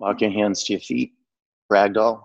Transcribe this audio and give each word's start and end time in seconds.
Walk 0.00 0.22
your 0.22 0.30
hands 0.30 0.64
to 0.64 0.72
your 0.72 0.80
feet. 0.80 1.12
Ragdoll. 1.70 2.22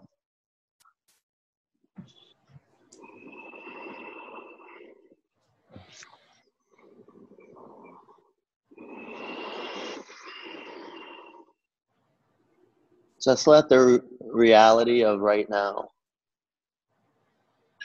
Just 13.21 13.45
let 13.45 13.67
the 13.67 14.01
reality 14.21 15.03
of 15.03 15.19
right 15.19 15.49
now 15.49 15.89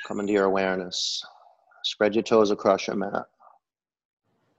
come 0.06 0.20
into 0.20 0.32
your 0.32 0.44
awareness. 0.44 1.24
Spread 1.82 2.14
your 2.14 2.22
toes 2.22 2.52
across 2.52 2.86
your 2.86 2.94
mat. 2.94 3.24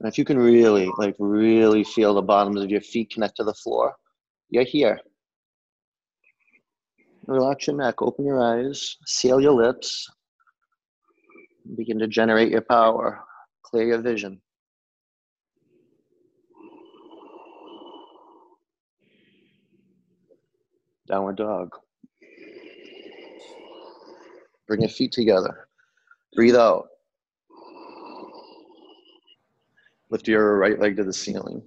And 0.00 0.08
if 0.08 0.18
you 0.18 0.26
can 0.26 0.36
really, 0.36 0.90
like, 0.98 1.16
really 1.18 1.84
feel 1.84 2.12
the 2.12 2.20
bottoms 2.20 2.60
of 2.60 2.68
your 2.68 2.82
feet 2.82 3.10
connect 3.10 3.36
to 3.36 3.44
the 3.44 3.54
floor, 3.54 3.94
you're 4.50 4.64
here. 4.64 5.00
Relax 7.26 7.66
your 7.66 7.76
neck, 7.76 8.02
open 8.02 8.24
your 8.24 8.42
eyes, 8.42 8.96
seal 9.06 9.40
your 9.40 9.52
lips, 9.52 10.10
begin 11.76 11.98
to 11.98 12.08
generate 12.08 12.50
your 12.50 12.62
power, 12.62 13.20
clear 13.62 13.86
your 13.86 14.00
vision. 14.00 14.40
Downward 21.06 21.36
dog. 21.36 21.76
Bring 24.66 24.80
your 24.80 24.88
feet 24.88 25.12
together. 25.12 25.68
Breathe 26.34 26.56
out. 26.56 26.88
Lift 30.10 30.26
your 30.26 30.58
right 30.58 30.78
leg 30.78 30.96
to 30.96 31.04
the 31.04 31.12
ceiling. 31.12 31.62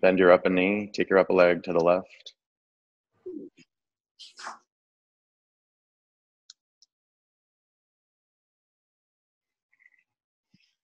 Bend 0.00 0.18
your 0.18 0.32
upper 0.32 0.50
knee. 0.50 0.90
Take 0.92 1.10
your 1.10 1.18
upper 1.20 1.32
leg 1.32 1.62
to 1.62 1.72
the 1.72 1.78
left. 1.78 2.31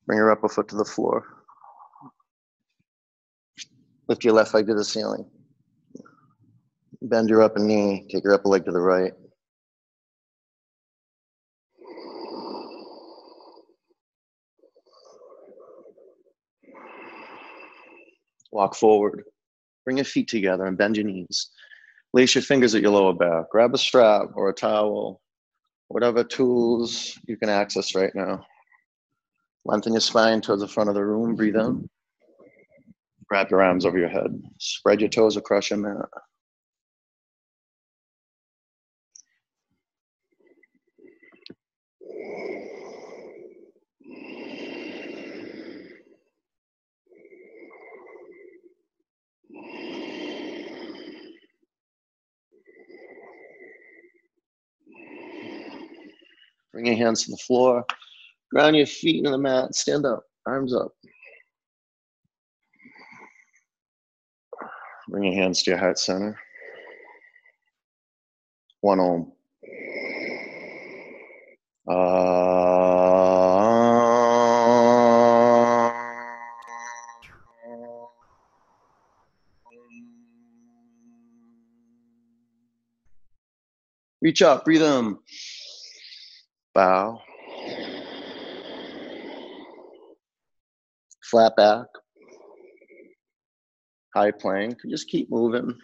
Bring 0.06 0.18
your 0.18 0.30
upper 0.30 0.48
foot 0.48 0.68
to 0.68 0.76
the 0.76 0.84
floor. 0.84 1.24
Lift 4.08 4.24
your 4.24 4.32
left 4.32 4.54
leg 4.54 4.66
to 4.66 4.74
the 4.74 4.84
ceiling. 4.84 5.28
Bend 7.02 7.28
your 7.28 7.42
upper 7.42 7.58
knee. 7.58 8.06
Take 8.10 8.24
your 8.24 8.32
upper 8.32 8.48
leg 8.48 8.64
to 8.64 8.72
the 8.72 8.80
right. 8.80 9.12
Walk 18.50 18.74
forward. 18.74 19.24
Bring 19.84 19.98
your 19.98 20.04
feet 20.04 20.28
together 20.28 20.64
and 20.64 20.78
bend 20.78 20.96
your 20.96 21.06
knees. 21.06 21.50
Lace 22.14 22.34
your 22.34 22.42
fingers 22.42 22.74
at 22.74 22.82
your 22.82 22.92
lower 22.92 23.12
back. 23.12 23.50
Grab 23.50 23.74
a 23.74 23.78
strap 23.78 24.28
or 24.34 24.48
a 24.48 24.54
towel, 24.54 25.20
whatever 25.88 26.24
tools 26.24 27.18
you 27.26 27.36
can 27.36 27.48
access 27.48 27.94
right 27.94 28.14
now. 28.14 28.44
Lengthen 29.64 29.92
your 29.92 30.00
spine 30.00 30.40
towards 30.40 30.62
the 30.62 30.68
front 30.68 30.88
of 30.88 30.94
the 30.94 31.04
room. 31.04 31.34
Breathe 31.34 31.56
in. 31.56 31.88
Wrap 33.30 33.50
your 33.50 33.62
arms 33.62 33.84
over 33.84 33.98
your 33.98 34.08
head. 34.08 34.42
Spread 34.58 35.00
your 35.00 35.10
toes 35.10 35.36
across 35.36 35.68
your 35.68 35.78
mat. 35.78 36.08
Hands 56.98 57.24
to 57.24 57.30
the 57.30 57.36
floor. 57.38 57.84
Ground 58.50 58.76
your 58.76 58.86
feet 58.86 59.18
into 59.18 59.30
the 59.30 59.38
mat. 59.38 59.74
Stand 59.74 60.06
up. 60.06 60.24
Arms 60.46 60.74
up. 60.74 60.92
Bring 65.08 65.24
your 65.24 65.34
hands 65.34 65.62
to 65.62 65.70
your 65.70 65.78
heart 65.78 65.98
center. 65.98 66.38
One 68.80 69.00
om. 69.00 69.32
Reach 84.20 84.42
up, 84.42 84.64
breathe 84.64 84.82
in. 84.82 85.16
Bow. 86.78 87.18
Flat 91.28 91.56
back. 91.56 91.86
High 94.14 94.30
plank. 94.30 94.78
Just 94.88 95.08
keep 95.08 95.28
moving. 95.28 95.66
Lift 95.66 95.80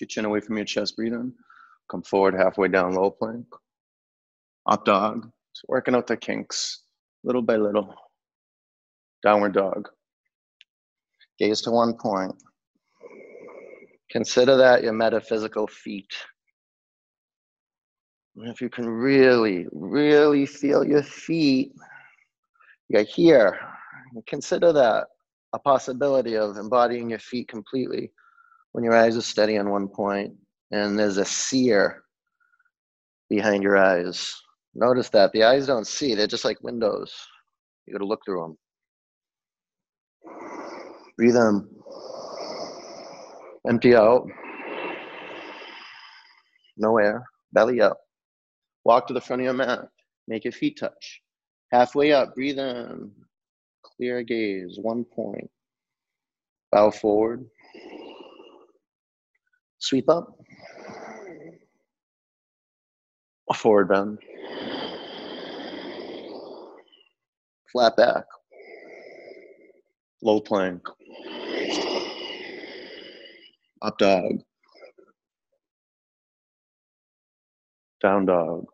your 0.00 0.08
chin 0.08 0.24
away 0.24 0.40
from 0.40 0.56
your 0.56 0.66
chest, 0.66 0.96
breathe 0.96 1.12
in. 1.12 1.32
Come 1.88 2.02
forward 2.02 2.34
halfway 2.34 2.66
down, 2.66 2.94
low 2.94 3.12
plank. 3.12 3.46
Up 4.68 4.84
dog. 4.84 5.30
Just 5.54 5.64
working 5.68 5.94
out 5.94 6.08
the 6.08 6.16
kinks 6.16 6.82
little 7.22 7.40
by 7.40 7.54
little. 7.54 7.94
Downward 9.22 9.54
dog. 9.54 9.88
Gaze 11.38 11.62
to 11.62 11.70
one 11.70 11.94
point. 11.94 12.34
Consider 14.10 14.56
that 14.56 14.82
your 14.82 14.92
metaphysical 14.92 15.68
feet. 15.68 16.12
And 18.36 18.48
if 18.48 18.60
you 18.60 18.68
can 18.68 18.88
really, 18.88 19.66
really 19.72 20.44
feel 20.46 20.84
your 20.84 21.02
feet, 21.02 21.72
you're 22.88 23.04
here. 23.04 23.58
Consider 24.26 24.72
that 24.72 25.06
a 25.52 25.58
possibility 25.58 26.36
of 26.36 26.56
embodying 26.56 27.10
your 27.10 27.20
feet 27.20 27.48
completely 27.48 28.10
when 28.72 28.82
your 28.82 28.96
eyes 28.96 29.16
are 29.16 29.22
steady 29.22 29.56
on 29.56 29.70
one 29.70 29.88
point 29.88 30.34
and 30.72 30.98
there's 30.98 31.18
a 31.18 31.24
seer 31.24 32.02
behind 33.30 33.62
your 33.62 33.76
eyes. 33.76 34.34
Notice 34.74 35.08
that 35.10 35.32
the 35.32 35.44
eyes 35.44 35.68
don't 35.68 35.86
see, 35.86 36.14
they're 36.14 36.26
just 36.26 36.44
like 36.44 36.62
windows. 36.62 37.14
You 37.86 37.92
gotta 37.92 38.04
look 38.04 38.24
through 38.24 38.40
them. 38.42 38.58
Breathe 41.16 41.36
in. 41.36 41.68
Empty 43.68 43.94
out. 43.94 44.26
No 46.76 46.98
air. 46.98 47.24
Belly 47.52 47.80
up. 47.80 48.03
Walk 48.84 49.06
to 49.06 49.14
the 49.14 49.20
front 49.20 49.40
of 49.42 49.44
your 49.44 49.54
mat. 49.54 49.88
Make 50.28 50.44
your 50.44 50.52
feet 50.52 50.78
touch. 50.78 51.22
Halfway 51.72 52.12
up, 52.12 52.34
breathe 52.34 52.58
in. 52.58 53.10
Clear 53.82 54.22
gaze, 54.22 54.78
one 54.80 55.04
point. 55.04 55.50
Bow 56.72 56.90
forward. 56.90 57.46
Sweep 59.78 60.08
up. 60.08 60.38
Forward 63.54 63.88
bend. 63.88 64.18
Flat 67.70 67.96
back. 67.96 68.24
Low 70.22 70.40
plank. 70.40 70.82
Up 73.82 73.98
dog. 73.98 74.40
Down 78.02 78.26
dog. 78.26 78.66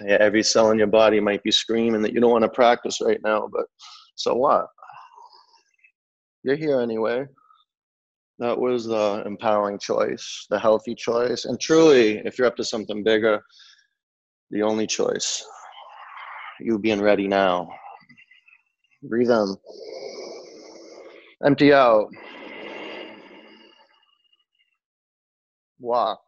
Yeah, 0.00 0.18
every 0.20 0.42
cell 0.42 0.70
in 0.70 0.78
your 0.78 0.86
body 0.86 1.20
might 1.20 1.42
be 1.42 1.50
screaming 1.50 2.02
that 2.02 2.12
you 2.12 2.20
don't 2.20 2.30
want 2.30 2.42
to 2.42 2.48
practice 2.48 3.00
right 3.00 3.20
now, 3.22 3.48
but 3.50 3.66
so 4.14 4.34
what? 4.34 4.66
You're 6.42 6.56
here 6.56 6.80
anyway. 6.80 7.26
That 8.38 8.58
was 8.58 8.86
the 8.86 9.22
empowering 9.24 9.78
choice, 9.78 10.46
the 10.50 10.58
healthy 10.58 10.94
choice. 10.94 11.46
And 11.46 11.58
truly, 11.58 12.18
if 12.24 12.36
you're 12.36 12.46
up 12.46 12.56
to 12.56 12.64
something 12.64 13.02
bigger, 13.02 13.42
the 14.50 14.62
only 14.62 14.86
choice. 14.86 15.44
You 16.60 16.78
being 16.78 17.00
ready 17.00 17.26
now. 17.28 17.68
Breathe 19.02 19.30
in. 19.30 19.56
Empty 21.44 21.72
out. 21.72 22.08
Walk. 25.78 26.20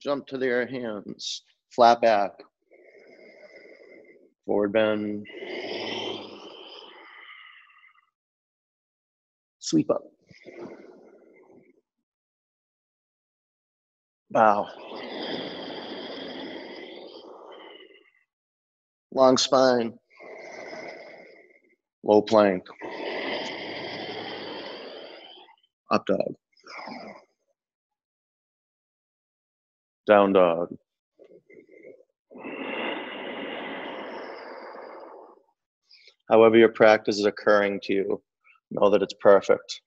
Jump 0.00 0.26
to 0.28 0.38
their 0.38 0.66
hands. 0.66 1.42
Flat 1.74 2.00
back. 2.00 2.32
Forward 4.46 4.72
bend. 4.72 5.26
Sweep 9.60 9.90
up. 9.90 10.02
Bow. 14.30 14.68
Long 19.12 19.36
spine. 19.38 19.94
Low 22.02 22.22
plank. 22.22 22.64
Up 25.90 26.04
dog. 26.06 26.34
Down 30.06 30.32
dog. 30.32 30.74
However, 36.30 36.56
your 36.56 36.70
practice 36.70 37.18
is 37.18 37.26
occurring 37.26 37.80
to 37.84 37.92
you, 37.92 38.22
know 38.70 38.90
that 38.90 39.02
it's 39.02 39.14
perfect. 39.20 39.80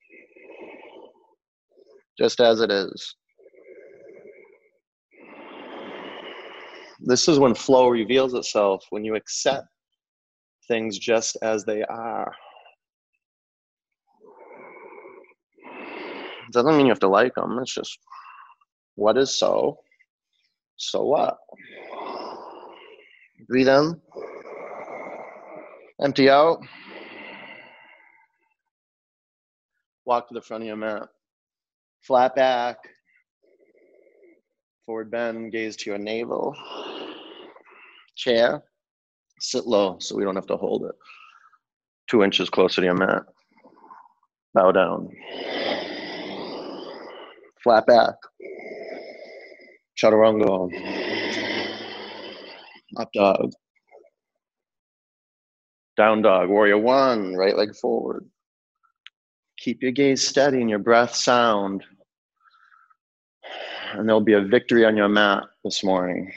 Just 2.18 2.40
as 2.40 2.62
it 2.62 2.72
is. 2.72 3.16
This 7.00 7.28
is 7.28 7.40
when 7.40 7.54
flow 7.54 7.90
reveals 7.90 8.34
itself, 8.34 8.86
when 8.90 9.04
you 9.04 9.16
accept 9.16 9.68
things 10.68 10.98
just 10.98 11.38
as 11.42 11.66
they 11.66 11.84
are. 11.84 12.34
Doesn't 16.52 16.78
mean 16.78 16.86
you 16.86 16.92
have 16.92 17.00
to 17.00 17.08
like 17.08 17.36
them, 17.36 17.60
it's 17.60 17.74
just 17.74 18.00
what 18.96 19.18
is 19.18 19.38
so, 19.38 19.78
so 20.78 21.04
what? 21.04 21.38
Breathe 23.48 23.68
in, 23.68 24.00
empty 26.02 26.30
out, 26.30 26.60
walk 30.06 30.28
to 30.28 30.34
the 30.34 30.42
front 30.42 30.64
of 30.64 30.68
your 30.68 30.76
mat, 30.76 31.08
flat 32.02 32.36
back, 32.36 32.78
forward 34.86 35.10
bend, 35.10 35.52
gaze 35.52 35.76
to 35.78 35.90
your 35.90 36.00
navel, 36.00 36.56
chair, 38.16 38.64
sit 39.40 39.66
low 39.66 39.98
so 40.00 40.16
we 40.16 40.24
don't 40.24 40.36
have 40.36 40.48
to 40.48 40.58
hold 40.58 40.86
it. 40.86 40.96
Two 42.10 42.24
inches 42.24 42.50
closer 42.50 42.82
to 42.82 42.86
your 42.86 42.96
mat, 42.96 43.24
bow 44.54 44.72
down, 44.72 45.10
flat 47.64 47.88
back, 47.88 48.16
chaturanga, 49.98 50.70
up 52.98 53.10
dog, 53.14 53.52
down 55.98 56.22
dog, 56.22 56.50
warrior 56.50 56.78
one, 56.78 57.36
right 57.36 57.56
leg 57.56 57.76
forward. 57.76 58.26
Keep 59.58 59.82
your 59.82 59.92
gaze 59.92 60.28
steady 60.28 60.62
and 60.62 60.70
your 60.70 60.80
breath 60.80 61.16
sound. 61.16 61.84
And 63.94 64.08
there'll 64.08 64.22
be 64.22 64.34
a 64.34 64.42
victory 64.42 64.86
on 64.86 64.98
your 64.98 65.08
mat 65.08 65.44
this 65.64 65.84
morning. 65.84 66.32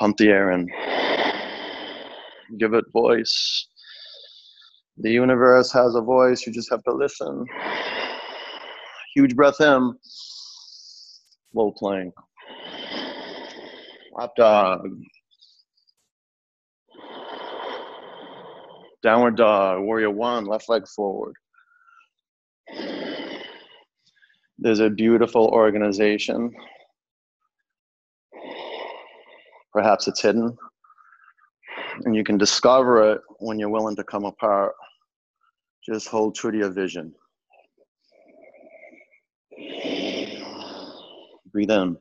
Pump 0.00 0.16
the 0.16 0.28
air 0.28 0.50
in. 0.50 0.68
Give 2.58 2.74
it 2.74 2.84
voice. 2.92 3.68
The 4.98 5.10
universe 5.10 5.72
has 5.72 5.94
a 5.94 6.00
voice, 6.00 6.46
you 6.46 6.52
just 6.52 6.70
have 6.70 6.82
to 6.84 6.92
listen. 6.92 7.44
Huge 9.14 9.36
breath 9.36 9.60
in. 9.60 9.94
Low 11.52 11.72
plank. 11.72 12.12
Up 14.18 14.34
dog. 14.36 14.88
Downward 19.04 19.36
dog, 19.36 19.82
warrior 19.82 20.10
one, 20.10 20.46
left 20.46 20.70
leg 20.70 20.88
forward. 20.88 21.34
There's 24.58 24.80
a 24.80 24.88
beautiful 24.88 25.48
organization. 25.48 26.50
Perhaps 29.74 30.08
it's 30.08 30.22
hidden. 30.22 30.56
And 32.06 32.16
you 32.16 32.24
can 32.24 32.38
discover 32.38 33.12
it 33.12 33.20
when 33.40 33.58
you're 33.58 33.68
willing 33.68 33.94
to 33.96 34.04
come 34.04 34.24
apart. 34.24 34.72
Just 35.84 36.08
hold 36.08 36.34
true 36.34 36.52
to 36.52 36.56
your 36.56 36.70
vision. 36.70 37.12
Breathe 41.52 41.70
in. 41.70 41.98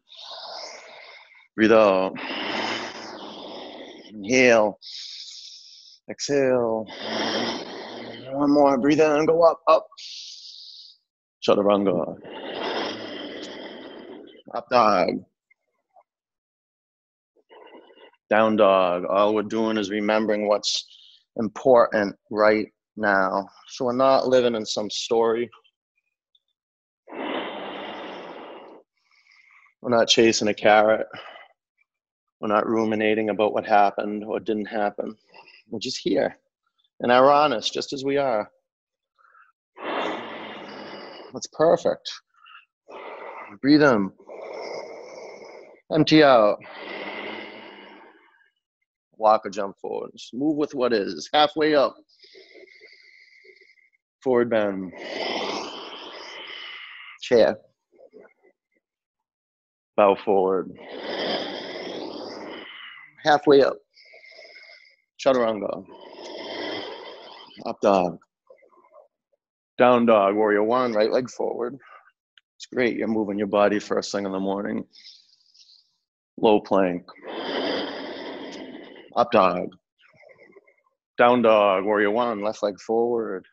Breathe 1.58 1.74
out. 1.74 2.14
Inhale. 4.14 4.80
Exhale. 6.10 6.86
One 8.32 8.52
more. 8.52 8.78
Breathe 8.78 9.00
in. 9.00 9.26
Go 9.26 9.44
up, 9.44 9.62
up. 9.68 9.88
Chaturanga. 11.48 12.18
Up 14.54 14.70
dog. 14.70 15.24
Down 18.30 18.56
dog. 18.56 19.06
All 19.06 19.34
we're 19.34 19.44
doing 19.44 19.78
is 19.78 19.90
remembering 19.90 20.48
what's 20.48 20.86
important 21.38 22.16
right 22.30 22.68
now. 22.98 23.48
So 23.70 23.86
we're 23.86 23.96
not 23.96 24.28
living 24.28 24.56
in 24.56 24.66
some 24.66 24.90
story. 24.90 25.50
We're 29.82 29.90
not 29.90 30.08
chasing 30.08 30.48
a 30.48 30.54
carrot. 30.54 31.08
We're 32.40 32.48
not 32.48 32.68
ruminating 32.68 33.30
about 33.30 33.54
what 33.54 33.66
happened 33.66 34.24
or 34.24 34.40
didn't 34.40 34.66
happen. 34.66 35.16
We're 35.74 35.80
just 35.80 36.02
here. 36.04 36.38
And 37.00 37.12
are 37.12 37.32
honest, 37.32 37.74
just 37.74 37.94
as 37.94 38.06
we 38.06 38.18
are. 38.18 38.48
That's 41.34 41.48
perfect. 41.52 42.12
Breathe 43.60 43.82
in. 43.82 44.12
Empty 45.92 46.22
out. 46.22 46.60
Walk 49.18 49.48
or 49.48 49.50
jump 49.50 49.76
forward. 49.80 50.12
Just 50.16 50.36
move 50.36 50.58
with 50.58 50.76
what 50.76 50.94
is. 50.94 51.28
Halfway 51.34 51.74
up. 51.74 51.96
Forward 54.24 54.52
bend. 54.52 54.94
Chair. 57.24 57.58
Bow 59.98 60.16
forward. 60.24 60.72
Halfway 63.24 63.64
up. 63.64 63.78
Chaturanga. 65.24 65.86
Up 67.66 67.80
dog. 67.82 68.18
Down 69.78 70.06
dog, 70.06 70.36
warrior 70.36 70.64
one, 70.64 70.94
right 70.94 71.12
leg 71.12 71.30
forward. 71.30 71.78
It's 72.58 72.66
great. 72.66 72.98
You're 72.98 73.08
moving 73.08 73.38
your 73.38 73.48
body 73.48 73.80
first 73.80 74.12
thing 74.12 74.26
in 74.26 74.32
the 74.32 74.40
morning. 74.40 74.84
Low 76.38 76.60
plank. 76.60 77.04
Up 79.16 79.32
dog. 79.32 79.70
Down 81.18 81.42
dog, 81.42 81.86
warrior 81.86 82.12
one, 82.12 82.42
left 82.44 82.64
leg 82.64 82.80
forward. 82.80 83.46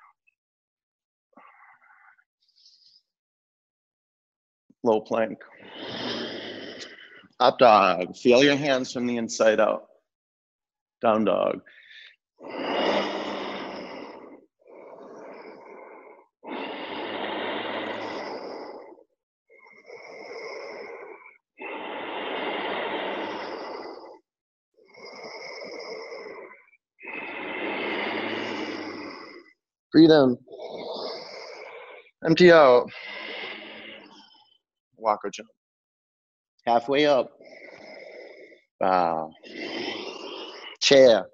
Low 4.82 5.00
plank. 5.02 5.38
Up 7.38 7.58
dog. 7.58 8.16
Feel 8.16 8.42
your 8.42 8.56
hands 8.56 8.92
from 8.92 9.06
the 9.06 9.18
inside 9.18 9.60
out. 9.60 9.89
Down 11.02 11.24
dog. 11.24 11.60
Breathe 29.92 30.10
in. 30.10 30.38
Empty 32.24 32.52
out. 32.52 32.90
Walk 34.96 35.20
or 35.24 35.30
jump. 35.30 35.48
Halfway 36.66 37.06
up. 37.06 37.32
Bow. 38.80 39.32
Chair. 40.90 41.26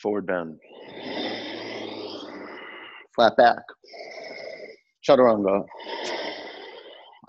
Forward 0.00 0.26
bend. 0.28 0.60
Flat 3.16 3.36
back. 3.36 3.56
Chaturanga. 5.04 5.64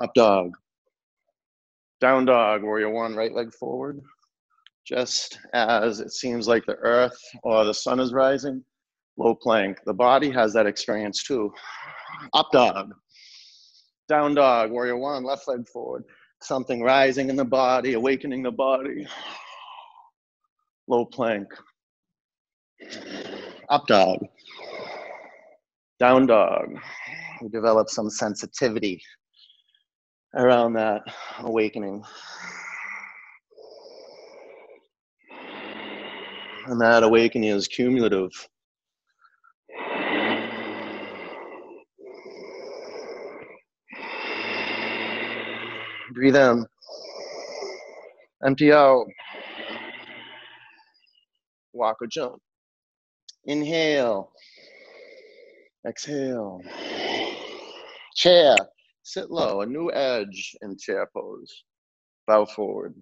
Up 0.03 0.11
dog. 0.13 0.51
Down 1.99 2.25
dog, 2.25 2.61
warrior 2.61 2.91
one, 2.91 3.15
right 3.15 3.33
leg 3.33 3.55
forward. 3.55 4.01
Just 4.85 5.39
as 5.55 5.99
it 5.99 6.11
seems 6.11 6.47
like 6.47 6.63
the 6.67 6.75
earth 6.75 7.17
or 7.41 7.65
the 7.65 7.73
sun 7.73 7.99
is 7.99 8.13
rising, 8.13 8.63
low 9.17 9.33
plank. 9.33 9.79
The 9.87 9.95
body 9.95 10.29
has 10.29 10.53
that 10.53 10.67
experience 10.67 11.23
too. 11.23 11.51
Up 12.33 12.51
dog. 12.53 12.93
Down 14.07 14.35
dog, 14.35 14.69
warrior 14.69 14.97
one, 14.97 15.23
left 15.23 15.47
leg 15.47 15.67
forward. 15.67 16.03
Something 16.43 16.83
rising 16.83 17.29
in 17.31 17.35
the 17.35 17.43
body, 17.43 17.93
awakening 17.93 18.43
the 18.43 18.51
body. 18.51 19.07
Low 20.87 21.05
plank. 21.05 21.47
Up 23.69 23.87
dog. 23.87 24.19
Down 25.99 26.27
dog. 26.27 26.75
We 27.41 27.49
develop 27.49 27.89
some 27.89 28.09
sensitivity 28.09 29.01
around 30.35 30.73
that 30.73 31.01
awakening. 31.39 32.03
And 36.67 36.79
that 36.81 37.03
awakening 37.03 37.49
is 37.49 37.67
cumulative. 37.67 38.31
Breathe 46.13 46.35
in. 46.35 46.65
Empty 48.45 48.71
out. 48.71 49.05
Walk 51.73 51.97
or 52.01 52.07
jump. 52.07 52.41
Inhale. 53.45 54.31
Exhale. 55.87 56.61
Chair. 58.15 58.55
Sit 59.03 59.29
low. 59.29 59.61
A 59.61 59.65
new 59.65 59.91
edge 59.91 60.55
in 60.61 60.77
chair 60.77 61.09
pose. 61.13 61.63
Bow 62.27 62.45
forward. 62.45 62.95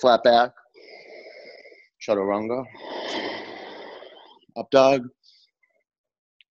Flat 0.00 0.22
back. 0.22 0.50
Chaturanga. 2.06 2.64
Up 4.56 4.70
dog. 4.70 5.08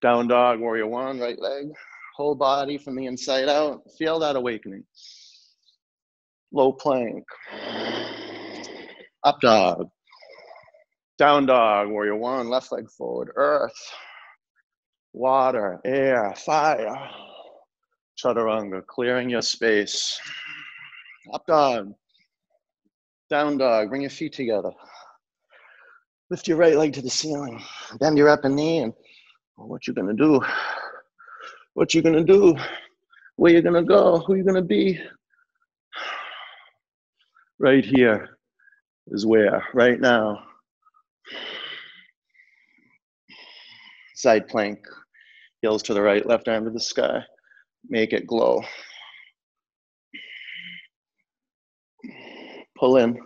Down 0.02 0.28
dog, 0.28 0.60
warrior 0.60 0.88
one, 0.88 1.20
right 1.20 1.40
leg. 1.40 1.68
Whole 2.18 2.36
body 2.36 2.78
from 2.78 2.96
the 2.96 3.06
inside 3.06 3.48
out. 3.48 3.82
Feel 3.98 4.20
that 4.20 4.36
awakening. 4.36 4.84
Low 6.52 6.74
plank. 6.74 7.24
Up 9.24 9.40
dog. 9.42 9.88
Down 11.18 11.46
dog, 11.46 11.90
warrior 11.90 12.16
one, 12.16 12.50
left 12.50 12.72
leg 12.72 12.90
forward. 12.90 13.32
Earth. 13.36 13.94
Water, 15.14 15.80
air, 15.86 16.34
fire. 16.36 17.10
Chaturanga, 18.18 18.86
clearing 18.86 19.30
your 19.30 19.42
space. 19.42 20.20
Up 21.34 21.46
dog. 21.46 21.94
Down 23.30 23.58
dog, 23.58 23.90
bring 23.90 24.02
your 24.02 24.10
feet 24.10 24.34
together. 24.34 24.72
Lift 26.30 26.48
your 26.48 26.58
right 26.58 26.76
leg 26.76 26.94
to 26.94 27.02
the 27.02 27.10
ceiling. 27.10 27.62
Bend 28.00 28.18
your 28.18 28.30
upper 28.30 28.50
knee 28.50 28.80
and 28.80 28.94
what 29.56 29.88
you 29.88 29.94
gonna 29.94 30.14
do? 30.14 30.42
What 31.76 31.94
you 31.94 32.02
gonna 32.02 32.24
do? 32.24 32.56
Where 33.36 33.54
you 33.54 33.62
gonna 33.62 33.84
go? 33.84 34.20
Who 34.20 34.36
you 34.36 34.44
gonna 34.44 34.62
be? 34.62 35.00
Right 37.60 37.86
here 37.86 38.38
is 39.08 39.26
where, 39.26 39.64
right 39.74 40.00
now. 40.00 40.44
Side 44.16 44.48
plank, 44.48 44.80
heels 45.62 45.84
to 45.84 45.94
the 45.94 46.02
right, 46.02 46.26
left 46.26 46.48
arm 46.48 46.66
to 46.66 46.72
the 46.72 46.80
sky. 46.80 47.24
Make 47.90 48.14
it 48.14 48.28
glow. 48.28 48.62
Pull 52.78 52.98
in, 52.98 53.20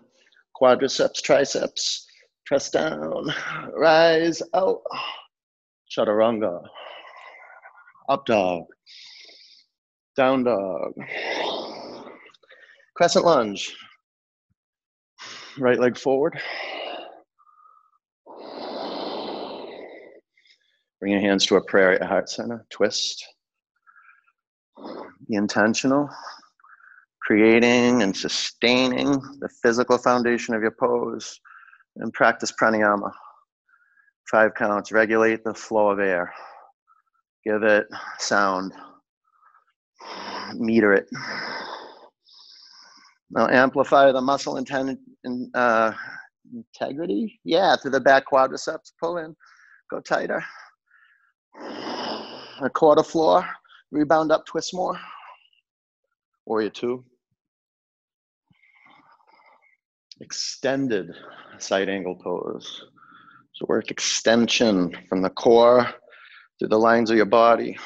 quadriceps, 0.60 1.22
triceps, 1.22 2.08
Press 2.48 2.70
down, 2.70 3.28
rise 3.74 4.42
out, 4.54 4.80
chaturanga, 5.92 6.64
up 8.08 8.26
dog, 8.26 8.64
down 10.16 10.46
dog, 10.46 10.94
crescent 12.96 13.26
lunge, 13.26 13.76
right 15.58 15.78
leg 15.78 15.98
forward. 15.98 16.40
Bring 21.00 21.14
your 21.14 21.22
hands 21.22 21.46
to 21.48 21.58
a 21.58 21.64
prayer 21.64 21.94
at 21.94 22.08
heart 22.08 22.30
center, 22.30 22.66
twist. 22.72 23.24
Be 25.28 25.36
intentional, 25.36 26.10
creating 27.22 28.02
and 28.02 28.16
sustaining 28.16 29.12
the 29.40 29.50
physical 29.62 29.98
foundation 29.98 30.56
of 30.56 30.62
your 30.62 30.76
pose 30.80 31.40
and 31.98 32.12
practice 32.14 32.52
pranayama. 32.52 33.12
Five 34.32 34.56
counts, 34.56 34.92
regulate 34.92 35.44
the 35.44 35.54
flow 35.54 35.90
of 35.90 36.00
air. 36.00 36.34
Give 37.46 37.64
it 37.64 37.88
sound. 38.20 38.74
Meter 40.56 40.94
it. 40.94 41.08
Now 43.30 43.48
amplify 43.50 44.12
the 44.12 44.22
muscle 44.22 44.56
inten- 44.56 44.98
in, 45.24 45.52
uh, 45.54 45.92
integrity. 46.54 47.40
Yeah, 47.44 47.76
through 47.76 47.92
the 47.92 48.00
back 48.00 48.24
quadriceps. 48.32 48.92
Pull 49.02 49.18
in. 49.18 49.36
Go 49.92 50.00
tighter. 50.00 50.44
A 51.60 52.70
quarter 52.74 53.04
floor. 53.04 53.48
Rebound 53.92 54.32
up, 54.32 54.46
twist 54.46 54.74
more. 54.74 55.00
Warrior 56.46 56.70
two. 56.70 57.04
extended 60.22 61.12
side 61.60 61.90
angle 61.90 62.16
pose. 62.16 62.86
So 63.54 63.66
work 63.68 63.92
extension 63.92 64.96
from 65.10 65.22
the 65.22 65.30
core 65.30 65.88
to 66.60 66.68
the 66.68 66.78
lines 66.78 67.10
of 67.10 67.18
your 67.18 67.26
body, 67.26 67.78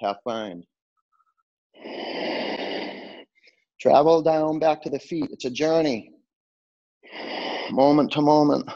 half 0.00 0.16
bind. 0.24 0.64
Travel 3.80 4.22
down 4.22 4.58
back 4.58 4.82
to 4.82 4.90
the 4.90 4.98
feet. 4.98 5.28
It's 5.30 5.44
a 5.44 5.50
journey, 5.50 6.12
moment 7.70 8.12
to 8.12 8.20
moment. 8.20 8.68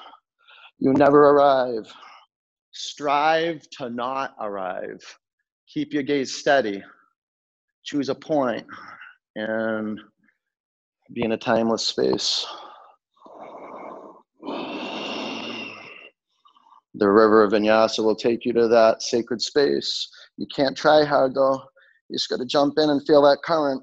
You 0.78 0.92
never 0.92 1.30
arrive. 1.30 1.92
Strive 2.74 3.68
to 3.78 3.88
not 3.88 4.34
arrive. 4.40 5.00
Keep 5.68 5.92
your 5.92 6.02
gaze 6.02 6.34
steady. 6.34 6.82
Choose 7.84 8.08
a 8.08 8.14
point 8.14 8.66
and 9.36 10.00
be 11.12 11.22
in 11.22 11.32
a 11.32 11.36
timeless 11.36 11.86
space. 11.86 12.44
The 16.96 17.08
river 17.08 17.44
of 17.44 17.52
vinyasa 17.52 18.04
will 18.04 18.16
take 18.16 18.44
you 18.44 18.52
to 18.54 18.68
that 18.68 19.02
sacred 19.02 19.40
space. 19.40 20.08
You 20.36 20.46
can't 20.54 20.76
try 20.76 21.04
hard 21.04 21.34
though. 21.34 21.62
You 22.08 22.16
just 22.16 22.28
got 22.28 22.38
to 22.38 22.46
jump 22.46 22.74
in 22.78 22.90
and 22.90 23.04
feel 23.06 23.22
that 23.22 23.42
current. 23.44 23.82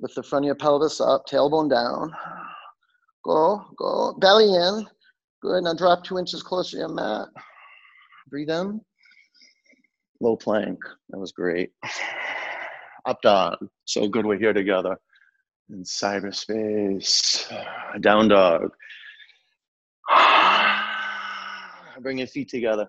With 0.00 0.14
the 0.14 0.22
front 0.22 0.44
of 0.44 0.46
your 0.46 0.54
pelvis 0.54 1.00
up, 1.00 1.26
tailbone 1.26 1.70
down. 1.70 2.12
Go, 3.24 3.64
go, 3.78 4.14
belly 4.18 4.54
in. 4.54 4.86
Good. 5.42 5.64
Now 5.64 5.74
drop 5.74 6.04
two 6.04 6.18
inches 6.18 6.40
closer 6.40 6.76
to 6.76 6.76
your 6.78 6.88
mat. 6.88 7.26
Breathe 8.28 8.50
in. 8.50 8.80
Low 10.20 10.36
plank. 10.36 10.78
That 11.10 11.18
was 11.18 11.32
great. 11.32 11.72
Up 13.06 13.20
dog. 13.22 13.58
So 13.84 14.06
good 14.06 14.24
we're 14.24 14.38
here 14.38 14.52
together 14.52 14.96
in 15.70 15.82
cyberspace. 15.82 17.52
Down 18.00 18.28
dog. 18.28 18.70
Bring 22.00 22.18
your 22.18 22.28
feet 22.28 22.48
together. 22.48 22.86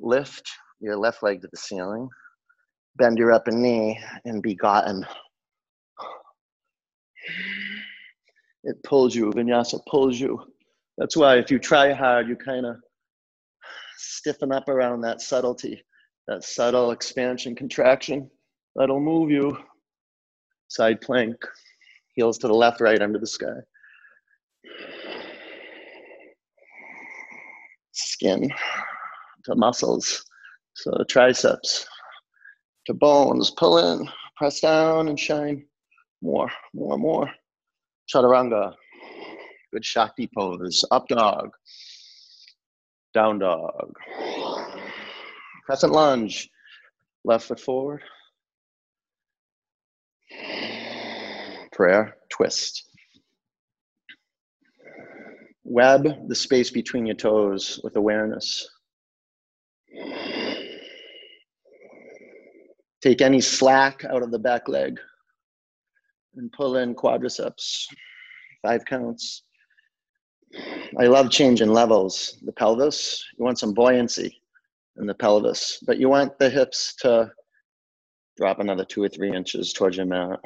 Lift 0.00 0.50
your 0.80 0.96
left 0.96 1.22
leg 1.22 1.42
to 1.42 1.48
the 1.50 1.58
ceiling. 1.58 2.08
Bend 2.96 3.18
your 3.18 3.32
upper 3.32 3.50
knee 3.50 4.00
and 4.24 4.42
be 4.42 4.54
gotten. 4.54 5.06
It 8.64 8.82
pulls 8.82 9.14
you. 9.14 9.30
Vinyasa 9.30 9.80
pulls 9.86 10.18
you. 10.18 10.42
That's 10.98 11.16
why 11.16 11.36
if 11.36 11.50
you 11.50 11.58
try 11.58 11.92
hard, 11.92 12.28
you 12.28 12.36
kind 12.36 12.66
of 12.66 12.76
stiffen 13.98 14.52
up 14.52 14.68
around 14.68 15.02
that 15.02 15.20
subtlety, 15.20 15.82
that 16.28 16.44
subtle 16.44 16.90
expansion, 16.90 17.54
contraction. 17.54 18.30
That'll 18.74 19.00
move 19.00 19.30
you. 19.30 19.56
Side 20.68 21.00
plank. 21.00 21.36
Heels 22.14 22.38
to 22.38 22.48
the 22.48 22.54
left, 22.54 22.80
right, 22.80 23.00
under 23.00 23.18
the 23.18 23.26
sky. 23.26 23.60
skin 27.96 28.50
to 29.44 29.54
muscles. 29.54 30.24
So 30.74 30.94
the 30.98 31.04
triceps 31.04 31.86
to 32.86 32.94
bones, 32.94 33.50
pull 33.50 33.78
in, 33.78 34.08
press 34.36 34.60
down 34.60 35.08
and 35.08 35.18
shine. 35.18 35.64
More, 36.22 36.50
more, 36.74 36.98
more. 36.98 37.30
Chaturanga. 38.12 38.74
Good 39.76 39.84
Shakti 39.84 40.30
pose. 40.34 40.86
Up 40.90 41.06
dog. 41.06 41.50
Down 43.12 43.38
dog. 43.38 43.92
Crescent 45.66 45.92
lunge. 45.92 46.48
Left 47.26 47.46
foot 47.46 47.60
forward. 47.60 48.02
Prayer, 51.72 52.16
twist. 52.30 52.88
Web 55.64 56.26
the 56.26 56.34
space 56.34 56.70
between 56.70 57.04
your 57.04 57.16
toes 57.16 57.78
with 57.84 57.96
awareness. 57.96 58.66
Take 63.02 63.20
any 63.20 63.42
slack 63.42 64.06
out 64.06 64.22
of 64.22 64.30
the 64.30 64.38
back 64.38 64.68
leg 64.68 64.98
and 66.34 66.50
pull 66.52 66.78
in 66.78 66.94
quadriceps. 66.94 67.84
Five 68.62 68.82
counts. 68.86 69.42
I 70.98 71.06
love 71.06 71.30
changing 71.30 71.68
levels. 71.68 72.38
The 72.44 72.52
pelvis, 72.52 73.24
you 73.36 73.44
want 73.44 73.58
some 73.58 73.74
buoyancy 73.74 74.40
in 74.98 75.06
the 75.06 75.14
pelvis, 75.14 75.82
but 75.86 75.98
you 75.98 76.08
want 76.08 76.38
the 76.38 76.48
hips 76.48 76.94
to 77.00 77.30
drop 78.36 78.60
another 78.60 78.84
two 78.84 79.02
or 79.02 79.08
three 79.08 79.34
inches 79.34 79.72
towards 79.72 79.96
your 79.96 80.06
mat. 80.06 80.40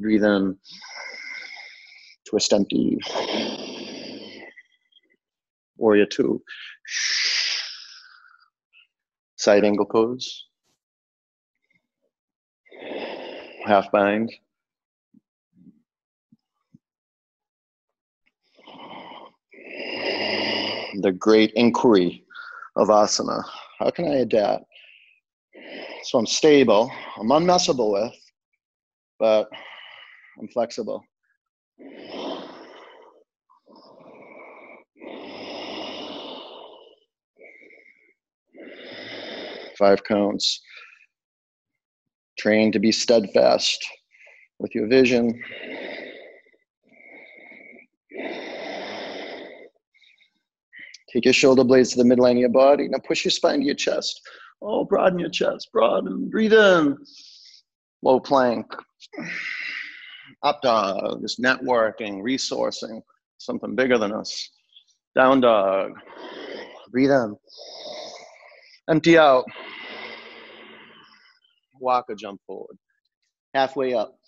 Breathe 0.00 0.24
in, 0.24 0.56
twist 2.26 2.52
empty. 2.52 2.98
Warrior 5.76 6.06
two. 6.06 6.42
Side 9.36 9.64
angle 9.64 9.86
pose. 9.86 10.47
Half 13.68 13.92
bind. 13.92 14.32
The 21.02 21.12
great 21.12 21.52
inquiry 21.52 22.24
of 22.76 22.88
asana. 22.88 23.44
How 23.78 23.90
can 23.90 24.06
I 24.06 24.20
adapt? 24.20 24.64
So 26.04 26.18
I'm 26.18 26.24
stable, 26.24 26.90
I'm 27.18 27.28
unmessable 27.28 27.92
with, 27.92 28.14
but 29.18 29.50
I'm 30.40 30.48
flexible. 30.48 31.04
Five 39.78 40.02
counts. 40.04 40.62
Train 42.38 42.72
to 42.72 42.78
be 42.78 42.92
steadfast 42.92 43.84
with 44.58 44.74
your 44.74 44.86
vision. 44.86 45.42
Take 51.12 51.24
your 51.24 51.34
shoulder 51.34 51.64
blades 51.64 51.90
to 51.92 52.02
the 52.02 52.08
midline 52.08 52.32
of 52.32 52.38
your 52.38 52.48
body. 52.50 52.86
Now 52.88 52.98
push 53.06 53.24
your 53.24 53.32
spine 53.32 53.60
to 53.60 53.66
your 53.66 53.74
chest. 53.74 54.20
Oh, 54.60 54.84
broaden 54.84 55.18
your 55.18 55.30
chest, 55.30 55.70
broaden. 55.72 56.28
Breathe 56.28 56.52
in. 56.52 56.96
Low 58.02 58.20
plank. 58.20 58.66
Up 60.42 60.60
dog, 60.62 61.22
just 61.22 61.40
networking, 61.40 62.22
resourcing, 62.22 63.00
something 63.38 63.74
bigger 63.74 63.98
than 63.98 64.12
us. 64.12 64.50
Down 65.16 65.40
dog. 65.40 65.92
Breathe 66.90 67.10
in. 67.10 67.36
Empty 68.88 69.18
out. 69.18 69.44
Walk 71.80 72.06
or 72.08 72.14
jump 72.14 72.40
forward. 72.46 72.76
Halfway 73.54 73.94
up. 73.94 74.18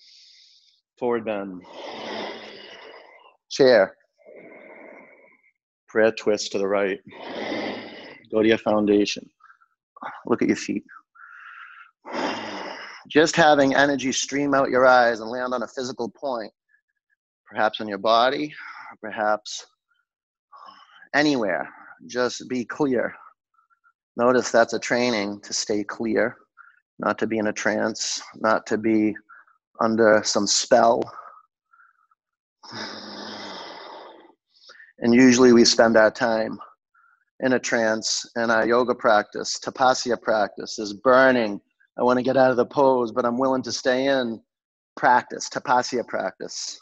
Forward 0.99 1.25
bend. 1.25 1.63
Chair. 3.51 3.97
Prayer 5.89 6.13
twist 6.13 6.53
to 6.53 6.59
the 6.59 6.67
right. 6.67 7.01
Go 8.31 8.43
to 8.43 8.49
your 8.49 8.59
foundation. 8.59 9.29
Look 10.27 10.43
at 10.43 10.49
your 10.49 10.57
feet. 10.57 10.85
Just 13.09 13.35
having 13.35 13.75
energy 13.75 14.13
stream 14.13 14.55
out 14.55 14.71
your 14.71 14.87
eyes 14.87 15.21
and 15.21 15.31
land 15.31 15.53
on 15.53 15.65
a 15.65 15.69
physical 15.69 16.09
point, 16.09 16.53
perhaps 17.47 17.81
on 17.81 17.89
your 17.89 17.99
body, 17.99 18.55
perhaps 19.03 19.67
anywhere. 21.15 21.69
Just 22.07 22.49
be 22.49 22.65
clear. 22.65 23.13
Notice 24.17 24.51
that's 24.51 24.75
a 24.75 24.79
training 24.79 25.41
to 25.41 25.53
stay 25.53 25.83
clear, 25.83 26.37
not 27.01 27.19
to 27.19 27.27
be 27.27 27.39
in 27.39 27.47
a 27.47 27.53
trance, 27.53 28.23
not 28.37 28.67
to 28.67 28.79
be 28.79 29.17
under 29.81 30.21
some 30.25 30.47
spell. 30.47 31.03
And 34.99 35.15
usually 35.15 35.53
we 35.53 35.65
spend 35.65 35.97
our 35.97 36.11
time 36.11 36.59
in 37.41 37.55
a 37.55 37.59
trance 37.59 38.31
and 38.37 38.53
our 38.53 38.67
yoga 38.67 38.95
practice, 38.95 39.59
tapasya 39.59 40.21
practice 40.21 40.79
is 40.79 40.93
burning. 40.93 41.59
I 41.99 42.03
want 42.03 42.19
to 42.19 42.23
get 42.23 42.37
out 42.37 42.51
of 42.51 42.59
the 42.59 42.67
pose, 42.67 43.13
but 43.13 43.25
I'm 43.25 43.39
willing 43.39 43.63
to 43.63 43.73
stay 43.73 44.07
in 44.07 44.41
practice. 44.97 45.49
Tapasya 45.49 46.07
practice 46.07 46.79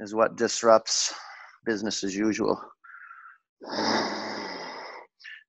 is 0.00 0.14
what 0.14 0.36
disrupts 0.36 1.14
business 1.64 2.02
as 2.02 2.16
usual. 2.16 2.60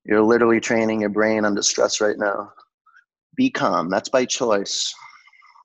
You're 0.06 0.22
literally 0.22 0.60
training 0.60 1.02
your 1.02 1.10
brain 1.10 1.44
under 1.44 1.64
stress 1.64 2.00
right 2.00 2.18
now. 2.18 2.54
Be 3.36 3.50
calm. 3.50 3.90
That's 3.90 4.10
by 4.10 4.26
choice. 4.26 4.94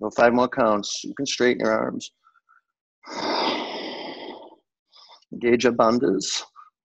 Go 0.01 0.11
five 0.11 0.33
more 0.33 0.49
counts. 0.49 1.03
You 1.05 1.15
can 1.15 1.27
straighten 1.27 1.65
your 1.65 1.73
arms. 1.73 2.11
Engage 5.33 5.65
your 5.65 5.73
bandhas. 5.73 6.43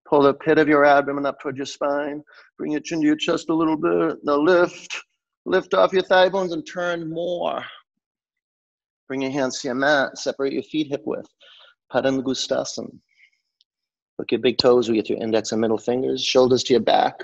Pull 0.08 0.24
the 0.24 0.34
pit 0.34 0.60
of 0.60 0.68
your 0.68 0.86
abdomen 0.86 1.26
up 1.26 1.40
towards 1.40 1.58
your 1.58 1.66
spine. 1.66 2.22
Bring 2.58 2.74
it 2.74 2.90
into 2.92 3.06
your 3.06 3.16
chest 3.16 3.50
a 3.50 3.54
little 3.54 3.78
bit. 3.78 4.18
Now 4.24 4.38
lift. 4.38 4.96
Lift 5.46 5.74
off 5.74 5.94
your 5.94 6.04
thigh 6.04 6.30
bones 6.30 6.54
and 6.54 6.66
turn 6.66 7.10
more. 7.10 7.64
Bring 9.08 9.22
your 9.22 9.32
hands 9.32 9.62
to 9.62 9.68
your 9.70 9.76
mat. 9.76 10.18
Separate 10.18 10.54
your 10.54 10.64
feet 10.64 10.88
hip 10.90 11.04
width. 11.06 11.30
Padangustasana. 11.92 12.92
Look 14.18 14.28
at 14.28 14.32
your 14.32 14.42
big 14.42 14.58
toes 14.58 14.90
with 14.90 15.10
your 15.10 15.22
index 15.22 15.52
and 15.52 15.62
middle 15.62 15.78
fingers. 15.78 16.24
Shoulders 16.24 16.64
to 16.64 16.74
your 16.74 16.82
back. 16.82 17.24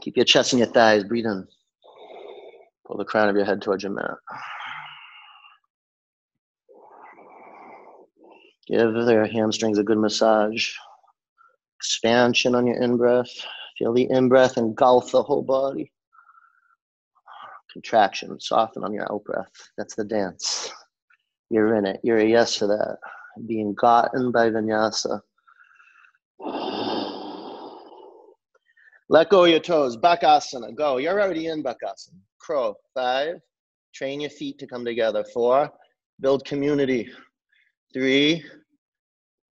Keep 0.00 0.16
your 0.16 0.24
chest 0.24 0.52
and 0.52 0.60
your 0.60 0.68
thighs. 0.68 1.04
Breathe 1.04 1.26
in. 1.26 1.46
Pull 2.86 2.96
the 2.98 3.04
crown 3.04 3.28
of 3.28 3.36
your 3.36 3.44
head 3.44 3.60
towards 3.60 3.82
your 3.82 3.92
mat. 3.92 4.16
Give 8.68 8.92
their 8.92 9.26
hamstrings 9.26 9.78
a 9.78 9.84
good 9.84 9.98
massage. 9.98 10.72
Expansion 11.78 12.54
on 12.54 12.66
your 12.66 12.80
in 12.80 12.96
breath. 12.96 13.30
Feel 13.78 13.92
the 13.92 14.08
in 14.10 14.28
breath 14.28 14.56
engulf 14.56 15.10
the 15.12 15.22
whole 15.22 15.42
body. 15.42 15.92
Contraction, 17.72 18.40
soften 18.40 18.84
on 18.84 18.92
your 18.92 19.10
out 19.12 19.24
breath. 19.24 19.52
That's 19.76 19.94
the 19.94 20.04
dance. 20.04 20.72
You're 21.50 21.76
in 21.76 21.86
it. 21.86 22.00
You're 22.02 22.18
a 22.18 22.24
yes 22.24 22.56
to 22.58 22.66
that. 22.68 22.98
Being 23.46 23.74
gotten 23.74 24.32
by 24.32 24.50
vinyasa. 24.50 25.20
Let 29.08 29.30
go 29.30 29.44
of 29.44 29.50
your 29.50 29.60
toes. 29.60 29.96
Bakasana. 29.96 30.74
Go. 30.74 30.96
You're 30.96 31.20
already 31.20 31.46
in 31.46 31.62
Bakasana. 31.62 32.18
Crow. 32.40 32.74
Five. 32.94 33.36
Train 33.94 34.20
your 34.20 34.30
feet 34.30 34.58
to 34.58 34.66
come 34.66 34.84
together. 34.84 35.24
Four. 35.32 35.70
Build 36.20 36.44
community. 36.44 37.08
Three. 37.92 38.44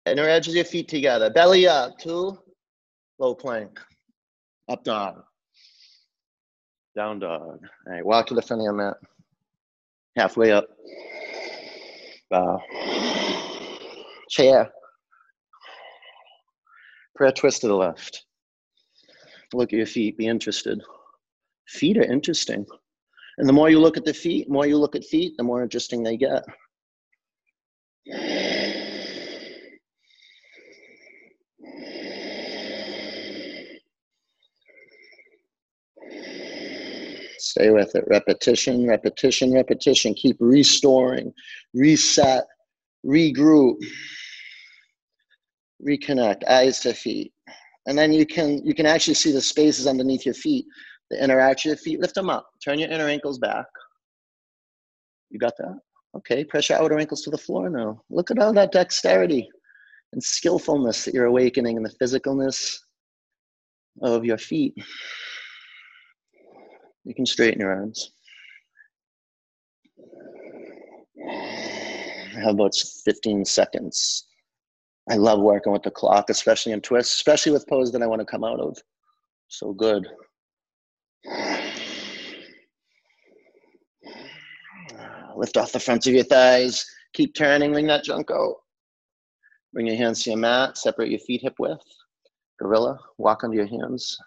Inner 0.06 0.28
edge 0.28 0.48
of 0.48 0.56
your 0.56 0.66
feet 0.66 0.88
together. 0.88 1.30
Belly 1.30 1.68
up. 1.68 1.98
Two. 2.00 2.38
Low 3.20 3.36
plank. 3.36 3.80
Up 4.70 4.84
dog. 4.84 5.22
Down 6.96 7.20
dog. 7.20 7.42
All 7.42 7.94
right. 7.94 8.06
Walk 8.06 8.28
to 8.28 8.34
the 8.34 8.42
front 8.42 8.62
of 8.62 8.64
your 8.64 8.74
mat. 8.74 8.96
Halfway 10.18 10.52
up. 10.52 10.66
Bow. 12.30 12.60
Chair. 14.30 14.72
Prayer 17.16 17.32
twist 17.34 17.62
to 17.62 17.68
the 17.68 17.76
left. 17.76 18.26
Look 19.54 19.74
at 19.74 19.78
your 19.78 19.86
feet. 19.86 20.18
Be 20.18 20.28
interested. 20.28 20.82
Feet 21.68 21.98
are 21.98 22.04
interesting. 22.04 22.66
And 23.38 23.48
the 23.48 23.54
more 23.54 23.70
you 23.70 23.80
look 23.80 23.98
at 23.98 24.06
the 24.06 24.14
feet, 24.14 24.48
the 24.48 24.54
more 24.54 24.66
you 24.66 24.78
look 24.78 24.96
at 24.96 25.06
feet, 25.06 25.36
the 25.38 25.44
more 25.44 25.64
interesting 25.64 26.04
they 26.04 26.18
get. 26.18 26.44
Stay 37.38 37.72
with 37.72 37.96
it. 37.96 38.06
Repetition, 38.08 38.88
repetition, 38.88 39.54
repetition. 39.54 40.14
Keep 40.14 40.38
restoring, 40.40 41.34
reset, 41.74 42.46
regroup, 43.06 43.78
reconnect, 45.86 46.48
eyes 46.48 46.80
to 46.82 46.94
feet. 46.94 47.34
And 47.88 47.98
then 47.98 48.14
you 48.14 48.26
can 48.26 48.64
you 48.66 48.74
can 48.74 48.86
actually 48.86 49.16
see 49.16 49.32
the 49.32 49.42
spaces 49.42 49.88
underneath 49.88 50.26
your 50.26 50.36
feet, 50.36 50.66
the 51.10 51.22
interaction 51.24 51.72
of 51.72 51.78
your 51.78 51.84
feet. 51.84 52.00
Lift 52.00 52.16
them 52.16 52.30
up. 52.30 52.48
Turn 52.64 52.80
your 52.80 52.90
inner 52.90 53.08
ankles 53.08 53.40
back. 53.40 53.66
You 55.30 55.40
got 55.40 55.54
that? 55.58 55.80
Okay, 56.16 56.44
press 56.44 56.70
your 56.70 56.82
outer 56.82 57.00
ankles 57.00 57.22
to 57.22 57.30
the 57.30 57.38
floor 57.38 57.70
now. 57.70 58.02
Look 58.10 58.32
at 58.32 58.40
all 58.40 58.54
that 58.54 58.72
dexterity 58.72 59.50
and 60.14 60.22
skillfulness 60.22 61.06
that 61.06 61.14
you're 61.14 61.26
awakening 61.26 61.78
in 61.78 61.84
the 61.84 61.94
physicalness 62.02 62.78
of 64.02 64.26
your 64.26 64.38
feet. 64.38 64.74
You 67.06 67.16
can 67.16 67.26
straighten 67.26 67.62
your 67.62 67.74
arms. 67.74 68.12
How 72.44 72.50
about 72.50 72.76
15 72.76 73.46
seconds? 73.46 74.28
I 75.10 75.16
love 75.16 75.40
working 75.40 75.74
with 75.74 75.84
the 75.84 75.92
clock, 75.92 76.30
especially 76.30 76.74
in 76.74 76.82
twists, 76.82 77.14
especially 77.16 77.52
with 77.52 77.68
pose 77.68 77.92
that 77.92 78.04
I 78.04 78.08
want 78.08 78.20
to 78.22 78.26
come 78.26 78.44
out 78.44 78.60
of. 78.60 78.78
So 79.48 79.74
good. 79.74 80.08
Lift 85.36 85.58
off 85.58 85.72
the 85.72 85.80
fronts 85.80 86.08
of 86.08 86.14
your 86.14 86.24
thighs. 86.24 86.86
Keep 87.14 87.36
turning, 87.36 87.74
ring 87.74 87.88
that 87.88 88.04
junk 88.04 88.30
out. 88.32 88.56
Bring 89.74 89.88
your 89.88 89.96
hands 89.96 90.24
to 90.24 90.32
your 90.32 90.40
mat. 90.40 90.78
Separate 90.78 91.10
your 91.10 91.20
feet 91.20 91.42
hip 91.42 91.56
width. 91.58 91.84
Gorilla. 92.60 93.00
Walk 93.18 93.44
under 93.44 93.56
your 93.56 93.66
hands. 93.66 94.18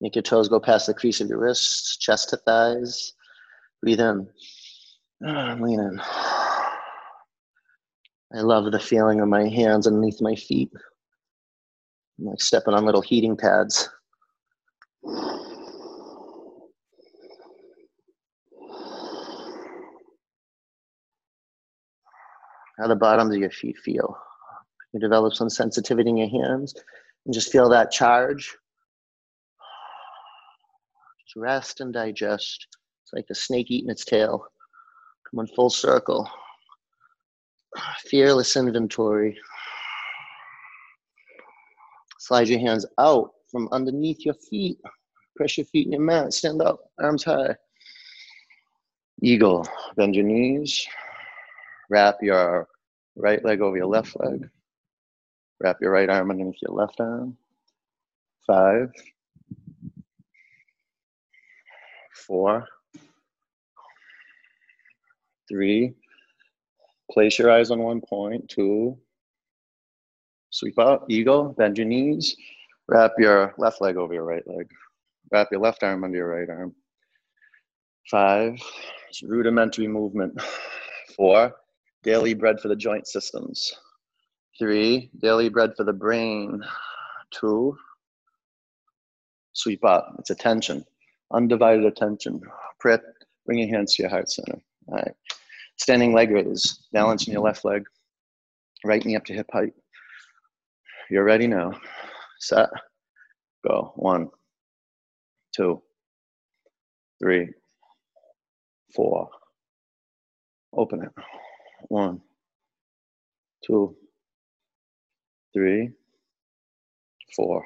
Make 0.00 0.16
your 0.16 0.22
toes 0.22 0.48
go 0.48 0.58
past 0.58 0.86
the 0.86 0.94
crease 0.94 1.20
of 1.20 1.28
your 1.28 1.38
wrists, 1.38 1.96
chest 1.96 2.30
to 2.30 2.36
thighs. 2.38 3.12
Breathe 3.82 4.00
in. 4.00 4.28
Ah, 5.24 5.56
lean 5.60 5.78
in. 5.78 6.00
I 8.34 8.40
love 8.40 8.70
the 8.72 8.78
feeling 8.78 9.20
of 9.20 9.28
my 9.28 9.46
hands 9.46 9.86
underneath 9.86 10.22
my 10.22 10.34
feet. 10.34 10.70
I'm 12.18 12.26
like 12.26 12.40
stepping 12.40 12.72
on 12.72 12.86
little 12.86 13.02
heating 13.02 13.36
pads. 13.36 13.90
How 22.78 22.88
the 22.88 22.96
bottoms 22.96 23.34
of 23.34 23.40
your 23.40 23.50
feet 23.50 23.76
feel. 23.78 24.16
You 24.94 25.00
develop 25.00 25.34
some 25.34 25.50
sensitivity 25.50 26.08
in 26.08 26.16
your 26.16 26.28
hands 26.28 26.74
and 27.26 27.34
just 27.34 27.52
feel 27.52 27.68
that 27.68 27.90
charge. 27.90 28.56
Just 31.26 31.36
rest 31.36 31.80
and 31.80 31.92
digest. 31.92 32.66
It's 33.02 33.12
like 33.12 33.26
a 33.30 33.34
snake 33.34 33.70
eating 33.70 33.90
its 33.90 34.06
tail. 34.06 34.46
Come 35.30 35.40
on, 35.40 35.46
full 35.48 35.70
circle. 35.70 36.30
Fearless 38.06 38.56
inventory. 38.56 39.38
Slide 42.18 42.48
your 42.48 42.60
hands 42.60 42.86
out 42.98 43.32
from 43.50 43.68
underneath 43.72 44.24
your 44.24 44.34
feet. 44.34 44.78
Press 45.36 45.58
your 45.58 45.66
feet 45.66 45.86
in 45.86 45.92
your 45.92 46.00
mat. 46.00 46.32
Stand 46.32 46.62
up, 46.62 46.80
arms 47.00 47.24
high. 47.24 47.56
Eagle. 49.22 49.66
Bend 49.96 50.14
your 50.14 50.24
knees. 50.24 50.86
Wrap 51.90 52.16
your 52.22 52.68
right 53.16 53.44
leg 53.44 53.60
over 53.60 53.76
your 53.76 53.86
left 53.86 54.18
leg. 54.20 54.48
Wrap 55.60 55.78
your 55.80 55.92
right 55.92 56.08
arm 56.10 56.30
underneath 56.30 56.60
your 56.60 56.72
left 56.74 57.00
arm. 57.00 57.36
Five, 58.46 58.92
four, 62.14 62.66
three. 65.48 65.94
Place 67.12 67.38
your 67.38 67.50
eyes 67.50 67.70
on 67.70 67.80
one 67.80 68.00
point. 68.00 68.48
Two. 68.48 68.98
Sweep 70.50 70.78
up, 70.78 71.06
eagle, 71.08 71.54
bend 71.56 71.78
your 71.78 71.86
knees. 71.86 72.36
Wrap 72.88 73.12
your 73.18 73.54
left 73.56 73.80
leg 73.80 73.96
over 73.96 74.12
your 74.12 74.24
right 74.24 74.46
leg. 74.46 74.70
Wrap 75.30 75.48
your 75.50 75.60
left 75.60 75.82
arm 75.82 76.04
under 76.04 76.18
your 76.18 76.28
right 76.28 76.48
arm. 76.48 76.74
Five, 78.10 78.60
it's 79.08 79.22
rudimentary 79.22 79.88
movement. 79.88 80.40
Four, 81.16 81.54
daily 82.02 82.34
bread 82.34 82.60
for 82.60 82.68
the 82.68 82.76
joint 82.76 83.06
systems. 83.06 83.72
Three, 84.58 85.10
daily 85.20 85.48
bread 85.48 85.72
for 85.76 85.84
the 85.84 85.92
brain. 85.92 86.62
Two, 87.30 87.76
sweep 89.54 89.84
up. 89.84 90.14
It's 90.18 90.30
attention, 90.30 90.84
undivided 91.32 91.86
attention. 91.86 92.42
Prit, 92.78 93.00
bring 93.46 93.58
your 93.58 93.68
hands 93.68 93.94
to 93.94 94.02
your 94.02 94.10
heart 94.10 94.30
center. 94.30 94.60
All 94.88 94.96
right. 94.96 95.14
Standing 95.78 96.12
leg 96.14 96.30
raise, 96.30 96.86
balance 96.92 97.26
in 97.26 97.32
your 97.32 97.42
left 97.42 97.64
leg, 97.64 97.84
right 98.84 99.04
knee 99.04 99.16
up 99.16 99.24
to 99.26 99.32
hip 99.32 99.48
height. 99.52 99.72
You're 101.10 101.24
ready 101.24 101.46
now. 101.46 101.72
Set, 102.38 102.68
go. 103.66 103.92
One, 103.96 104.28
two, 105.54 105.82
three, 107.22 107.48
four. 108.94 109.28
Open 110.74 111.02
it. 111.02 111.10
One, 111.88 112.20
two, 113.66 113.96
three, 115.52 115.90
four. 117.36 117.64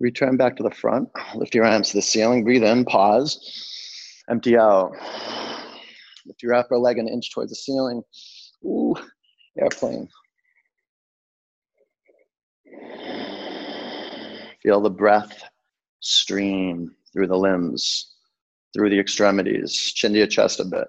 Return 0.00 0.36
back 0.36 0.56
to 0.56 0.62
the 0.62 0.70
front. 0.70 1.08
Lift 1.34 1.54
your 1.54 1.64
arms 1.64 1.90
to 1.90 1.96
the 1.96 2.02
ceiling. 2.02 2.44
Breathe 2.44 2.64
in, 2.64 2.84
pause. 2.84 4.24
Empty 4.30 4.56
out. 4.56 4.92
Lift 6.28 6.42
your 6.42 6.54
upper 6.54 6.78
leg 6.78 6.98
an 6.98 7.08
inch 7.08 7.32
towards 7.32 7.50
the 7.50 7.56
ceiling. 7.56 8.02
Ooh, 8.62 8.94
airplane. 9.58 10.08
Feel 14.62 14.82
the 14.82 14.90
breath 14.90 15.42
stream 16.00 16.94
through 17.12 17.28
the 17.28 17.36
limbs, 17.36 18.14
through 18.74 18.90
the 18.90 18.98
extremities, 19.00 19.72
chin 19.94 20.12
to 20.12 20.18
your 20.18 20.26
chest 20.26 20.60
a 20.60 20.64
bit. 20.64 20.88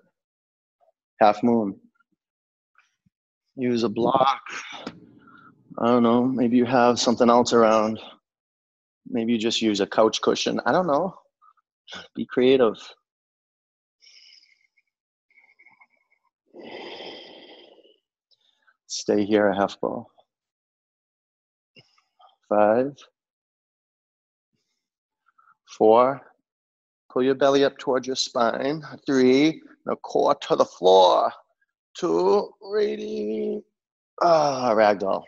Half 1.21 1.41
moon. 1.41 1.79
Use 3.55 3.83
a 3.83 3.89
block. 3.89 4.41
I 5.77 5.85
don't 5.85 6.03
know. 6.03 6.25
Maybe 6.25 6.57
you 6.57 6.65
have 6.65 6.99
something 6.99 7.29
else 7.29 7.53
around. 7.53 7.99
Maybe 9.07 9.31
you 9.31 9.39
just 9.39 9.61
use 9.61 9.79
a 9.79 9.87
couch 9.87 10.21
cushion. 10.21 10.59
I 10.65 10.73
don't 10.73 10.87
know. 10.87 11.15
Be 12.13 12.25
creative. 12.25 12.75
Stay 18.99 19.23
here 19.23 19.47
a 19.47 19.55
half 19.55 19.79
bow. 19.79 20.05
Five, 22.49 22.97
four, 25.77 26.21
pull 27.09 27.23
your 27.23 27.35
belly 27.35 27.63
up 27.63 27.77
towards 27.77 28.07
your 28.07 28.17
spine. 28.17 28.83
Three, 29.05 29.61
now 29.85 29.95
core 29.95 30.35
to 30.35 30.57
the 30.57 30.65
floor. 30.65 31.31
Two, 31.93 32.49
ready. 32.61 33.61
Ah, 34.21 34.73
ragdoll. 34.75 35.23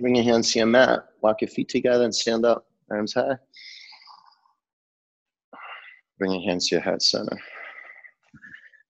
Bring 0.00 0.16
your 0.16 0.24
hands 0.24 0.52
to 0.52 0.58
your 0.58 0.66
mat. 0.66 1.06
Walk 1.22 1.40
your 1.40 1.48
feet 1.48 1.70
together 1.70 2.04
and 2.04 2.14
stand 2.14 2.44
up. 2.44 2.66
Arms 2.90 3.14
high. 3.14 3.38
Bring 6.18 6.32
your 6.32 6.42
hands 6.42 6.68
to 6.68 6.74
your 6.74 6.82
head 6.82 7.00
center. 7.00 7.38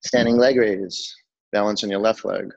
Standing 0.02 0.38
leg 0.38 0.56
raise. 0.56 1.14
Balance 1.52 1.84
on 1.84 1.90
your 1.90 2.00
left 2.00 2.24
leg. 2.24 2.50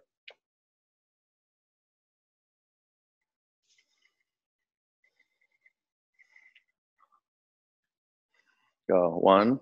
Go. 8.89 9.17
One. 9.19 9.59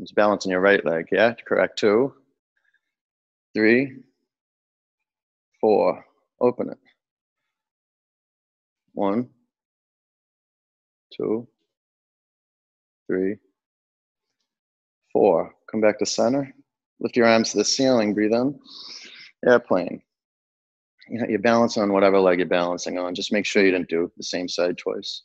It's 0.00 0.12
balance 0.12 0.46
on 0.46 0.50
your 0.52 0.60
right 0.60 0.84
leg. 0.84 1.06
Yeah, 1.10 1.34
correct. 1.46 1.78
Two, 1.78 2.14
three, 3.54 3.96
four. 5.60 6.04
Open 6.40 6.70
it. 6.70 6.78
One. 8.92 9.28
Two. 11.16 11.48
Three. 13.06 13.36
Four. 15.12 15.54
Come 15.70 15.80
back 15.80 15.98
to 16.00 16.06
center. 16.06 16.52
Lift 16.98 17.16
your 17.16 17.26
arms 17.26 17.52
to 17.52 17.58
the 17.58 17.64
ceiling. 17.64 18.12
Breathe 18.12 18.32
in. 18.32 18.58
Airplane. 19.46 20.02
You 21.08 21.20
know, 21.20 21.26
you 21.28 21.38
balance 21.38 21.76
on 21.76 21.92
whatever 21.92 22.18
leg 22.20 22.38
you're 22.38 22.48
balancing 22.48 22.98
on. 22.98 23.14
Just 23.14 23.32
make 23.32 23.46
sure 23.46 23.64
you 23.64 23.70
didn't 23.70 23.88
do 23.88 24.10
the 24.16 24.22
same 24.22 24.48
side 24.48 24.78
twice. 24.78 25.22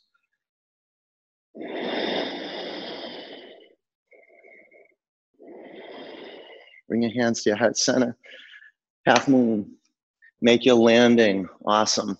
Bring 6.88 7.02
your 7.02 7.12
hands 7.12 7.42
to 7.42 7.50
your 7.50 7.56
heart 7.56 7.76
center. 7.76 8.16
Half 9.04 9.28
moon. 9.28 9.76
Make 10.40 10.64
your 10.64 10.76
landing 10.76 11.48
awesome. 11.64 12.18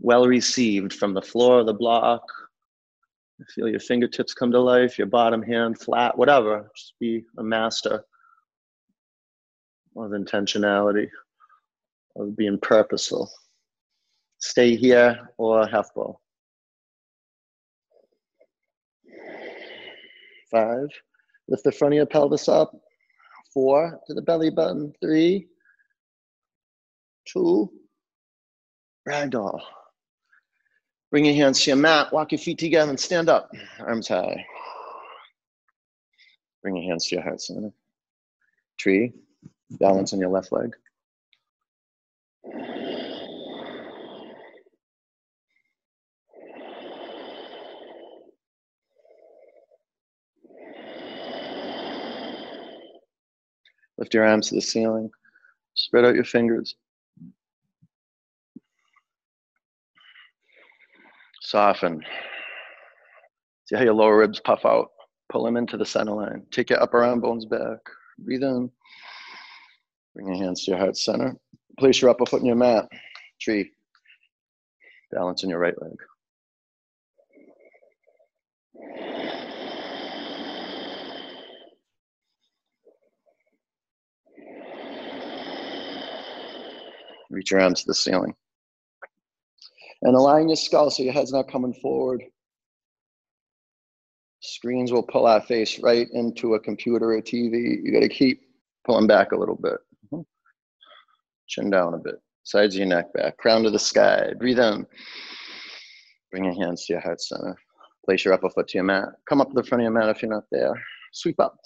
Well 0.00 0.26
received 0.26 0.92
from 0.92 1.14
the 1.14 1.22
floor 1.22 1.60
of 1.60 1.66
the 1.66 1.74
block. 1.74 2.22
Feel 3.46 3.68
your 3.68 3.80
fingertips 3.80 4.34
come 4.34 4.50
to 4.50 4.60
life, 4.60 4.98
your 4.98 5.06
bottom 5.06 5.42
hand 5.42 5.78
flat, 5.78 6.18
whatever. 6.18 6.68
Just 6.76 6.94
be 6.98 7.24
a 7.38 7.42
master 7.42 8.04
of 9.96 10.10
intentionality, 10.10 11.08
of 12.16 12.36
being 12.36 12.58
purposeful. 12.60 13.30
Stay 14.40 14.76
here 14.76 15.30
or 15.38 15.66
half 15.66 15.94
bow. 15.94 16.18
Five. 20.50 20.88
Lift 21.48 21.64
the 21.64 21.72
front 21.72 21.94
of 21.94 21.96
your 21.96 22.06
pelvis 22.06 22.48
up. 22.48 22.72
Four 23.54 24.00
to 24.06 24.14
the 24.14 24.22
belly 24.22 24.50
button. 24.50 24.92
Three, 25.00 25.46
two, 27.26 27.70
ragdoll. 29.08 29.60
Bring 31.10 31.24
your 31.24 31.34
hands 31.34 31.60
to 31.62 31.70
your 31.70 31.78
mat. 31.78 32.12
Walk 32.12 32.32
your 32.32 32.38
feet 32.38 32.58
together 32.58 32.90
and 32.90 33.00
stand 33.00 33.28
up. 33.30 33.50
Arms 33.80 34.08
high. 34.08 34.44
Bring 36.62 36.76
your 36.76 36.90
hands 36.90 37.06
to 37.06 37.14
your 37.14 37.24
heart 37.24 37.40
center. 37.40 37.72
Tree. 38.76 39.12
Balance 39.70 40.12
on 40.12 40.20
your 40.20 40.28
left 40.28 40.52
leg. 40.52 40.74
Lift 53.98 54.14
your 54.14 54.26
arms 54.26 54.48
to 54.48 54.54
the 54.54 54.60
ceiling. 54.60 55.10
Spread 55.74 56.04
out 56.04 56.14
your 56.14 56.24
fingers. 56.24 56.76
Soften. 61.48 62.04
See 63.64 63.76
how 63.76 63.82
your 63.82 63.94
lower 63.94 64.18
ribs 64.18 64.38
puff 64.38 64.66
out. 64.66 64.88
Pull 65.32 65.44
them 65.44 65.56
into 65.56 65.78
the 65.78 65.86
center 65.86 66.12
line. 66.12 66.44
Take 66.50 66.68
your 66.68 66.82
upper 66.82 67.02
arm 67.02 67.20
bones 67.20 67.46
back. 67.46 67.78
Breathe 68.18 68.42
in. 68.42 68.70
Bring 70.14 70.26
your 70.26 70.36
hands 70.44 70.64
to 70.64 70.72
your 70.72 70.78
heart 70.78 70.98
center. 70.98 71.34
Place 71.78 72.02
your 72.02 72.10
upper 72.10 72.26
foot 72.26 72.40
in 72.40 72.46
your 72.46 72.54
mat. 72.54 72.86
Tree. 73.40 73.70
Balance 75.10 75.42
in 75.42 75.48
your 75.48 75.58
right 75.58 75.72
leg. 75.80 75.96
Reach 87.30 87.52
your 87.52 87.60
arms 87.60 87.80
to 87.80 87.86
the 87.86 87.94
ceiling. 87.94 88.34
And 90.02 90.14
align 90.14 90.48
your 90.48 90.56
skull 90.56 90.90
so 90.90 91.02
your 91.02 91.12
head's 91.12 91.32
not 91.32 91.50
coming 91.50 91.74
forward. 91.74 92.22
Screens 94.40 94.92
will 94.92 95.02
pull 95.02 95.26
our 95.26 95.40
face 95.40 95.80
right 95.80 96.06
into 96.12 96.54
a 96.54 96.60
computer 96.60 97.12
or 97.12 97.20
TV. 97.20 97.82
You 97.82 97.92
got 97.92 98.00
to 98.00 98.08
keep 98.08 98.42
pulling 98.86 99.08
back 99.08 99.32
a 99.32 99.36
little 99.36 99.56
bit. 99.56 99.78
Mm-hmm. 100.06 100.20
Chin 101.48 101.70
down 101.70 101.94
a 101.94 101.98
bit. 101.98 102.16
Sides 102.44 102.76
of 102.76 102.78
your 102.78 102.88
neck 102.88 103.12
back. 103.12 103.36
Crown 103.38 103.64
to 103.64 103.70
the 103.70 103.78
sky. 103.78 104.32
Breathe 104.38 104.60
in. 104.60 104.86
Bring 106.30 106.44
your 106.44 106.54
hands 106.54 106.86
to 106.86 106.94
your 106.94 107.02
heart 107.02 107.20
center. 107.20 107.56
Place 108.04 108.24
your 108.24 108.34
upper 108.34 108.48
foot 108.48 108.68
to 108.68 108.78
your 108.78 108.84
mat. 108.84 109.08
Come 109.28 109.40
up 109.40 109.48
to 109.48 109.54
the 109.54 109.64
front 109.64 109.82
of 109.82 109.84
your 109.84 109.92
mat 109.92 110.08
if 110.08 110.22
you're 110.22 110.30
not 110.30 110.44
there. 110.52 110.72
Sweep 111.12 111.40
up. 111.40 111.56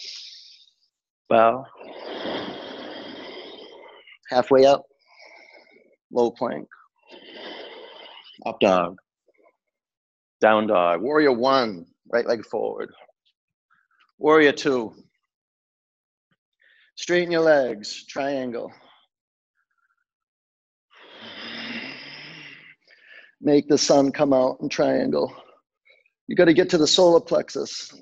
Bow. 1.28 1.64
Halfway 4.30 4.64
up. 4.64 4.86
Low 6.10 6.30
plank. 6.30 6.66
Up 8.44 8.58
dog. 8.60 8.98
Down 10.40 10.66
dog. 10.66 11.00
Warrior 11.00 11.32
one. 11.32 11.86
Right 12.12 12.26
leg 12.26 12.44
forward. 12.44 12.90
Warrior 14.18 14.52
two. 14.52 14.92
Straighten 16.96 17.30
your 17.30 17.42
legs. 17.42 18.04
Triangle. 18.06 18.72
Make 23.40 23.68
the 23.68 23.78
sun 23.78 24.12
come 24.12 24.32
out 24.32 24.58
in 24.60 24.68
triangle. 24.68 25.34
You 26.28 26.36
got 26.36 26.44
to 26.44 26.54
get 26.54 26.70
to 26.70 26.78
the 26.78 26.86
solar 26.86 27.20
plexus. 27.20 27.92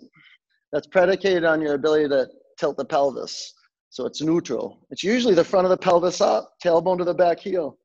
That's 0.72 0.86
predicated 0.86 1.44
on 1.44 1.60
your 1.60 1.74
ability 1.74 2.08
to 2.10 2.28
tilt 2.58 2.76
the 2.76 2.84
pelvis. 2.84 3.54
So 3.88 4.06
it's 4.06 4.22
neutral. 4.22 4.86
It's 4.90 5.02
usually 5.02 5.34
the 5.34 5.44
front 5.44 5.64
of 5.64 5.70
the 5.70 5.76
pelvis 5.76 6.20
up, 6.20 6.52
tailbone 6.62 6.98
to 6.98 7.04
the 7.04 7.14
back 7.14 7.40
heel. 7.40 7.76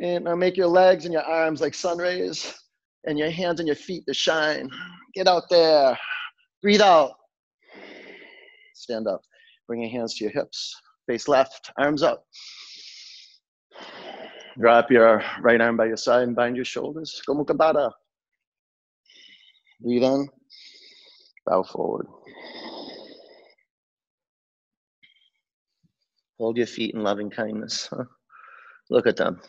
And 0.00 0.24
now 0.24 0.36
make 0.36 0.56
your 0.56 0.68
legs 0.68 1.04
and 1.04 1.12
your 1.12 1.24
arms 1.24 1.60
like 1.60 1.74
sun 1.74 1.98
rays 1.98 2.54
and 3.04 3.18
your 3.18 3.30
hands 3.30 3.58
and 3.58 3.66
your 3.66 3.76
feet 3.76 4.04
to 4.06 4.14
shine. 4.14 4.70
Get 5.14 5.26
out 5.26 5.44
there. 5.50 5.98
Breathe 6.62 6.80
out. 6.80 7.12
Stand 8.74 9.08
up. 9.08 9.22
Bring 9.66 9.82
your 9.82 9.90
hands 9.90 10.14
to 10.14 10.24
your 10.24 10.32
hips. 10.32 10.74
Face 11.08 11.26
left, 11.26 11.72
arms 11.78 12.02
up. 12.02 12.24
Drop 14.60 14.90
your 14.90 15.22
right 15.40 15.60
arm 15.60 15.76
by 15.76 15.86
your 15.86 15.96
side 15.96 16.22
and 16.22 16.36
bind 16.36 16.54
your 16.54 16.64
shoulders. 16.64 17.20
Go 17.26 17.34
Mukha 17.34 17.56
Baddha. 17.56 17.90
Breathe 19.80 20.04
in. 20.04 20.28
Bow 21.46 21.62
forward. 21.62 22.06
Hold 26.38 26.56
your 26.56 26.66
feet 26.66 26.94
in 26.94 27.02
loving 27.02 27.30
kindness. 27.30 27.88
Look 28.90 29.06
at 29.06 29.16
them. 29.16 29.40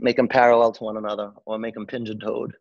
Make 0.00 0.16
them 0.16 0.28
parallel 0.28 0.72
to 0.72 0.84
one 0.84 0.96
another 0.96 1.32
or 1.46 1.58
make 1.58 1.74
them 1.74 1.86
pigeon 1.86 2.18
toed. 2.18 2.52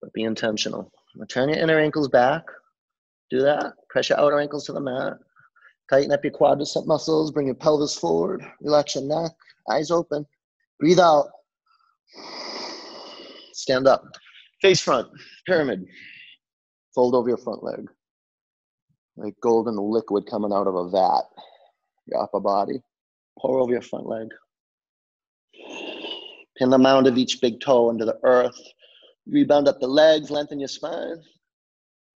But 0.00 0.12
be 0.12 0.24
intentional. 0.24 0.92
Turn 1.28 1.48
your 1.48 1.58
inner 1.58 1.78
ankles 1.78 2.08
back. 2.08 2.44
Do 3.30 3.40
that. 3.40 3.74
Press 3.88 4.08
your 4.08 4.20
outer 4.20 4.38
ankles 4.38 4.66
to 4.66 4.72
the 4.72 4.80
mat. 4.80 5.14
Tighten 5.90 6.12
up 6.12 6.24
your 6.24 6.32
quadricep 6.32 6.86
muscles. 6.86 7.30
Bring 7.30 7.46
your 7.46 7.54
pelvis 7.54 7.96
forward. 7.96 8.42
Relax 8.60 8.94
your 8.94 9.04
neck. 9.04 9.32
Eyes 9.70 9.90
open. 9.90 10.26
Breathe 10.78 11.00
out. 11.00 11.28
Stand 13.52 13.86
up. 13.86 14.04
Face 14.60 14.80
front. 14.80 15.08
Pyramid. 15.46 15.86
Fold 16.94 17.14
over 17.14 17.28
your 17.28 17.38
front 17.38 17.62
leg. 17.62 17.86
Like 19.16 19.34
golden 19.40 19.76
liquid 19.76 20.26
coming 20.28 20.52
out 20.52 20.66
of 20.66 20.74
a 20.74 20.90
vat. 20.90 21.22
Your 22.06 22.22
upper 22.22 22.40
body. 22.40 22.82
Pour 23.38 23.60
over 23.60 23.72
your 23.72 23.82
front 23.82 24.06
leg. 24.06 24.28
Pin 26.56 26.70
the 26.70 26.78
mound 26.78 27.06
of 27.06 27.18
each 27.18 27.40
big 27.40 27.60
toe 27.60 27.90
into 27.90 28.04
the 28.04 28.18
earth. 28.22 28.58
Rebound 29.26 29.68
up 29.68 29.80
the 29.80 29.86
legs, 29.86 30.30
lengthen 30.30 30.60
your 30.60 30.68
spine. 30.68 31.22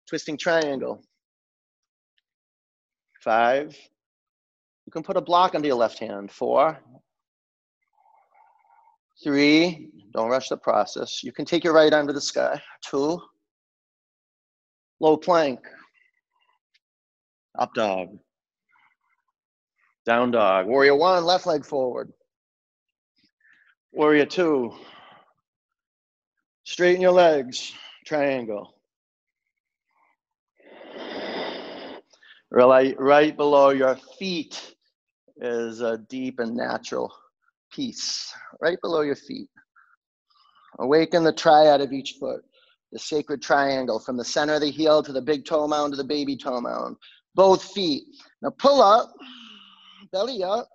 Twisting 0.08 0.38
triangle. 0.38 1.04
Five. 3.24 3.76
You 4.86 4.92
can 4.92 5.04
put 5.04 5.18
a 5.18 5.22
block 5.22 5.56
under 5.56 5.68
your 5.68 5.78
left 5.78 6.00
hand. 6.00 6.32
Four. 6.32 6.80
Three. 9.24 9.90
Don't 10.14 10.30
rush 10.30 10.50
the 10.50 10.58
process. 10.58 11.24
You 11.24 11.32
can 11.32 11.46
take 11.46 11.64
your 11.64 11.74
right 11.74 11.92
arm 11.92 12.08
to 12.08 12.14
the 12.14 12.22
sky. 12.22 12.62
Two. 12.82 13.22
Low 15.00 15.18
plank. 15.18 15.60
Up 17.58 17.74
dog. 17.74 18.18
Down 20.06 20.32
dog. 20.32 20.68
Warrior 20.68 20.96
one, 20.96 21.26
left 21.26 21.48
leg 21.48 21.66
forward. 21.66 22.12
Warrior 23.96 24.26
two. 24.26 24.74
Straighten 26.66 27.02
your 27.02 27.14
legs. 27.14 27.72
Triangle. 28.06 28.76
Right, 32.52 32.94
right 33.00 33.38
below 33.38 33.70
your 33.70 33.96
feet 34.20 34.76
is 35.38 35.80
a 35.80 35.98
deep 36.10 36.42
and 36.42 36.58
natural 36.58 37.10
peace. 37.72 38.34
Right 38.60 38.78
below 38.82 39.00
your 39.00 39.16
feet. 39.16 39.48
Awaken 40.80 41.24
the 41.24 41.32
triad 41.32 41.80
of 41.80 41.94
each 41.94 42.16
foot, 42.20 42.44
the 42.92 43.00
sacred 43.00 43.42
triangle 43.42 44.02
from 44.02 44.18
the 44.18 44.26
center 44.26 44.56
of 44.56 44.62
the 44.62 44.72
heel 44.72 45.02
to 45.04 45.14
the 45.14 45.22
big 45.22 45.46
toe 45.46 45.70
mound 45.70 45.94
to 45.94 45.98
the 45.98 46.04
baby 46.04 46.36
toe 46.36 46.60
mound. 46.60 46.98
Both 47.34 47.72
feet. 47.72 48.04
Now 48.42 48.50
pull 48.50 48.82
up, 48.82 49.14
belly 50.12 50.44
up, 50.44 50.68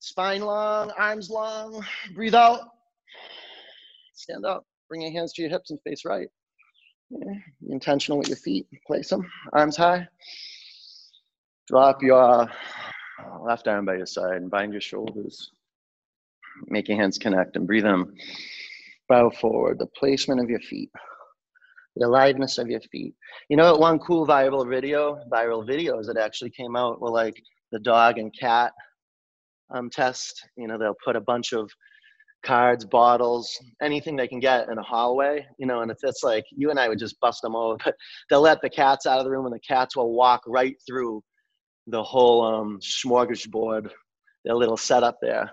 spine 0.00 0.42
long, 0.42 0.90
arms 0.98 1.30
long. 1.30 1.84
Breathe 2.14 2.34
out. 2.34 2.60
Stand 4.14 4.44
up. 4.44 4.64
Bring 4.88 5.02
your 5.02 5.12
hands 5.12 5.32
to 5.34 5.42
your 5.42 5.50
hips 5.50 5.70
and 5.70 5.80
face 5.82 6.04
right. 6.04 6.28
Intentional 7.68 8.18
with 8.18 8.28
your 8.28 8.36
feet. 8.36 8.66
Place 8.86 9.10
them. 9.10 9.30
Arms 9.52 9.76
high. 9.76 10.06
Drop 11.66 12.02
your 12.02 12.50
left 13.42 13.68
arm 13.68 13.84
by 13.84 13.96
your 13.96 14.06
side 14.06 14.36
and 14.36 14.50
bind 14.50 14.72
your 14.72 14.80
shoulders. 14.80 15.50
Make 16.66 16.88
your 16.88 16.98
hands 16.98 17.18
connect 17.18 17.56
and 17.56 17.66
breathe 17.66 17.86
in. 17.86 18.16
Bow 19.08 19.30
forward. 19.30 19.78
The 19.78 19.86
placement 19.86 20.40
of 20.40 20.50
your 20.50 20.60
feet. 20.60 20.90
The 21.96 22.06
aliveness 22.06 22.58
of 22.58 22.68
your 22.68 22.80
feet. 22.80 23.14
You 23.48 23.56
know? 23.56 23.76
One 23.76 23.98
cool 23.98 24.26
viral 24.26 24.68
video, 24.68 25.20
viral 25.30 25.66
videos 25.68 26.06
that 26.06 26.16
actually 26.16 26.50
came 26.50 26.76
out 26.76 27.00
were 27.00 27.10
like 27.10 27.42
the 27.72 27.78
dog 27.78 28.18
and 28.18 28.34
cat 28.38 28.72
um, 29.74 29.90
test. 29.90 30.48
You 30.56 30.68
know, 30.68 30.78
they'll 30.78 30.96
put 31.04 31.16
a 31.16 31.20
bunch 31.20 31.52
of 31.52 31.70
cards, 32.44 32.84
bottles, 32.84 33.50
anything 33.82 34.16
they 34.16 34.28
can 34.28 34.40
get 34.40 34.68
in 34.68 34.78
a 34.78 34.82
hallway, 34.82 35.46
you 35.58 35.66
know, 35.66 35.80
and 35.82 35.90
if 35.90 35.98
it's 36.02 36.22
like 36.22 36.44
you 36.50 36.70
and 36.70 36.78
I 36.78 36.88
would 36.88 36.98
just 36.98 37.18
bust 37.20 37.42
them 37.42 37.56
over, 37.56 37.76
but 37.84 37.94
they'll 38.30 38.40
let 38.40 38.60
the 38.62 38.70
cats 38.70 39.06
out 39.06 39.18
of 39.18 39.24
the 39.24 39.30
room 39.30 39.46
and 39.46 39.54
the 39.54 39.60
cats 39.60 39.96
will 39.96 40.12
walk 40.12 40.42
right 40.46 40.76
through 40.86 41.22
the 41.86 42.02
whole 42.02 42.42
um, 42.44 42.78
smorgasbord, 42.80 43.90
their 44.44 44.54
little 44.54 44.76
setup 44.76 45.16
there. 45.20 45.50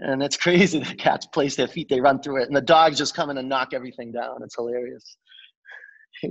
And 0.00 0.22
it's 0.22 0.36
crazy. 0.44 0.80
The 0.80 0.94
cats 0.94 1.26
place 1.26 1.56
their 1.56 1.68
feet, 1.68 1.88
they 1.88 2.00
run 2.00 2.20
through 2.20 2.42
it, 2.42 2.48
and 2.48 2.56
the 2.56 2.62
dogs 2.62 2.98
just 2.98 3.14
come 3.14 3.30
in 3.30 3.38
and 3.38 3.48
knock 3.48 3.70
everything 3.74 4.12
down. 4.12 4.42
It's 4.42 4.56
hilarious. 4.56 5.16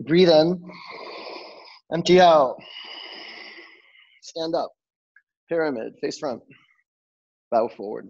Breathe 0.06 0.30
in, 0.30 0.62
empty 1.93 2.19
out, 2.19 2.58
stand 4.21 4.53
up, 4.53 4.69
pyramid, 5.47 5.93
face 6.01 6.17
front, 6.19 6.41
bow 7.51 7.67
forward. 7.67 8.10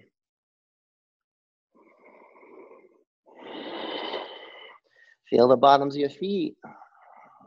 Feel 5.30 5.48
the 5.48 5.58
bottoms 5.58 5.96
of 5.96 6.00
your 6.00 6.10
feet. 6.10 6.56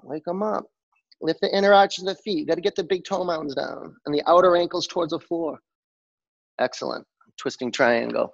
Wake 0.03 0.25
them 0.25 0.43
up. 0.43 0.65
Lift 1.23 1.41
the 1.41 1.55
inner 1.55 1.73
arches 1.73 2.05
of 2.05 2.17
the 2.17 2.23
feet. 2.23 2.49
Got 2.49 2.55
to 2.55 2.61
get 2.61 2.77
the 2.77 2.85
big 2.85 3.05
toe 3.05 3.25
mounds 3.25 3.55
down 3.55 3.95
and 4.07 4.15
the 4.15 4.23
outer 4.27 4.57
ankles 4.57 4.87
towards 4.87 5.11
the 5.11 5.19
floor. 5.19 5.59
Excellent. 6.59 7.07
Twisting 7.39 7.73
triangle. 7.73 8.33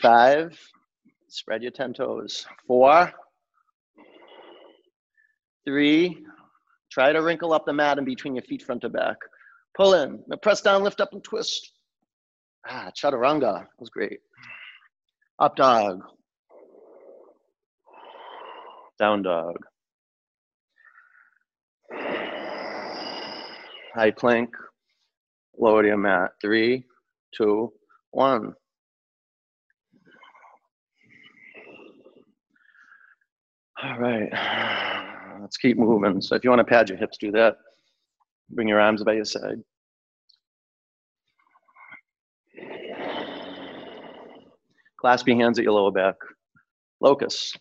Five. 0.00 0.58
Spread 1.28 1.62
your 1.62 1.72
10 1.72 1.94
toes. 1.94 2.46
Four. 2.66 3.12
Three. 5.64 6.24
Try 6.92 7.12
to 7.12 7.22
wrinkle 7.22 7.52
up 7.52 7.66
the 7.66 7.72
mat 7.72 7.98
in 7.98 8.04
between 8.04 8.34
your 8.34 8.44
feet 8.44 8.62
front 8.62 8.82
to 8.82 8.88
back. 8.88 9.16
Pull 9.76 9.94
in. 9.94 10.22
Now 10.26 10.36
press 10.36 10.62
down, 10.62 10.82
lift 10.82 11.00
up, 11.00 11.12
and 11.12 11.22
twist. 11.22 11.72
Ah, 12.66 12.90
chaturanga. 12.96 13.60
That 13.60 13.68
was 13.78 13.90
great. 13.90 14.20
Up 15.38 15.54
dog. 15.54 16.00
Down 18.98 19.22
dog. 19.22 19.56
High 23.94 24.10
plank. 24.10 24.50
Lower 25.58 25.82
to 25.82 25.88
your 25.88 25.98
mat. 25.98 26.32
Three, 26.40 26.84
two, 27.34 27.72
one. 28.10 28.54
All 33.82 33.98
right, 33.98 35.38
let's 35.40 35.58
keep 35.58 35.76
moving. 35.76 36.22
So 36.22 36.34
if 36.34 36.44
you 36.44 36.50
want 36.50 36.60
to 36.60 36.64
pad 36.64 36.88
your 36.88 36.96
hips, 36.96 37.18
do 37.18 37.30
that. 37.32 37.56
Bring 38.50 38.68
your 38.68 38.80
arms 38.80 39.02
by 39.04 39.14
your 39.14 39.24
side. 39.24 39.60
Clasp 45.00 45.28
your 45.28 45.36
hands 45.36 45.58
at 45.58 45.64
your 45.64 45.74
lower 45.74 45.90
back. 45.90 46.14
Locust. 47.00 47.58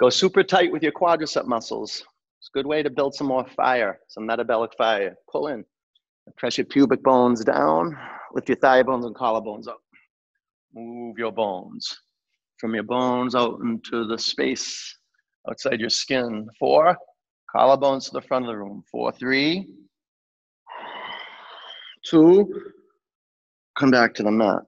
Go 0.00 0.10
super 0.10 0.42
tight 0.42 0.70
with 0.70 0.82
your 0.82 0.92
quadricep 0.92 1.46
muscles. 1.46 2.04
It's 2.40 2.50
a 2.54 2.58
good 2.58 2.66
way 2.66 2.82
to 2.82 2.90
build 2.90 3.14
some 3.14 3.28
more 3.28 3.46
fire, 3.56 3.98
some 4.08 4.26
metabolic 4.26 4.72
fire. 4.76 5.14
Pull 5.30 5.48
in. 5.48 5.64
Press 6.36 6.58
your 6.58 6.66
pubic 6.66 7.02
bones 7.02 7.44
down. 7.44 7.96
Lift 8.34 8.48
your 8.48 8.56
thigh 8.56 8.82
bones 8.82 9.06
and 9.06 9.14
collarbones 9.14 9.68
up. 9.68 9.80
Move 10.74 11.16
your 11.18 11.32
bones 11.32 11.96
from 12.58 12.74
your 12.74 12.82
bones 12.82 13.34
out 13.34 13.60
into 13.62 14.06
the 14.06 14.18
space 14.18 14.98
outside 15.48 15.80
your 15.80 15.90
skin. 15.90 16.48
Four, 16.58 16.96
collarbones 17.54 18.06
to 18.06 18.10
the 18.12 18.20
front 18.20 18.44
of 18.44 18.50
the 18.50 18.56
room. 18.56 18.82
Four, 18.90 19.12
three, 19.12 19.68
two, 22.04 22.72
come 23.78 23.90
back 23.90 24.14
to 24.14 24.22
the 24.22 24.30
mat. 24.30 24.62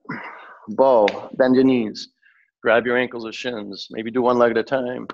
Bow, 0.70 1.06
bend 1.36 1.54
your 1.54 1.64
knees. 1.64 2.08
Grab 2.62 2.86
your 2.86 2.96
ankles 2.96 3.24
or 3.24 3.32
shins. 3.32 3.88
Maybe 3.90 4.10
do 4.10 4.22
one 4.22 4.38
leg 4.38 4.52
at 4.52 4.58
a 4.58 4.62
time. 4.62 5.06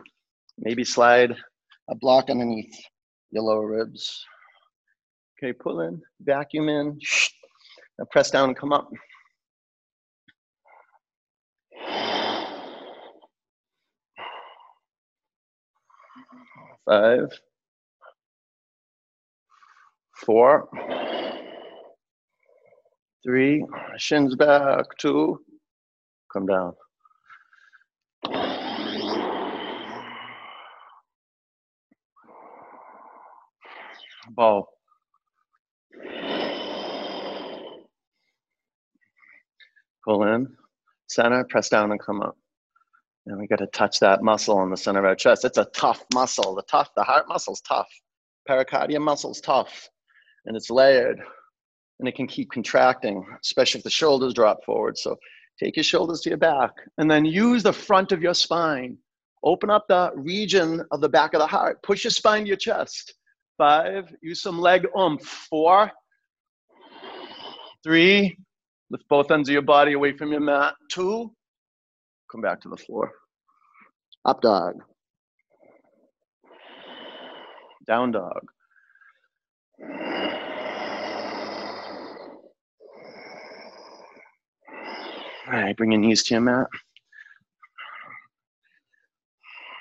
Maybe 0.59 0.85
slide 0.85 1.35
a 1.89 1.95
block 1.95 2.31
underneath 2.31 2.75
your 3.31 3.45
lower 3.45 3.67
ribs. 3.67 4.25
Okay, 5.39 5.53
pull 5.53 5.81
in, 5.81 6.01
vacuum 6.21 6.69
in, 6.69 6.99
now 7.99 8.05
press 8.11 8.31
down 8.31 8.51
and 8.51 8.57
come 8.57 8.73
up. 8.73 8.89
Five, 16.85 17.29
four, 20.25 20.69
three, 23.25 23.65
shins 23.97 24.35
back, 24.37 24.87
two, 24.99 25.39
come 26.33 26.47
down. 26.47 26.73
Bow. 34.31 34.67
Pull 40.05 40.25
in, 40.25 40.49
center, 41.09 41.45
press 41.45 41.69
down 41.69 41.91
and 41.91 42.01
come 42.01 42.23
up. 42.23 42.37
And 43.27 43.39
we 43.39 43.47
got 43.47 43.59
to 43.61 43.69
touch 43.69 44.01
that 44.01 44.23
muscle 44.23 44.63
in 44.65 44.71
the 44.71 44.77
center 44.77 44.99
of 44.99 45.05
our 45.05 45.15
chest. 45.15 45.45
It's 45.45 45.59
a 45.59 45.67
tough 45.67 46.05
muscle. 46.13 46.57
The 46.57 46.63
tough, 46.63 46.91
the 46.97 47.05
heart 47.05 47.29
muscle's 47.29 47.61
tough. 47.61 47.89
Pericardium 48.49 49.03
muscle's 49.03 49.41
tough, 49.41 49.89
and 50.47 50.57
it's 50.57 50.71
layered, 50.71 51.21
and 51.99 52.09
it 52.09 52.15
can 52.15 52.27
keep 52.27 52.51
contracting, 52.51 53.25
especially 53.43 53.79
if 53.79 53.85
the 53.85 53.91
shoulders 53.91 54.35
drop 54.35 54.65
forward. 54.65 54.99
So 54.99 55.17
take 55.59 55.77
your 55.77 55.85
shoulders 55.85 56.21
to 56.23 56.31
your 56.31 56.39
back, 56.39 56.71
and 56.99 57.11
then 57.11 57.25
use 57.25 57.63
the 57.63 57.73
front 57.73 58.13
of 58.13 58.23
your 58.23 58.35
spine. 58.35 58.99
Open 59.45 59.71
up 59.71 59.87
the 59.89 60.13
region 60.15 60.85
of 60.93 61.01
the 61.01 61.09
back 61.09 61.35
of 61.35 61.41
the 61.41 61.47
heart. 61.47 61.83
Push 61.83 62.05
your 62.05 62.13
spine 62.13 62.43
to 62.43 62.49
your 62.49 62.57
chest. 62.57 63.15
Five. 63.59 64.15
Use 64.23 64.41
some 64.41 64.61
leg 64.61 64.87
oomph. 64.97 65.23
Four. 65.23 65.91
Three. 67.83 68.37
Lift 68.91 69.05
both 69.09 69.31
ends 69.31 69.49
of 69.49 69.53
your 69.53 69.63
body 69.63 69.95
away 69.95 70.17
from 70.17 70.31
your 70.31 70.41
mat. 70.41 70.75
Two 70.91 71.33
come 72.33 72.41
back 72.41 72.61
to 72.63 72.69
the 72.69 72.77
floor. 72.77 73.13
Up 74.25 74.41
dog. 74.41 74.77
Down 77.87 78.13
dog. 78.13 78.47
All 85.47 85.55
right, 85.55 85.77
bring 85.77 85.93
your 85.93 86.01
knees 86.01 86.23
to 86.25 86.35
your 86.35 86.41
mat. 86.41 86.67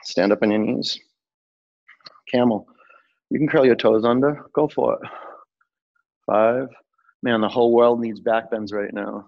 Stand 0.03 0.31
up 0.31 0.39
on 0.41 0.51
your 0.51 0.59
knees. 0.59 0.99
Camel. 2.31 2.65
You 3.29 3.37
can 3.37 3.47
curl 3.47 3.65
your 3.65 3.75
toes 3.75 4.03
under. 4.03 4.43
Go 4.53 4.67
for 4.67 4.95
it. 4.95 5.09
Five. 6.25 6.69
Man, 7.23 7.41
the 7.41 7.49
whole 7.49 7.73
world 7.73 8.01
needs 8.01 8.19
back 8.19 8.49
bends 8.49 8.73
right 8.73 8.93
now. 8.93 9.27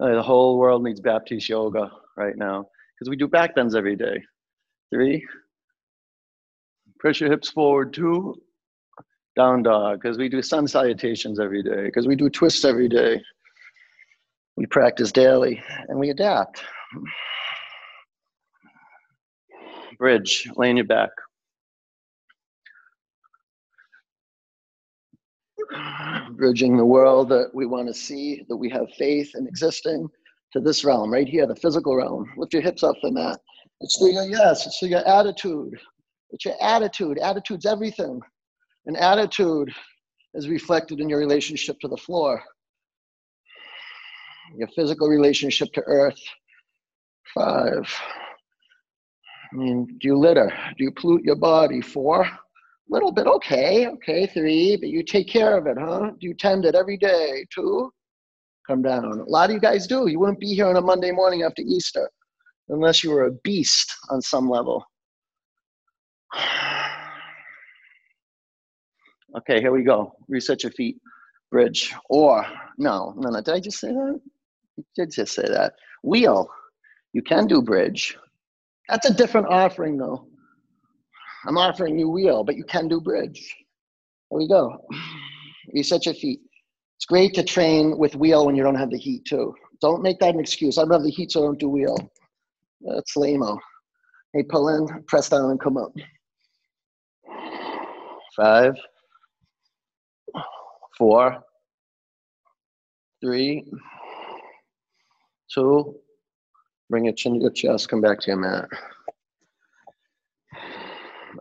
The 0.00 0.22
whole 0.22 0.58
world 0.58 0.82
needs 0.82 1.00
Baptiste 1.00 1.48
yoga 1.48 1.90
right 2.16 2.36
now 2.36 2.66
because 2.94 3.08
we 3.08 3.16
do 3.16 3.28
back 3.28 3.54
bends 3.54 3.74
every 3.74 3.96
day. 3.96 4.22
Three, 4.92 5.24
push 7.00 7.20
your 7.20 7.30
hips 7.30 7.50
forward. 7.50 7.92
Two, 7.92 8.34
down 9.36 9.62
dog 9.62 10.00
because 10.00 10.18
we 10.18 10.28
do 10.28 10.42
sun 10.42 10.66
salutations 10.66 11.38
every 11.38 11.62
day 11.62 11.84
because 11.84 12.08
we 12.08 12.16
do 12.16 12.28
twists 12.28 12.64
every 12.64 12.88
day. 12.88 13.22
We 14.58 14.66
practice 14.66 15.12
daily 15.12 15.62
and 15.86 16.00
we 16.00 16.10
adapt. 16.10 16.64
Bridge, 19.98 20.50
laying 20.56 20.78
your 20.78 20.86
back. 20.86 21.10
Bridging 26.32 26.76
the 26.76 26.84
world 26.84 27.28
that 27.28 27.50
we 27.54 27.66
want 27.66 27.86
to 27.86 27.94
see, 27.94 28.42
that 28.48 28.56
we 28.56 28.68
have 28.70 28.92
faith 28.98 29.30
in 29.36 29.46
existing, 29.46 30.08
to 30.52 30.60
this 30.60 30.84
realm 30.84 31.12
right 31.12 31.28
here, 31.28 31.46
the 31.46 31.54
physical 31.54 31.94
realm. 31.94 32.28
Lift 32.36 32.52
your 32.52 32.62
hips 32.62 32.82
up 32.82 32.96
from 33.00 33.14
that. 33.14 33.38
It's 33.80 33.96
through 33.96 34.14
your 34.14 34.24
yes, 34.24 34.66
it's 34.66 34.80
through 34.80 34.88
your 34.88 35.06
attitude. 35.06 35.78
It's 36.30 36.44
your 36.44 36.60
attitude. 36.60 37.18
Attitude's 37.18 37.64
everything. 37.64 38.20
An 38.86 38.96
attitude 38.96 39.72
is 40.34 40.48
reflected 40.48 40.98
in 40.98 41.08
your 41.08 41.20
relationship 41.20 41.78
to 41.78 41.88
the 41.88 41.96
floor, 41.96 42.42
your 44.56 44.68
physical 44.68 45.08
relationship 45.08 45.72
to 45.74 45.82
earth. 45.86 46.20
Five. 47.34 47.92
I 49.52 49.56
mean, 49.56 49.86
do 50.00 50.08
you 50.08 50.18
litter? 50.18 50.52
Do 50.76 50.84
you 50.84 50.92
pollute 50.92 51.24
your 51.24 51.36
body? 51.36 51.80
Four. 51.80 52.22
A 52.22 52.38
little 52.88 53.12
bit, 53.12 53.26
okay, 53.26 53.86
okay. 53.88 54.26
Three, 54.26 54.76
but 54.76 54.88
you 54.88 55.02
take 55.02 55.28
care 55.28 55.56
of 55.56 55.66
it, 55.66 55.76
huh? 55.78 56.10
Do 56.18 56.26
you 56.26 56.34
tend 56.34 56.64
it 56.64 56.74
every 56.74 56.96
day? 56.96 57.44
Two 57.54 57.92
come 58.68 58.82
down. 58.82 59.04
A 59.04 59.24
lot 59.24 59.48
of 59.48 59.54
you 59.54 59.60
guys 59.60 59.86
do. 59.86 60.06
You 60.08 60.20
wouldn't 60.20 60.38
be 60.38 60.54
here 60.54 60.66
on 60.66 60.76
a 60.76 60.80
Monday 60.80 61.10
morning 61.10 61.42
after 61.42 61.62
Easter 61.62 62.08
unless 62.68 63.02
you 63.02 63.10
were 63.10 63.24
a 63.24 63.32
beast 63.42 63.96
on 64.10 64.20
some 64.22 64.48
level. 64.48 64.84
Okay, 69.36 69.60
here 69.60 69.70
we 69.70 69.82
go. 69.82 70.14
Reset 70.26 70.62
your 70.62 70.72
feet. 70.72 70.96
Bridge. 71.50 71.94
Or, 72.08 72.46
no, 72.78 73.12
no, 73.18 73.28
no. 73.28 73.42
Did 73.42 73.54
I 73.54 73.60
just 73.60 73.78
say 73.78 73.88
that? 73.88 74.20
Did 74.96 75.12
just 75.12 75.34
say 75.34 75.46
that. 75.48 75.74
Wheel. 76.02 76.48
You 77.12 77.22
can 77.22 77.46
do 77.46 77.62
bridge. 77.62 78.16
That's 78.88 79.08
a 79.08 79.14
different 79.14 79.48
offering, 79.48 79.96
though. 79.96 80.26
I'm 81.46 81.58
offering 81.58 81.98
you 81.98 82.08
wheel, 82.08 82.44
but 82.44 82.56
you 82.56 82.64
can 82.64 82.88
do 82.88 83.00
bridge. 83.00 83.54
There 84.30 84.38
we 84.38 84.48
go. 84.48 84.78
Reset 85.74 86.06
your 86.06 86.14
feet. 86.14 86.40
It's 86.96 87.06
great 87.06 87.34
to 87.34 87.44
train 87.44 87.96
with 87.96 88.16
wheel 88.16 88.46
when 88.46 88.56
you 88.56 88.62
don't 88.62 88.74
have 88.74 88.90
the 88.90 88.98
heat 88.98 89.24
too. 89.24 89.54
Don't 89.80 90.02
make 90.02 90.18
that 90.18 90.34
an 90.34 90.40
excuse. 90.40 90.78
I 90.78 90.82
don't 90.82 90.92
have 90.92 91.04
the 91.04 91.10
heat, 91.10 91.30
so 91.30 91.42
I 91.42 91.46
don't 91.46 91.58
do 91.58 91.68
wheel. 91.68 91.96
That's 92.80 93.16
lame 93.16 93.42
Hey, 94.34 94.42
pull 94.42 94.68
in, 94.68 95.04
press 95.04 95.28
down, 95.28 95.50
and 95.50 95.60
come 95.60 95.76
up. 95.76 95.92
Five, 98.36 98.74
four, 100.96 101.38
three, 103.20 103.64
two. 105.52 105.96
Bring 106.90 107.04
your 107.04 107.14
chin 107.14 107.34
to 107.34 107.40
your 107.40 107.50
chest. 107.50 107.88
Come 107.88 108.00
back 108.00 108.20
to 108.20 108.26
your 108.28 108.36
mat. 108.38 108.68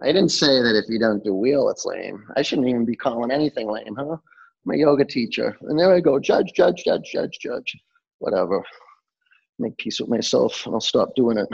I 0.02 0.08
didn't 0.08 0.30
say 0.30 0.62
that 0.62 0.76
if 0.76 0.90
you 0.90 1.00
don't 1.00 1.24
do 1.24 1.34
wheel, 1.34 1.70
it's 1.70 1.86
lame. 1.86 2.24
I 2.36 2.42
shouldn't 2.42 2.68
even 2.68 2.86
be 2.86 2.96
calling 2.96 3.32
anything 3.32 3.70
lame, 3.70 3.96
huh? 3.98 4.18
my 4.68 4.76
yoga 4.76 5.06
teacher. 5.06 5.58
And 5.62 5.80
there 5.80 5.94
I 5.94 6.02
go, 6.02 6.20
judge, 6.20 6.52
judge, 6.54 6.84
judge, 6.84 7.10
judge, 7.12 7.40
judge. 7.42 7.76
Whatever. 8.20 8.62
Make 9.60 9.78
peace 9.78 10.00
with 10.00 10.10
myself 10.10 10.66
and 10.66 10.76
I'll 10.76 10.82
stop 10.82 11.16
doing 11.16 11.38
it. 11.38 11.48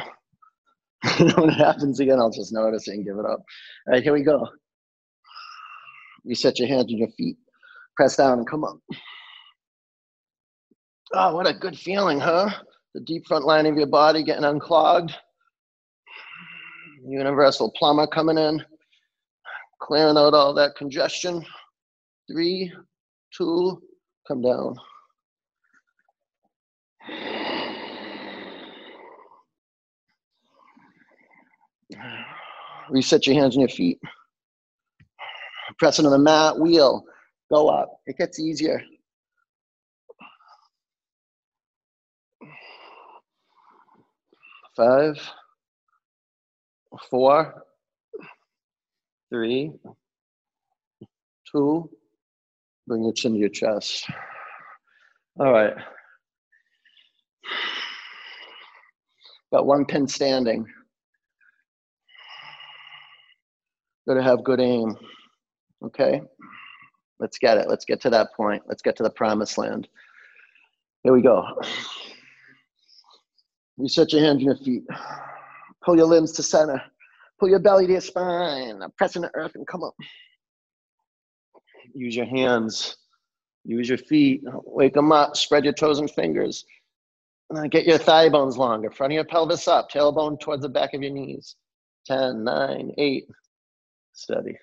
when 1.37 1.49
it 1.49 1.53
happens 1.53 1.99
again, 1.99 2.19
I'll 2.19 2.31
just 2.31 2.51
notice 2.51 2.87
it 2.87 2.95
and 2.95 3.05
give 3.05 3.17
it 3.17 3.25
up. 3.25 3.43
All 3.87 3.93
right, 3.93 4.03
here 4.03 4.13
we 4.13 4.23
go. 4.23 4.47
You 6.23 6.35
set 6.35 6.57
your 6.57 6.67
hands 6.67 6.91
on 6.91 6.97
your 6.97 7.09
feet. 7.09 7.37
Press 7.95 8.17
down 8.17 8.39
and 8.39 8.47
come 8.49 8.63
up. 8.63 8.79
Oh, 11.11 11.35
what 11.35 11.47
a 11.47 11.53
good 11.53 11.77
feeling, 11.77 12.19
huh? 12.19 12.49
The 12.93 13.01
deep 13.01 13.25
front 13.27 13.45
line 13.45 13.65
of 13.65 13.75
your 13.75 13.87
body 13.87 14.23
getting 14.23 14.43
unclogged. 14.43 15.11
Universal 17.05 17.71
plumber 17.77 18.07
coming 18.07 18.37
in, 18.37 18.63
clearing 19.81 20.17
out 20.17 20.33
all 20.33 20.53
that 20.53 20.75
congestion. 20.77 21.43
Three, 22.31 22.71
two, 23.35 23.81
come 24.27 24.41
down. 24.41 24.75
Reset 32.89 33.27
your 33.27 33.35
hands 33.35 33.55
and 33.55 33.61
your 33.61 33.69
feet. 33.69 33.99
Press 35.79 35.99
into 35.99 36.11
the 36.11 36.19
mat, 36.19 36.59
wheel, 36.59 37.03
go 37.51 37.69
up. 37.69 37.99
It 38.05 38.17
gets 38.17 38.39
easier. 38.39 38.83
Five, 44.75 45.19
four, 47.09 47.63
three, 49.29 49.71
two, 51.51 51.89
bring 52.87 53.03
your 53.03 53.13
chin 53.13 53.33
to 53.33 53.39
your 53.39 53.49
chest. 53.49 54.05
All 55.39 55.51
right. 55.51 55.75
Got 59.51 59.67
one 59.67 59.85
pin 59.85 60.07
standing. 60.07 60.65
Got 64.07 64.15
to 64.15 64.23
have 64.23 64.43
good 64.43 64.59
aim. 64.59 64.95
Okay? 65.85 66.21
Let's 67.19 67.37
get 67.37 67.59
it. 67.59 67.69
Let's 67.69 67.85
get 67.85 68.01
to 68.01 68.09
that 68.09 68.33
point. 68.35 68.63
Let's 68.67 68.81
get 68.81 68.95
to 68.97 69.03
the 69.03 69.11
promised 69.11 69.59
land. 69.59 69.87
Here 71.03 71.13
we 71.13 71.21
go. 71.21 71.45
Reset 73.77 74.13
your 74.13 74.21
hands 74.21 74.37
and 74.37 74.41
your 74.41 74.55
feet. 74.57 74.83
Pull 75.83 75.97
your 75.97 76.05
limbs 76.05 76.31
to 76.33 76.43
center. 76.43 76.81
Pull 77.39 77.49
your 77.49 77.59
belly 77.59 77.87
to 77.87 77.93
your 77.93 78.01
spine. 78.01 78.81
Press 78.97 79.15
into 79.15 79.29
earth 79.33 79.55
and 79.55 79.67
come 79.67 79.83
up. 79.83 79.95
Use 81.93 82.15
your 82.15 82.25
hands. 82.25 82.97
Use 83.65 83.89
your 83.89 83.97
feet. 83.97 84.43
Wake 84.65 84.93
them 84.93 85.11
up. 85.11 85.35
Spread 85.35 85.63
your 85.63 85.73
toes 85.73 85.99
and 85.99 86.09
fingers. 86.11 86.65
Get 87.69 87.85
your 87.85 87.97
thigh 87.97 88.29
bones 88.29 88.57
longer. 88.57 88.89
Front 88.89 89.13
of 89.13 89.15
your 89.15 89.25
pelvis 89.25 89.67
up. 89.67 89.89
Tailbone 89.91 90.39
towards 90.39 90.63
the 90.63 90.69
back 90.69 90.93
of 90.93 91.03
your 91.03 91.11
knees. 91.11 91.55
10, 92.07 92.43
9, 92.43 92.91
8. 92.97 93.27
Steady. 94.13 94.57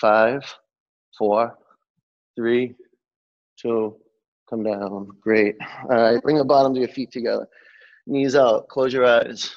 Five, 0.00 0.42
four, 1.16 1.56
three, 2.36 2.74
two, 3.60 3.96
come 4.48 4.62
down. 4.62 5.08
Great. 5.20 5.56
All 5.90 5.96
right, 5.96 6.22
bring 6.22 6.36
the 6.36 6.44
bottom 6.44 6.72
of 6.72 6.78
your 6.78 6.88
feet 6.88 7.10
together. 7.10 7.48
Knees 8.06 8.36
out, 8.36 8.68
close 8.68 8.92
your 8.92 9.04
eyes. 9.04 9.54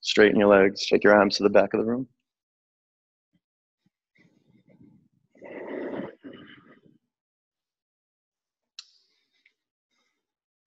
Straighten 0.00 0.38
your 0.38 0.48
legs, 0.48 0.86
take 0.86 1.02
your 1.04 1.14
arms 1.14 1.36
to 1.36 1.42
the 1.42 1.50
back 1.50 1.74
of 1.74 1.80
the 1.80 1.86
room. 1.86 2.06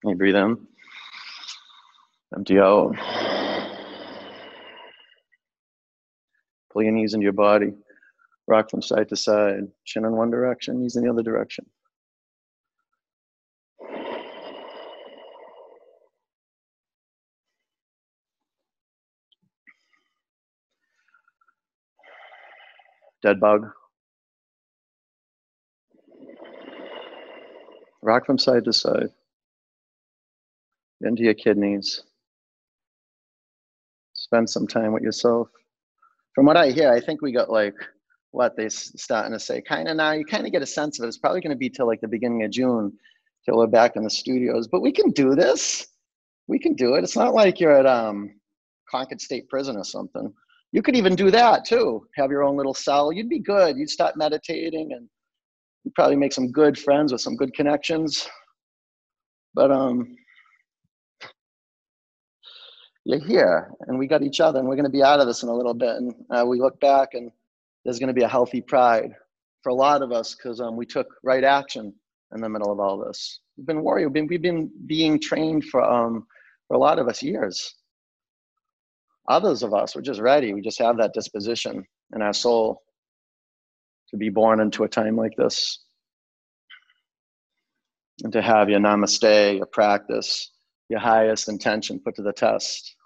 You 0.04 0.14
breathe 0.14 0.36
in, 0.36 0.58
empty 2.34 2.58
out. 2.58 2.94
Pull 6.72 6.82
your 6.82 6.92
knees 6.92 7.14
into 7.14 7.24
your 7.24 7.32
body. 7.32 7.72
Rock 8.46 8.70
from 8.70 8.82
side 8.82 9.08
to 9.08 9.16
side. 9.16 9.68
Chin 9.84 10.04
in 10.04 10.12
one 10.12 10.30
direction, 10.30 10.80
knees 10.80 10.96
in 10.96 11.04
the 11.04 11.10
other 11.10 11.22
direction. 11.22 11.66
Dead 23.22 23.38
bug. 23.38 23.70
Rock 28.02 28.26
from 28.26 28.38
side 28.38 28.64
to 28.64 28.72
side. 28.72 29.10
Into 31.00 31.22
your 31.22 31.34
kidneys. 31.34 32.02
Spend 34.14 34.50
some 34.50 34.66
time 34.66 34.92
with 34.92 35.04
yourself. 35.04 35.48
From 36.34 36.46
what 36.46 36.56
I 36.56 36.70
hear, 36.70 36.92
I 36.92 37.00
think 37.00 37.22
we 37.22 37.30
got 37.32 37.50
like 37.50 37.74
what 38.32 38.56
they're 38.56 38.70
starting 38.70 39.32
to 39.32 39.38
say 39.38 39.60
kind 39.60 39.88
of 39.88 39.96
now 39.96 40.12
you 40.12 40.24
kind 40.24 40.46
of 40.46 40.52
get 40.52 40.62
a 40.62 40.66
sense 40.66 40.98
of 40.98 41.04
it. 41.04 41.08
It's 41.08 41.18
probably 41.18 41.40
going 41.40 41.50
to 41.50 41.56
be 41.56 41.70
till 41.70 41.86
like 41.86 42.00
the 42.00 42.08
beginning 42.08 42.42
of 42.42 42.50
june 42.50 42.92
till 43.44 43.56
we're 43.56 43.66
back 43.66 43.96
in 43.96 44.04
the 44.04 44.10
studios. 44.10 44.68
But 44.68 44.82
we 44.82 44.92
can 44.92 45.10
do 45.10 45.34
this. 45.34 45.86
We 46.46 46.58
can 46.58 46.74
do 46.74 46.94
it. 46.94 47.04
It's 47.04 47.16
not 47.16 47.34
like 47.34 47.60
you're 47.60 47.76
at 47.76 47.86
um 47.86 48.34
concord 48.90 49.20
state 49.20 49.48
prison 49.48 49.76
or 49.76 49.84
something. 49.84 50.32
You 50.72 50.82
could 50.82 50.96
even 50.96 51.14
do 51.14 51.30
that 51.30 51.64
too. 51.64 52.06
Have 52.16 52.30
your 52.30 52.42
own 52.42 52.56
little 52.56 52.74
cell. 52.74 53.12
You'd 53.12 53.28
be 53.28 53.38
good. 53.38 53.76
You'd 53.76 53.90
start 53.90 54.16
meditating 54.16 54.92
and 54.92 55.08
you'd 55.84 55.94
probably 55.94 56.16
make 56.16 56.32
some 56.32 56.50
good 56.50 56.78
friends 56.78 57.12
with 57.12 57.20
some 57.20 57.36
good 57.36 57.54
connections. 57.54 58.26
But 59.54 59.70
um 59.70 60.16
you're 63.04 63.18
here 63.18 63.72
and 63.88 63.98
we 63.98 64.06
got 64.06 64.22
each 64.22 64.40
other 64.40 64.60
and 64.60 64.68
we're 64.68 64.76
going 64.76 64.84
to 64.84 64.90
be 64.90 65.02
out 65.02 65.18
of 65.18 65.26
this 65.26 65.42
in 65.42 65.48
a 65.48 65.54
little 65.54 65.74
bit. 65.74 65.96
And 65.96 66.14
uh, 66.30 66.44
we 66.46 66.60
look 66.60 66.78
back 66.80 67.14
and 67.14 67.32
there's 67.84 67.98
going 67.98 68.08
to 68.08 68.14
be 68.14 68.22
a 68.22 68.28
healthy 68.28 68.60
pride 68.60 69.12
for 69.62 69.70
a 69.70 69.74
lot 69.74 70.02
of 70.02 70.12
us 70.12 70.34
because 70.34 70.60
um, 70.60 70.76
we 70.76 70.86
took 70.86 71.06
right 71.22 71.44
action 71.44 71.92
in 72.34 72.40
the 72.40 72.48
middle 72.48 72.72
of 72.72 72.80
all 72.80 72.98
this. 73.04 73.40
We've 73.56 73.66
been 73.66 73.82
worried. 73.82 74.06
We've 74.06 74.12
been, 74.12 74.26
we've 74.26 74.42
been 74.42 74.70
being 74.86 75.20
trained 75.20 75.64
for, 75.64 75.82
um, 75.82 76.26
for 76.68 76.76
a 76.76 76.80
lot 76.80 76.98
of 76.98 77.08
us 77.08 77.22
years. 77.22 77.74
Others 79.28 79.62
of 79.62 79.72
us, 79.72 79.94
we're 79.94 80.02
just 80.02 80.20
ready. 80.20 80.52
We 80.52 80.62
just 80.62 80.80
have 80.80 80.96
that 80.98 81.14
disposition 81.14 81.84
in 82.14 82.22
our 82.22 82.32
soul 82.32 82.82
to 84.10 84.16
be 84.16 84.28
born 84.28 84.60
into 84.60 84.84
a 84.84 84.88
time 84.88 85.16
like 85.16 85.36
this 85.36 85.84
and 88.24 88.32
to 88.32 88.42
have 88.42 88.68
your 88.68 88.80
namaste, 88.80 89.56
your 89.56 89.66
practice, 89.66 90.50
your 90.88 91.00
highest 91.00 91.48
intention 91.48 92.00
put 92.04 92.16
to 92.16 92.22
the 92.22 92.32
test. 92.32 92.96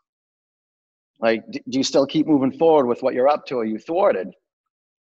Like, 1.20 1.42
do 1.50 1.60
you 1.78 1.84
still 1.84 2.06
keep 2.06 2.26
moving 2.26 2.52
forward 2.52 2.86
with 2.86 3.02
what 3.02 3.14
you're 3.14 3.28
up 3.28 3.46
to? 3.46 3.58
Are 3.58 3.64
you 3.64 3.78
thwarted? 3.78 4.28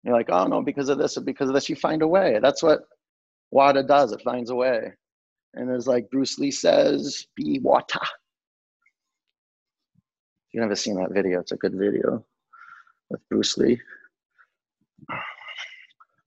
You're 0.04 0.14
like, 0.14 0.30
oh 0.30 0.46
no, 0.46 0.62
because 0.62 0.88
of 0.88 0.98
this 0.98 1.16
or 1.16 1.20
because 1.20 1.48
of 1.48 1.54
this, 1.54 1.68
you 1.68 1.76
find 1.76 2.02
a 2.02 2.08
way. 2.08 2.38
That's 2.42 2.62
what 2.62 2.80
water 3.50 3.82
does. 3.82 4.12
It 4.12 4.22
finds 4.22 4.50
a 4.50 4.54
way. 4.54 4.92
And 5.54 5.70
as 5.70 5.86
like 5.86 6.10
Bruce 6.10 6.38
Lee 6.38 6.50
says, 6.50 7.26
be 7.36 7.60
water. 7.60 8.00
You've 10.52 10.62
never 10.62 10.76
seen 10.76 10.96
that 10.96 11.12
video, 11.12 11.40
it's 11.40 11.52
a 11.52 11.56
good 11.56 11.74
video 11.74 12.24
with 13.10 13.20
Bruce 13.30 13.56
Lee. 13.56 13.80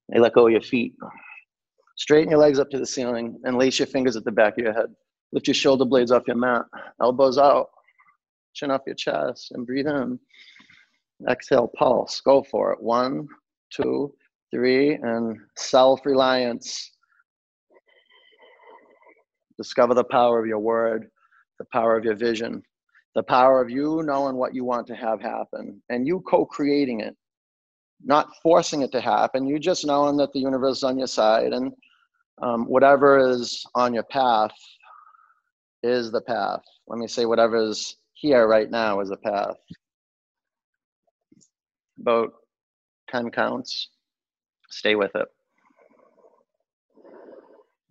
Let 0.10 0.34
go 0.34 0.48
of 0.48 0.52
your 0.52 0.62
feet. 0.62 0.96
Straighten 1.98 2.30
your 2.30 2.40
legs 2.40 2.60
up 2.60 2.70
to 2.72 2.80
the 2.80 2.86
ceiling 2.86 3.40
and 3.44 3.58
lace 3.58 3.80
your 3.80 3.88
fingers 3.88 4.16
at 4.16 4.24
the 4.26 4.32
back 4.32 4.58
of 4.58 4.64
your 4.64 4.74
head. 4.74 4.94
Lift 5.32 5.48
your 5.48 5.56
shoulder 5.56 5.86
blades 5.86 6.12
off 6.12 6.28
your 6.28 6.38
mat. 6.38 6.64
Elbows 7.02 7.38
out. 7.38 7.68
Chin 8.54 8.72
off 8.72 8.82
your 8.86 8.96
chest 8.96 9.52
and 9.52 9.66
breathe 9.66 9.88
in. 9.88 10.20
Exhale, 11.30 11.68
pulse. 11.76 12.22
Go 12.22 12.44
for 12.44 12.72
it. 12.74 12.82
One, 12.82 13.28
two, 13.76 14.14
three, 14.52 14.94
and 14.94 15.38
self 15.58 16.06
reliance. 16.06 16.92
Discover 19.58 19.94
the 19.94 20.04
power 20.04 20.40
of 20.40 20.48
your 20.48 20.60
word, 20.60 21.08
the 21.60 21.66
power 21.72 21.98
of 21.98 22.04
your 22.04 22.16
vision, 22.16 22.62
the 23.16 23.24
power 23.24 23.62
of 23.62 23.70
you 23.70 24.04
knowing 24.04 24.36
what 24.36 24.54
you 24.54 24.66
want 24.66 24.86
to 24.88 24.96
have 24.96 25.22
happen, 25.22 25.82
and 25.90 26.06
you 26.06 26.22
co 26.22 26.46
creating 26.46 27.00
it, 27.00 27.16
not 28.04 28.28
forcing 28.44 28.82
it 28.82 28.92
to 28.92 29.02
happen. 29.02 29.48
You 29.48 29.60
just 29.60 29.86
knowing 29.86 30.18
that 30.18 30.34
the 30.34 30.40
universe 30.40 30.78
is 30.78 30.84
on 30.84 30.98
your 30.98 31.08
side, 31.08 31.54
and 31.54 31.72
um, 32.42 32.66
whatever 32.66 33.30
is 33.30 33.66
on 33.76 33.94
your 33.94 34.04
path 34.04 34.52
is 35.84 36.12
the 36.12 36.22
path. 36.22 36.62
Let 36.88 37.00
me 37.00 37.08
say, 37.08 37.26
whatever 37.26 37.56
is 37.58 37.96
here 38.14 38.48
right 38.48 38.70
now 38.70 39.00
is 39.00 39.12
a 39.12 39.18
path. 39.18 39.56
About 42.02 42.34
10 43.10 43.32
counts. 43.32 43.90
Stay 44.70 44.96
with 44.96 45.16
it. 45.16 45.28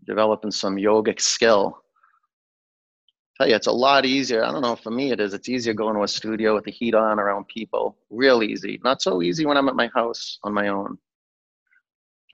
Developing 0.06 0.50
some 0.50 0.76
yogic 0.76 1.20
skill. 1.20 1.78
I 3.40 3.44
tell 3.44 3.48
you, 3.50 3.56
it's 3.56 3.66
a 3.66 3.72
lot 3.72 4.04
easier. 4.04 4.44
I 4.44 4.52
don't 4.52 4.62
know, 4.62 4.76
for 4.76 4.90
me 4.90 5.10
it 5.10 5.20
is. 5.20 5.34
It's 5.34 5.48
easier 5.48 5.74
going 5.74 5.94
to 5.96 6.02
a 6.02 6.08
studio 6.08 6.54
with 6.54 6.64
the 6.64 6.70
heat 6.70 6.94
on 6.94 7.18
around 7.18 7.48
people. 7.48 7.96
Real 8.10 8.42
easy. 8.42 8.80
Not 8.84 9.02
so 9.02 9.22
easy 9.22 9.46
when 9.46 9.56
I'm 9.56 9.68
at 9.68 9.74
my 9.74 9.90
house 9.94 10.38
on 10.44 10.52
my 10.54 10.68
own. 10.68 10.98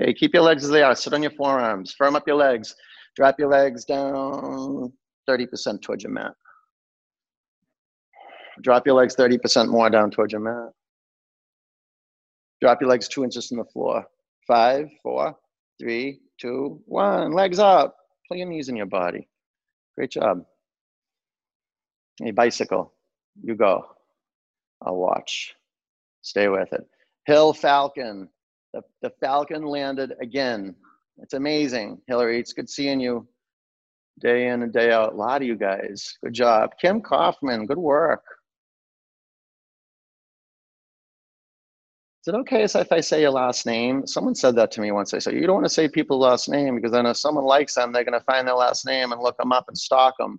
Okay, 0.01 0.13
keep 0.13 0.35
your 0.35 0.43
legs 0.43 0.65
as 0.65 0.71
they 0.71 0.83
are. 0.83 0.95
Sit 0.95 1.15
on 1.15 1.23
your 1.23 1.33
forearms. 1.33 1.93
Firm 1.93 2.17
up 2.17 2.27
your 2.27 2.37
legs. 2.37 2.75
Drop 3.17 3.39
your 3.39 3.49
legs 3.49 3.85
down 3.85 4.93
30% 5.29 5.83
towards 5.83 6.03
your 6.05 6.13
mat. 6.13 6.33
Drop 8.63 8.87
your 8.87 8.95
legs 8.95 9.17
30% 9.17 9.69
more 9.69 9.91
down 9.91 10.11
towards 10.11 10.33
your 10.33 10.41
mat. 10.41 10.71
Drop 12.61 12.81
your 12.81 12.91
legs 12.91 13.09
two 13.09 13.25
inches 13.25 13.49
from 13.49 13.59
the 13.59 13.65
floor. 13.65 14.07
Five, 14.47 14.91
four, 15.03 15.37
three, 15.81 16.21
two, 16.41 16.81
one. 16.87 17.33
Legs 17.33 17.59
up. 17.59 17.97
Pull 18.29 18.39
your 18.39 18.49
knees 18.49 18.69
in 18.69 18.77
your 18.77 18.87
body. 18.87 19.29
Great 19.97 20.11
job. 20.11 20.45
Hey, 22.23 22.33
bicycle. 22.33 22.93
You 23.43 23.55
go. 23.55 23.85
I'll 24.83 24.97
watch. 24.97 25.55
Stay 26.23 26.49
with 26.49 26.73
it. 26.73 26.87
Hill 27.27 27.53
Falcon. 27.53 28.29
The, 28.73 28.83
the 29.03 29.11
Falcon 29.21 29.65
landed 29.65 30.15
again. 30.21 30.75
It's 31.19 31.35
amazing, 31.35 32.01
Hillary. 32.07 32.39
It's 32.39 32.53
good 32.53 32.69
seeing 32.69 33.01
you 33.01 33.27
day 34.21 34.49
in 34.49 34.63
and 34.63 34.73
day 34.73 34.91
out. 34.93 35.13
A 35.13 35.17
lot 35.17 35.41
of 35.41 35.49
you 35.49 35.57
guys. 35.57 36.17
Good 36.23 36.35
job. 36.35 36.71
Kim 36.81 37.01
Kaufman, 37.01 37.67
good 37.67 37.79
work. 37.79 38.23
Is 42.23 42.29
it 42.29 42.37
okay 42.37 42.65
if 42.65 42.93
I 42.93 43.01
say 43.01 43.23
your 43.23 43.31
last 43.31 43.65
name? 43.65 44.07
Someone 44.07 44.35
said 44.35 44.55
that 44.57 44.71
to 44.73 44.83
me 44.83 44.93
once. 44.93 45.11
They 45.11 45.21
said, 45.21 45.33
you 45.33 45.47
don't 45.47 45.55
want 45.55 45.65
to 45.65 45.71
say 45.71 45.89
people's 45.89 46.23
last 46.23 46.51
name 46.51 46.75
because 46.75 46.93
then 46.93 47.07
if 47.07 47.17
someone 47.17 47.45
likes 47.45 47.75
them, 47.75 47.93
they're 47.93 48.05
going 48.05 48.19
to 48.19 48.25
find 48.27 48.47
their 48.47 48.57
last 48.57 48.85
name 48.85 49.13
and 49.13 49.23
look 49.23 49.39
them 49.39 49.53
up 49.53 49.65
and 49.69 49.79
stalk 49.79 50.19
them. 50.19 50.39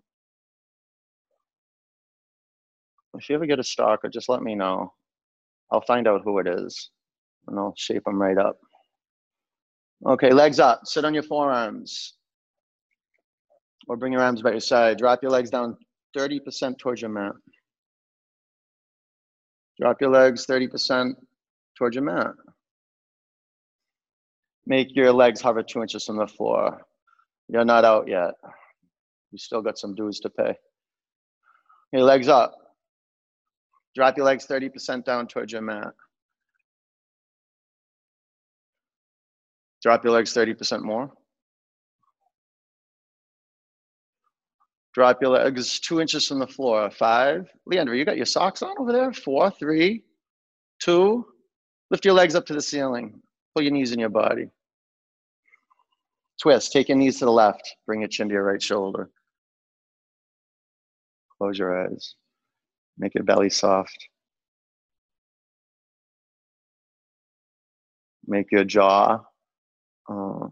If 3.15 3.27
you 3.29 3.35
ever 3.35 3.47
get 3.47 3.59
a 3.59 3.63
stalker, 3.63 4.09
just 4.09 4.29
let 4.29 4.43
me 4.43 4.53
know. 4.53 4.93
I'll 5.71 5.81
find 5.81 6.07
out 6.07 6.21
who 6.23 6.37
it 6.37 6.47
is 6.47 6.91
and 7.47 7.57
I'll 7.57 7.73
shape 7.75 8.03
them 8.03 8.21
right 8.21 8.37
up. 8.37 8.59
Okay, 10.05 10.31
legs 10.33 10.59
up. 10.59 10.81
Sit 10.85 11.03
on 11.03 11.15
your 11.15 11.23
forearms 11.23 12.13
or 13.87 13.97
bring 13.97 14.13
your 14.13 14.21
arms 14.21 14.43
by 14.43 14.51
your 14.51 14.59
side. 14.59 14.99
Drop 14.99 15.23
your 15.23 15.31
legs 15.31 15.49
down 15.49 15.75
30% 16.15 16.77
towards 16.77 17.01
your 17.01 17.09
mat. 17.09 17.33
Drop 19.79 19.99
your 19.99 20.11
legs 20.11 20.45
30% 20.45 21.15
towards 21.77 21.95
your 21.95 22.03
mat. 22.03 22.33
Make 24.65 24.95
your 24.95 25.11
legs 25.11 25.41
hover 25.41 25.63
two 25.63 25.81
inches 25.81 26.05
from 26.05 26.17
the 26.17 26.27
floor. 26.27 26.81
You're 27.47 27.65
not 27.65 27.83
out 27.83 28.07
yet. 28.07 28.35
You 29.31 29.37
still 29.37 29.61
got 29.61 29.77
some 29.77 29.95
dues 29.95 30.19
to 30.21 30.29
pay. 30.29 30.55
Your 31.91 32.03
legs 32.03 32.27
up. 32.27 32.55
Drop 33.95 34.15
your 34.15 34.25
legs 34.25 34.45
30% 34.47 35.03
down 35.03 35.27
towards 35.27 35.51
your 35.51 35.61
mat. 35.61 35.93
Drop 39.81 40.03
your 40.03 40.13
legs 40.13 40.33
30% 40.33 40.83
more. 40.83 41.11
Drop 44.93 45.21
your 45.21 45.31
legs 45.31 45.79
two 45.79 46.01
inches 46.01 46.27
from 46.27 46.39
the 46.39 46.47
floor. 46.47 46.89
Five. 46.91 47.49
Leandra, 47.69 47.97
you 47.97 48.05
got 48.05 48.17
your 48.17 48.25
socks 48.25 48.61
on 48.61 48.75
over 48.77 48.91
there? 48.91 49.11
Four, 49.13 49.49
three, 49.51 50.03
two, 50.81 51.25
Lift 51.91 52.05
your 52.05 52.13
legs 52.13 52.35
up 52.35 52.45
to 52.45 52.53
the 52.53 52.61
ceiling. 52.61 53.21
Pull 53.53 53.63
your 53.63 53.73
knees 53.73 53.91
in 53.91 53.99
your 53.99 54.09
body. 54.09 54.49
Twist. 56.41 56.71
Take 56.71 56.87
your 56.87 56.97
knees 56.97 57.19
to 57.19 57.25
the 57.25 57.31
left. 57.31 57.75
Bring 57.85 57.99
your 57.99 58.07
chin 58.07 58.29
to 58.29 58.33
your 58.33 58.45
right 58.45 58.63
shoulder. 58.63 59.09
Close 61.37 61.59
your 61.59 61.85
eyes. 61.85 62.15
Make 62.97 63.13
your 63.13 63.25
belly 63.25 63.49
soft. 63.49 64.07
Make 68.25 68.51
your 68.51 68.63
jaw 68.63 69.19
uh, 70.09 70.47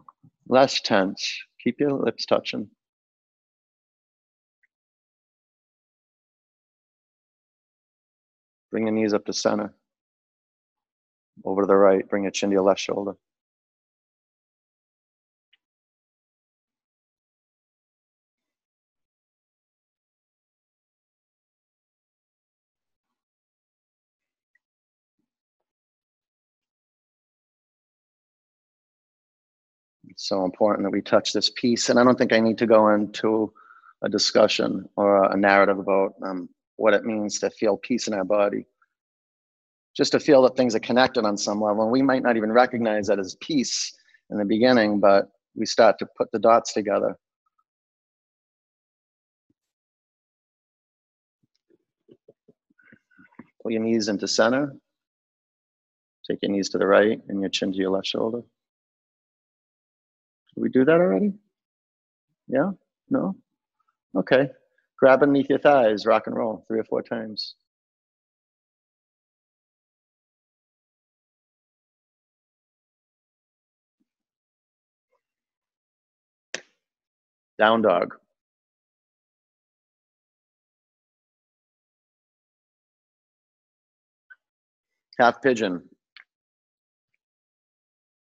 less 0.46 0.82
tense. 0.82 1.38
Keep 1.64 1.80
your 1.80 1.92
lips 1.92 2.26
touching. 2.26 2.68
Bring 8.70 8.84
your 8.84 8.92
knees 8.92 9.14
up 9.14 9.24
to 9.24 9.32
center. 9.32 9.74
Over 11.44 11.62
to 11.62 11.66
the 11.66 11.76
right, 11.76 12.08
bring 12.08 12.24
your 12.24 12.32
chin 12.32 12.50
to 12.50 12.54
your 12.54 12.62
left 12.62 12.80
shoulder. 12.80 13.12
It's 30.08 30.28
so 30.28 30.44
important 30.44 30.84
that 30.84 30.90
we 30.90 31.00
touch 31.00 31.32
this 31.32 31.50
piece. 31.50 31.88
And 31.88 31.98
I 31.98 32.04
don't 32.04 32.18
think 32.18 32.32
I 32.32 32.40
need 32.40 32.58
to 32.58 32.66
go 32.66 32.90
into 32.90 33.52
a 34.02 34.08
discussion 34.08 34.88
or 34.96 35.32
a 35.32 35.36
narrative 35.36 35.78
about 35.78 36.14
um, 36.22 36.48
what 36.76 36.94
it 36.94 37.04
means 37.04 37.38
to 37.40 37.50
feel 37.50 37.76
peace 37.76 38.08
in 38.08 38.14
our 38.14 38.24
body 38.24 38.66
just 40.00 40.12
to 40.12 40.18
feel 40.18 40.40
that 40.40 40.56
things 40.56 40.74
are 40.74 40.80
connected 40.80 41.26
on 41.26 41.36
some 41.36 41.60
level. 41.60 41.82
And 41.82 41.92
we 41.92 42.00
might 42.00 42.22
not 42.22 42.38
even 42.38 42.50
recognize 42.50 43.08
that 43.08 43.18
as 43.18 43.36
peace 43.42 43.92
in 44.30 44.38
the 44.38 44.46
beginning, 44.46 44.98
but 44.98 45.28
we 45.54 45.66
start 45.66 45.98
to 45.98 46.06
put 46.16 46.32
the 46.32 46.38
dots 46.38 46.72
together. 46.72 47.18
Pull 53.62 53.72
your 53.72 53.82
knees 53.82 54.08
into 54.08 54.26
center. 54.26 54.74
Take 56.26 56.38
your 56.40 56.52
knees 56.52 56.70
to 56.70 56.78
the 56.78 56.86
right 56.86 57.20
and 57.28 57.38
your 57.42 57.50
chin 57.50 57.70
to 57.70 57.76
your 57.76 57.90
left 57.90 58.06
shoulder. 58.06 58.40
Did 60.54 60.62
we 60.62 60.70
do 60.70 60.86
that 60.86 60.94
already? 60.94 61.34
Yeah? 62.48 62.70
No? 63.10 63.36
Okay. 64.16 64.48
Grab 64.98 65.22
underneath 65.22 65.50
your 65.50 65.58
thighs, 65.58 66.06
rock 66.06 66.26
and 66.26 66.34
roll 66.34 66.64
three 66.66 66.80
or 66.80 66.84
four 66.84 67.02
times. 67.02 67.56
Down 77.60 77.82
dog. 77.82 78.14
Half 85.18 85.42
pigeon. 85.42 85.82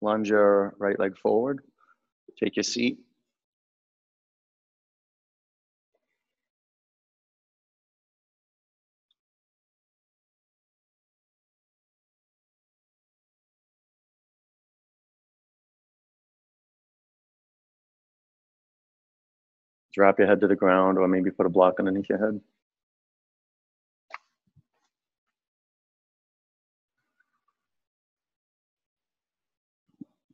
Lunge 0.02 0.30
your 0.30 0.74
right 0.80 1.00
leg 1.00 1.20
forward. 1.20 1.60
Take 2.44 2.56
your 2.56 2.64
seat. 2.64 2.98
Drop 19.98 20.20
your 20.20 20.28
head 20.28 20.40
to 20.42 20.48
the 20.48 20.56
ground 20.56 21.00
or 21.00 21.08
maybe 21.08 21.32
put 21.32 21.48
a 21.48 21.50
block 21.50 21.80
underneath 21.80 22.08
your 22.08 22.20
head. 22.20 22.40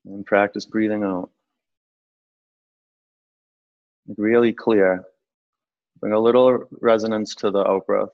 And 0.06 0.26
practice 0.26 0.66
breathing 0.66 1.04
out. 1.04 1.30
Really 4.18 4.52
clear. 4.52 5.06
Bring 6.02 6.12
a 6.12 6.20
little 6.20 6.66
resonance 6.82 7.34
to 7.36 7.50
the 7.50 7.66
out 7.66 7.88
breath. 7.88 8.10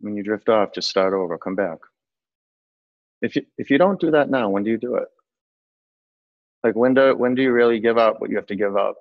When 0.00 0.16
you 0.16 0.22
drift 0.22 0.48
off, 0.48 0.72
just 0.74 0.88
start 0.88 1.14
over, 1.14 1.38
come 1.38 1.54
back. 1.54 1.78
If 3.22 3.36
you, 3.36 3.42
if 3.58 3.70
you 3.70 3.78
don't 3.78 4.00
do 4.00 4.12
that 4.12 4.30
now, 4.30 4.48
when 4.48 4.64
do 4.64 4.70
you 4.70 4.78
do 4.78 4.96
it? 4.96 5.08
Like 6.64 6.74
when 6.76 6.94
do, 6.94 7.14
when 7.16 7.34
do 7.34 7.42
you 7.42 7.52
really 7.52 7.80
give 7.80 7.98
up 7.98 8.20
what 8.20 8.30
you 8.30 8.36
have 8.36 8.46
to 8.46 8.56
give 8.56 8.76
up? 8.76 8.96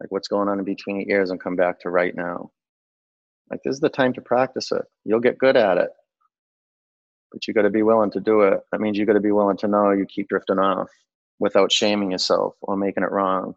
Like 0.00 0.10
what's 0.10 0.28
going 0.28 0.48
on 0.48 0.58
in 0.58 0.64
between 0.64 1.00
your 1.00 1.18
ears 1.18 1.30
and 1.30 1.40
come 1.40 1.56
back 1.56 1.80
to 1.80 1.90
right 1.90 2.14
now? 2.14 2.50
Like 3.50 3.60
this 3.64 3.74
is 3.74 3.80
the 3.80 3.88
time 3.88 4.12
to 4.14 4.20
practice 4.20 4.72
it. 4.72 4.82
You'll 5.04 5.20
get 5.20 5.38
good 5.38 5.56
at 5.56 5.78
it. 5.78 5.90
But 7.32 7.46
you 7.46 7.54
got 7.54 7.62
to 7.62 7.70
be 7.70 7.82
willing 7.82 8.10
to 8.12 8.20
do 8.20 8.42
it. 8.42 8.60
That 8.72 8.80
means 8.80 8.98
you 8.98 9.06
got 9.06 9.14
to 9.14 9.20
be 9.20 9.32
willing 9.32 9.56
to 9.58 9.68
know 9.68 9.90
you 9.92 10.06
keep 10.06 10.28
drifting 10.28 10.58
off 10.58 10.88
without 11.38 11.72
shaming 11.72 12.12
yourself 12.12 12.54
or 12.62 12.76
making 12.76 13.02
it 13.02 13.10
wrong. 13.10 13.54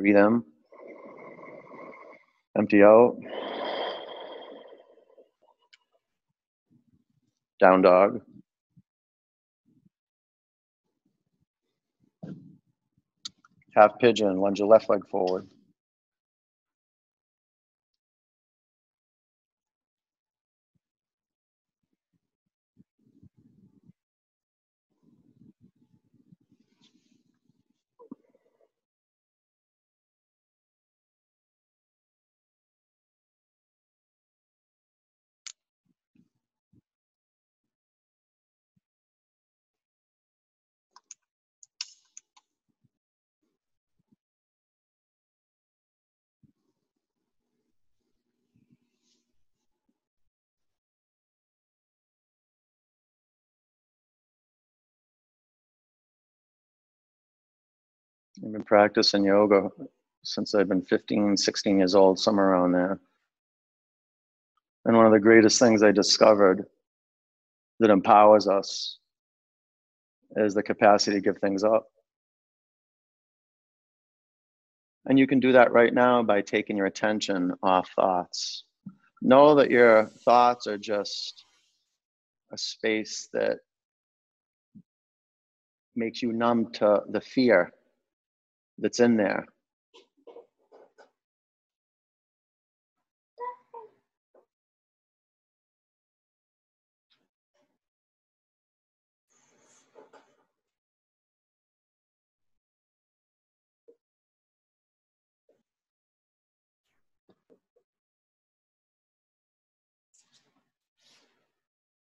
Breathe 0.00 0.16
in. 0.16 0.42
Empty 2.56 2.82
out. 2.82 3.18
Down 7.60 7.82
dog. 7.82 8.22
Half 13.74 13.98
pigeon, 13.98 14.40
lunge 14.40 14.58
your 14.58 14.68
left 14.68 14.88
leg 14.88 15.06
forward. 15.10 15.46
I've 58.38 58.52
been 58.52 58.62
practicing 58.62 59.24
yoga 59.24 59.68
since 60.22 60.54
I've 60.54 60.68
been 60.68 60.82
15, 60.82 61.36
16 61.36 61.78
years 61.78 61.94
old, 61.94 62.18
somewhere 62.18 62.50
around 62.50 62.72
there. 62.72 63.00
And 64.84 64.96
one 64.96 65.06
of 65.06 65.12
the 65.12 65.18
greatest 65.18 65.58
things 65.58 65.82
I 65.82 65.90
discovered 65.90 66.66
that 67.80 67.90
empowers 67.90 68.46
us 68.46 68.98
is 70.36 70.54
the 70.54 70.62
capacity 70.62 71.16
to 71.16 71.20
give 71.20 71.38
things 71.38 71.64
up. 71.64 71.88
And 75.06 75.18
you 75.18 75.26
can 75.26 75.40
do 75.40 75.52
that 75.52 75.72
right 75.72 75.92
now 75.92 76.22
by 76.22 76.40
taking 76.40 76.76
your 76.76 76.86
attention 76.86 77.52
off 77.62 77.90
thoughts. 77.96 78.64
Know 79.22 79.54
that 79.56 79.70
your 79.70 80.06
thoughts 80.24 80.66
are 80.66 80.78
just 80.78 81.44
a 82.52 82.58
space 82.58 83.28
that 83.32 83.58
makes 85.96 86.22
you 86.22 86.32
numb 86.32 86.72
to 86.74 87.02
the 87.10 87.20
fear 87.20 87.72
that's 88.80 89.00
in 89.00 89.16
there. 89.16 89.46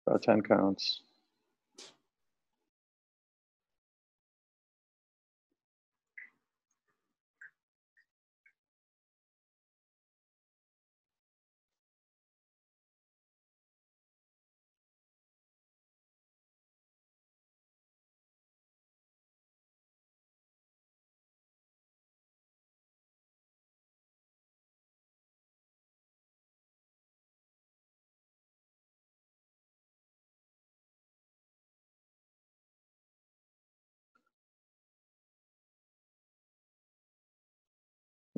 About 0.08 0.24
10 0.24 0.42
counts. 0.44 1.02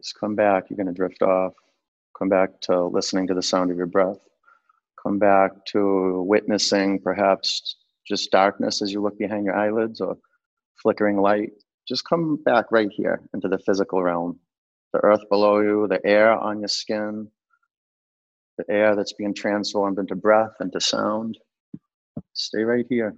Just 0.02 0.20
come 0.20 0.36
back. 0.36 0.70
You're 0.70 0.78
going 0.78 0.88
to 0.88 0.94
drift 0.94 1.22
off. 1.22 1.54
Come 2.18 2.30
back 2.30 2.62
to 2.62 2.86
listening 2.86 3.28
to 3.28 3.34
the 3.34 3.42
sound 3.42 3.72
of 3.72 3.78
your 3.78 3.86
breath. 3.86 4.20
Come 5.02 5.20
back 5.20 5.52
to 5.68 6.24
witnessing 6.28 7.00
perhaps 7.00 7.76
just 8.08 8.32
darkness 8.32 8.82
as 8.82 8.92
you 8.92 9.02
look 9.02 9.18
behind 9.18 9.46
your 9.46 9.56
eyelids 9.56 10.02
or 10.02 10.18
flickering 10.82 11.18
light. 11.18 11.52
Just 11.88 12.08
come 12.08 12.38
back 12.44 12.66
right 12.72 12.90
here 12.92 13.22
into 13.34 13.48
the 13.48 13.60
physical 13.60 14.02
realm. 14.02 14.40
The 14.94 15.00
earth 15.00 15.28
below 15.30 15.60
you, 15.60 15.88
the 15.88 16.06
air 16.06 16.32
on 16.32 16.60
your 16.60 16.68
skin, 16.68 17.30
the 18.58 18.66
air 18.70 18.96
that's 18.96 19.14
being 19.14 19.34
transformed 19.34 20.00
into 20.00 20.16
breath, 20.16 20.54
into 20.60 20.80
sound. 20.80 21.38
Stay 22.34 22.64
right 22.64 22.86
here. 22.90 23.16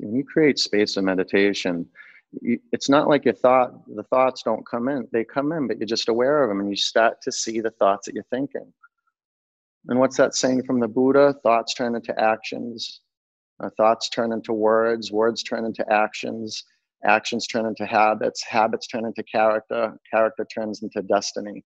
When 0.00 0.14
you 0.14 0.24
create 0.24 0.58
space 0.58 0.96
of 0.96 1.04
meditation, 1.04 1.86
you, 2.40 2.58
it's 2.72 2.88
not 2.88 3.08
like 3.08 3.24
your 3.24 3.34
thought, 3.34 3.72
the 3.94 4.04
thoughts 4.04 4.42
don't 4.42 4.66
come 4.66 4.88
in. 4.88 5.06
They 5.12 5.24
come 5.24 5.52
in, 5.52 5.66
but 5.66 5.78
you're 5.78 5.86
just 5.86 6.08
aware 6.08 6.42
of 6.42 6.48
them 6.48 6.60
and 6.60 6.70
you 6.70 6.76
start 6.76 7.20
to 7.22 7.32
see 7.32 7.60
the 7.60 7.70
thoughts 7.72 8.06
that 8.06 8.14
you're 8.14 8.24
thinking. 8.30 8.72
And 9.88 9.98
what's 9.98 10.16
that 10.16 10.34
saying 10.34 10.64
from 10.64 10.80
the 10.80 10.88
Buddha? 10.88 11.34
Thoughts 11.42 11.74
turn 11.74 11.94
into 11.94 12.18
actions, 12.20 13.00
uh, 13.62 13.70
thoughts 13.76 14.08
turn 14.08 14.32
into 14.32 14.52
words, 14.52 15.10
words 15.10 15.42
turn 15.42 15.64
into 15.64 15.90
actions, 15.90 16.64
actions 17.04 17.46
turn 17.46 17.66
into 17.66 17.86
habits, 17.86 18.44
habits 18.44 18.86
turn 18.86 19.06
into 19.06 19.22
character, 19.22 19.98
character 20.12 20.46
turns 20.54 20.82
into 20.82 21.02
destiny. 21.02 21.64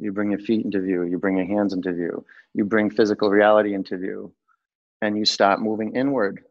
You 0.00 0.12
bring 0.12 0.32
your 0.32 0.40
feet 0.40 0.66
into 0.66 0.80
view, 0.82 1.04
you 1.04 1.18
bring 1.18 1.38
your 1.38 1.46
hands 1.46 1.74
into 1.74 1.92
view, 1.92 2.26
you 2.54 2.66
bring 2.66 2.90
physical 2.90 3.30
reality 3.30 3.74
into 3.74 3.98
view, 3.98 4.34
and 5.02 5.18
you 5.18 5.24
start 5.24 5.60
moving 5.60 5.96
inward. 5.96 6.42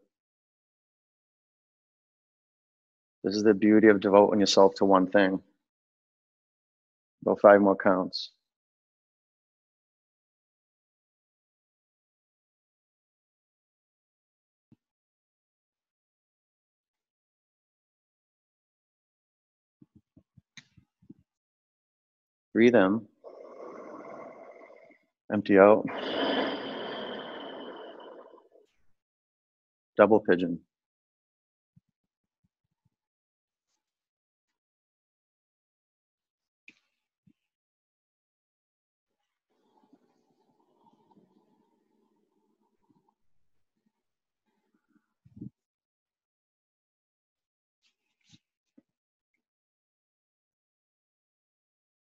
This 3.24 3.36
is 3.36 3.44
the 3.44 3.54
beauty 3.54 3.88
of 3.88 4.00
devoting 4.00 4.40
yourself 4.40 4.74
to 4.76 4.86
one 4.86 5.08
thing. 5.08 5.40
About 7.22 7.40
five 7.40 7.60
more 7.60 7.76
counts. 7.76 8.30
Breathe 22.54 22.74
in. 22.76 23.06
Empty 25.32 25.58
out. 25.58 25.84
Double 29.96 30.20
pigeon. 30.20 30.60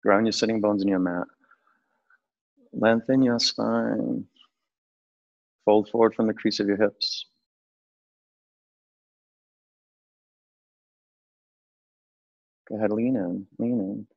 Ground 0.04 0.26
your 0.26 0.32
sitting 0.32 0.62
bones 0.62 0.82
in 0.82 0.88
your 0.88 1.00
mat. 1.00 1.28
Lengthen 2.74 3.22
your 3.24 3.40
spine. 3.40 4.26
Fold 5.66 5.90
forward 5.90 6.16
from 6.16 6.28
the 6.28 6.34
crease 6.34 6.60
of 6.60 6.68
your 6.68 6.78
hips. 6.78 7.28
Go 12.70 12.78
ahead, 12.78 12.92
lean 12.92 13.16
in, 13.18 13.48
lean 13.60 13.80
in. 13.80 14.08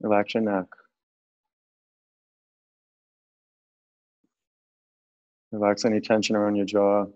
Relax 0.00 0.34
your 0.34 0.42
neck. 0.44 0.66
Relax 5.54 5.84
any 5.84 6.00
tension 6.00 6.36
around 6.36 6.56
your 6.56 6.66
jaw. 6.66 7.06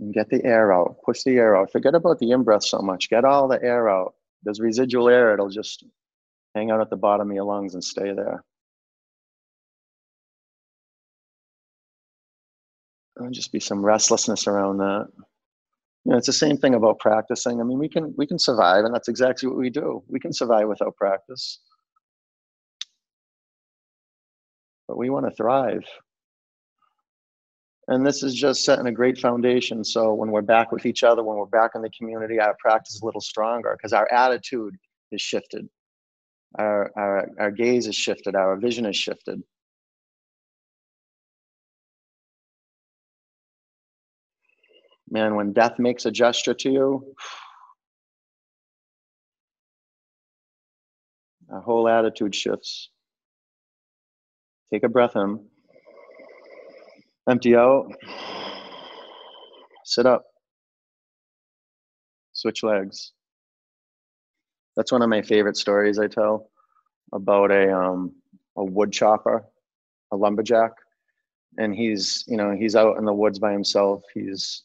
And 0.00 0.12
get 0.12 0.28
the 0.28 0.44
air 0.44 0.72
out. 0.72 0.96
Push 1.04 1.22
the 1.22 1.36
air 1.36 1.56
out. 1.56 1.72
Forget 1.72 1.94
about 1.94 2.18
the 2.18 2.30
in 2.30 2.42
breath 2.42 2.64
so 2.64 2.78
much. 2.78 3.08
Get 3.08 3.24
all 3.24 3.48
the 3.48 3.62
air 3.62 3.88
out. 3.88 4.14
There's 4.42 4.60
residual 4.60 5.08
air, 5.08 5.34
it'll 5.34 5.48
just 5.48 5.84
hang 6.54 6.70
out 6.70 6.80
at 6.80 6.90
the 6.90 6.96
bottom 6.96 7.30
of 7.30 7.34
your 7.34 7.44
lungs 7.44 7.74
and 7.74 7.82
stay 7.82 8.12
there. 8.12 8.44
There'll 13.16 13.32
just 13.32 13.52
be 13.52 13.60
some 13.60 13.84
restlessness 13.84 14.46
around 14.46 14.78
that. 14.78 15.08
You 16.04 16.12
know, 16.12 16.18
it's 16.18 16.26
the 16.26 16.32
same 16.32 16.56
thing 16.56 16.74
about 16.74 17.00
practicing. 17.00 17.60
I 17.60 17.64
mean, 17.64 17.78
we 17.78 17.88
can 17.88 18.14
we 18.16 18.26
can 18.26 18.38
survive, 18.38 18.84
and 18.84 18.94
that's 18.94 19.08
exactly 19.08 19.48
what 19.48 19.58
we 19.58 19.70
do. 19.70 20.04
We 20.06 20.20
can 20.20 20.32
survive 20.32 20.68
without 20.68 20.94
practice. 20.96 21.58
But 24.86 24.98
we 24.98 25.10
want 25.10 25.26
to 25.26 25.34
thrive. 25.34 25.82
And 27.88 28.04
this 28.04 28.22
is 28.22 28.34
just 28.34 28.64
setting 28.64 28.86
a 28.86 28.92
great 28.92 29.18
foundation. 29.18 29.84
So 29.84 30.12
when 30.12 30.30
we're 30.32 30.42
back 30.42 30.72
with 30.72 30.86
each 30.86 31.04
other, 31.04 31.22
when 31.22 31.36
we're 31.36 31.46
back 31.46 31.72
in 31.76 31.82
the 31.82 31.90
community, 31.90 32.40
our 32.40 32.56
practice 32.58 32.96
is 32.96 33.02
a 33.02 33.04
little 33.04 33.20
stronger 33.20 33.76
because 33.76 33.92
our 33.92 34.10
attitude 34.12 34.74
is 35.12 35.22
shifted. 35.22 35.68
Our, 36.58 36.90
our, 36.96 37.28
our 37.38 37.50
gaze 37.52 37.86
is 37.86 37.94
shifted. 37.94 38.34
Our 38.34 38.56
vision 38.56 38.86
is 38.86 38.96
shifted. 38.96 39.40
Man, 45.08 45.36
when 45.36 45.52
death 45.52 45.78
makes 45.78 46.06
a 46.06 46.10
gesture 46.10 46.54
to 46.54 46.70
you, 46.70 47.14
our 51.52 51.60
whole 51.60 51.88
attitude 51.88 52.34
shifts. 52.34 52.90
Take 54.72 54.82
a 54.82 54.88
breath 54.88 55.14
in. 55.14 55.46
Empty 57.28 57.56
out. 57.56 57.92
Sit 59.84 60.06
up. 60.06 60.24
Switch 62.32 62.62
legs. 62.62 63.12
That's 64.76 64.92
one 64.92 65.02
of 65.02 65.08
my 65.08 65.22
favorite 65.22 65.56
stories 65.56 65.98
I 65.98 66.06
tell 66.06 66.50
about 67.12 67.50
a 67.50 67.74
um, 67.76 68.14
a 68.56 68.64
wood 68.64 68.92
chopper, 68.92 69.44
a 70.12 70.16
lumberjack, 70.16 70.72
and 71.58 71.74
he's 71.74 72.24
you 72.28 72.36
know 72.36 72.52
he's 72.52 72.76
out 72.76 72.98
in 72.98 73.04
the 73.04 73.12
woods 73.12 73.38
by 73.38 73.52
himself. 73.52 74.02
He's 74.14 74.62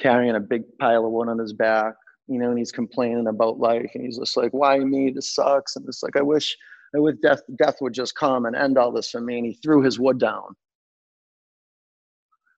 carrying 0.00 0.36
a 0.36 0.40
big 0.40 0.62
pile 0.78 1.04
of 1.04 1.12
wood 1.12 1.28
on 1.28 1.38
his 1.38 1.52
back, 1.52 1.94
you 2.28 2.38
know, 2.38 2.50
and 2.50 2.58
he's 2.58 2.72
complaining 2.72 3.26
about 3.26 3.58
life, 3.58 3.90
and 3.94 4.04
he's 4.04 4.18
just 4.18 4.36
like, 4.36 4.52
"Why 4.52 4.78
me? 4.78 5.10
This 5.10 5.34
sucks." 5.34 5.74
And 5.76 5.86
it's 5.88 6.02
like, 6.02 6.16
I 6.16 6.22
wish, 6.22 6.56
I 6.94 6.98
wish 7.00 7.16
death, 7.22 7.42
death 7.56 7.76
would 7.80 7.94
just 7.94 8.14
come 8.14 8.46
and 8.46 8.54
end 8.54 8.78
all 8.78 8.92
this 8.92 9.10
for 9.10 9.20
me. 9.20 9.38
And 9.38 9.46
he 9.46 9.54
threw 9.54 9.82
his 9.82 9.98
wood 9.98 10.18
down, 10.18 10.54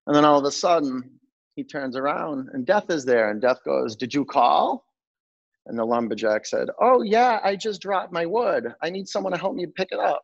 and 0.07 0.17
then 0.17 0.25
all 0.25 0.39
of 0.39 0.45
a 0.45 0.51
sudden, 0.51 1.19
he 1.57 1.65
turns 1.65 1.97
around 1.97 2.49
and 2.53 2.67
death 2.67 2.91
is 2.91 3.05
there. 3.05 3.31
And 3.31 3.41
death 3.41 3.59
goes, 3.65 3.97
Did 3.97 4.15
you 4.15 4.25
call? 4.25 4.85
And 5.67 5.79
the 5.79 5.85
lumberjack 5.85 6.47
said, 6.47 6.69
Oh, 6.81 7.03
yeah, 7.03 7.41
I 7.45 7.57
just 7.57 7.83
dropped 7.83 8.13
my 8.13 8.27
wood. 8.27 8.75
I 8.83 8.91
need 8.91 9.09
someone 9.09 9.33
to 9.33 9.39
help 9.39 9.55
me 9.55 9.67
pick 9.67 9.89
it 9.93 10.01
up. 10.01 10.23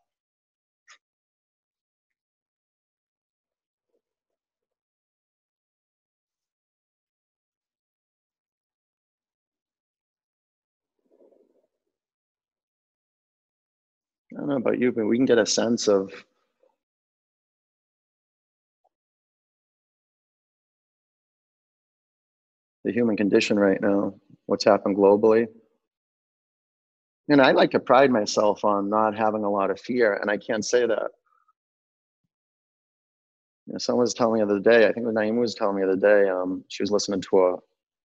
I 14.32 14.40
don't 14.40 14.48
know 14.48 14.56
about 14.56 14.78
you, 14.78 14.92
but 14.92 15.06
we 15.06 15.16
can 15.16 15.26
get 15.26 15.38
a 15.38 15.46
sense 15.46 15.88
of 15.88 16.12
the 22.88 22.94
human 22.94 23.18
condition 23.18 23.58
right 23.58 23.82
now, 23.82 24.14
what's 24.46 24.64
happened 24.64 24.96
globally. 24.96 25.46
And 27.28 27.38
I 27.38 27.50
like 27.50 27.70
to 27.72 27.78
pride 27.78 28.10
myself 28.10 28.64
on 28.64 28.88
not 28.88 29.14
having 29.14 29.44
a 29.44 29.50
lot 29.50 29.70
of 29.70 29.78
fear, 29.78 30.14
and 30.14 30.30
I 30.30 30.38
can't 30.38 30.64
say 30.64 30.86
that. 30.86 31.10
You 33.66 33.74
know, 33.74 33.78
someone 33.78 34.04
was 34.04 34.14
telling 34.14 34.40
me 34.40 34.46
the 34.46 34.50
other 34.50 34.60
day, 34.60 34.88
I 34.88 34.92
think 34.92 35.04
Naima 35.04 35.38
was 35.38 35.54
telling 35.54 35.76
me 35.76 35.82
the 35.82 35.92
other 35.92 36.00
day, 36.00 36.30
um, 36.30 36.64
she 36.68 36.82
was 36.82 36.90
listening 36.90 37.20
to 37.20 37.38
a 37.38 37.56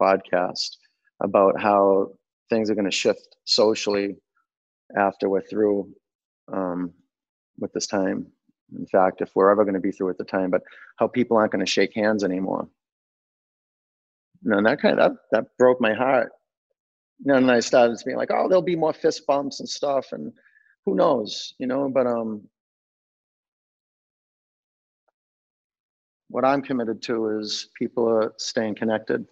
podcast 0.00 0.76
about 1.24 1.60
how 1.60 2.12
things 2.48 2.70
are 2.70 2.76
going 2.76 2.84
to 2.84 2.92
shift 2.92 3.34
socially 3.46 4.14
after 4.96 5.28
we're 5.28 5.42
through 5.42 5.92
um, 6.52 6.92
with 7.58 7.72
this 7.72 7.88
time. 7.88 8.28
In 8.78 8.86
fact, 8.86 9.22
if 9.22 9.30
we're 9.34 9.50
ever 9.50 9.64
going 9.64 9.74
to 9.74 9.80
be 9.80 9.90
through 9.90 10.06
with 10.06 10.18
the 10.18 10.24
time, 10.24 10.50
but 10.50 10.62
how 10.98 11.08
people 11.08 11.36
aren't 11.36 11.50
going 11.50 11.66
to 11.66 11.70
shake 11.70 11.96
hands 11.96 12.22
anymore 12.22 12.68
you 14.42 14.50
know, 14.50 14.58
and 14.58 14.66
that 14.66 14.80
kind 14.80 14.98
of 14.98 15.12
that, 15.12 15.18
that 15.32 15.58
broke 15.58 15.80
my 15.80 15.94
heart. 15.94 16.30
You 17.20 17.32
know, 17.32 17.38
and 17.38 17.50
I 17.50 17.60
started 17.60 18.00
being 18.04 18.16
like, 18.16 18.30
oh, 18.32 18.48
there'll 18.48 18.62
be 18.62 18.76
more 18.76 18.92
fist 18.92 19.26
bumps 19.26 19.60
and 19.60 19.68
stuff, 19.68 20.12
and 20.12 20.32
who 20.86 20.94
knows, 20.94 21.54
you 21.58 21.66
know. 21.66 21.88
But 21.88 22.06
um, 22.06 22.48
what 26.28 26.44
I'm 26.44 26.62
committed 26.62 27.02
to 27.02 27.38
is 27.38 27.68
people 27.76 28.08
are 28.08 28.32
staying 28.38 28.76
connected, 28.76 29.26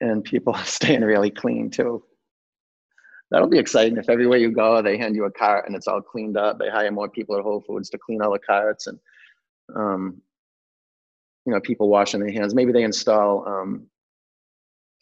and 0.00 0.24
people 0.24 0.54
are 0.54 0.64
staying 0.66 1.02
really 1.02 1.30
clean 1.30 1.70
too. 1.70 2.02
That'll 3.30 3.48
be 3.48 3.60
exciting 3.60 3.96
if 3.96 4.08
everywhere 4.10 4.38
you 4.38 4.50
go, 4.50 4.82
they 4.82 4.98
hand 4.98 5.14
you 5.14 5.24
a 5.24 5.30
cart 5.30 5.66
and 5.66 5.76
it's 5.76 5.86
all 5.86 6.00
cleaned 6.00 6.36
up. 6.36 6.58
They 6.58 6.68
hire 6.68 6.90
more 6.90 7.08
people 7.08 7.36
at 7.36 7.42
Whole 7.42 7.60
Foods 7.60 7.88
to 7.90 7.98
clean 7.98 8.22
all 8.22 8.32
the 8.32 8.40
carts, 8.40 8.88
and 8.88 8.98
um, 9.76 10.20
you 11.50 11.56
know 11.56 11.60
people 11.60 11.88
washing 11.88 12.20
their 12.20 12.30
hands. 12.30 12.54
Maybe 12.54 12.70
they 12.70 12.84
install 12.84 13.44
um, 13.48 13.88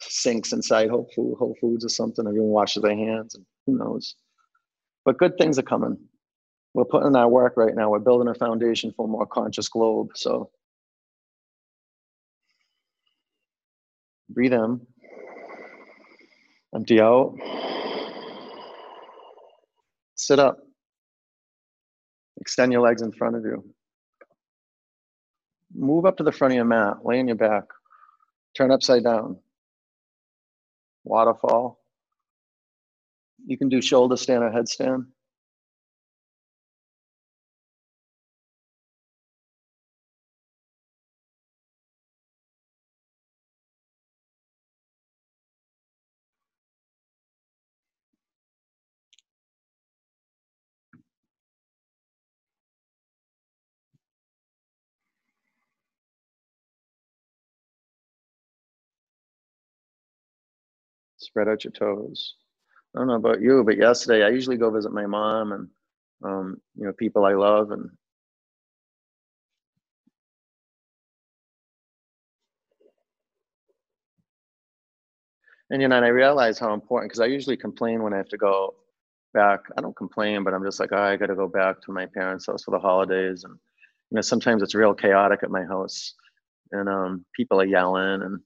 sinks 0.01 0.51
inside 0.51 0.89
whole, 0.89 1.07
Food, 1.15 1.35
whole 1.37 1.55
foods 1.61 1.85
or 1.85 1.89
something 1.89 2.25
everyone 2.25 2.49
washes 2.49 2.81
their 2.81 2.95
hands 2.95 3.35
and 3.35 3.45
who 3.67 3.77
knows. 3.77 4.15
But 5.05 5.19
good 5.19 5.37
things 5.37 5.59
are 5.59 5.63
coming. 5.63 5.95
We're 6.73 6.85
putting 6.85 7.09
in 7.09 7.15
our 7.15 7.29
work 7.29 7.53
right 7.55 7.75
now. 7.75 7.91
We're 7.91 7.99
building 7.99 8.29
a 8.29 8.33
foundation 8.33 8.91
for 8.97 9.05
a 9.05 9.07
more 9.07 9.27
conscious 9.27 9.69
globe 9.69 10.09
so. 10.15 10.49
Breathe 14.31 14.53
in. 14.53 14.81
Empty 16.73 16.99
out. 16.99 17.35
Sit 20.15 20.39
up. 20.39 20.57
Extend 22.41 22.71
your 22.71 22.81
legs 22.81 23.03
in 23.03 23.11
front 23.11 23.35
of 23.35 23.43
you 23.43 23.63
move 25.79 26.05
up 26.05 26.17
to 26.17 26.23
the 26.23 26.31
front 26.31 26.53
of 26.53 26.55
your 26.57 26.65
mat, 26.65 27.05
lay 27.05 27.19
on 27.19 27.27
your 27.27 27.37
back, 27.37 27.63
turn 28.55 28.71
upside 28.71 29.03
down. 29.03 29.37
Waterfall. 31.03 31.79
You 33.45 33.57
can 33.57 33.69
do 33.69 33.81
shoulder 33.81 34.17
stand 34.17 34.43
or 34.43 34.51
headstand. 34.51 35.05
Spread 61.29 61.47
out 61.47 61.63
your 61.63 61.71
toes. 61.71 62.35
I 62.95 62.99
don't 62.99 63.07
know 63.07 63.15
about 63.15 63.41
you, 63.41 63.63
but 63.63 63.77
yesterday 63.77 64.25
I 64.25 64.29
usually 64.29 64.57
go 64.57 64.71
visit 64.71 64.91
my 64.91 65.05
mom 65.05 65.51
and 65.51 65.67
um, 66.23 66.61
you 66.75 66.85
know 66.85 66.93
people 66.93 67.23
I 67.25 67.33
love 67.33 67.71
and 67.71 67.89
and 75.69 75.81
you 75.81 75.87
know 75.87 75.97
and 75.97 76.05
I 76.05 76.09
realize 76.09 76.57
how 76.59 76.73
important 76.73 77.11
because 77.11 77.21
I 77.21 77.27
usually 77.27 77.57
complain 77.57 78.01
when 78.03 78.13
I 78.13 78.17
have 78.17 78.29
to 78.29 78.37
go 78.37 78.75
back. 79.33 79.59
I 79.77 79.81
don't 79.81 79.95
complain, 79.95 80.43
but 80.43 80.53
I'm 80.53 80.65
just 80.65 80.79
like, 80.79 80.91
oh, 80.91 80.97
I 81.01 81.15
got 81.15 81.27
to 81.27 81.35
go 81.35 81.47
back 81.47 81.81
to 81.83 81.91
my 81.91 82.07
parents' 82.07 82.47
house 82.47 82.63
for 82.63 82.71
the 82.71 82.79
holidays, 82.79 83.43
and 83.43 83.53
you 83.53 84.15
know 84.15 84.21
sometimes 84.21 84.63
it's 84.63 84.75
real 84.75 84.95
chaotic 84.95 85.43
at 85.43 85.51
my 85.51 85.63
house, 85.63 86.15
and 86.71 86.89
um, 86.89 87.25
people 87.35 87.61
are 87.61 87.65
yelling 87.65 88.23
and 88.23 88.39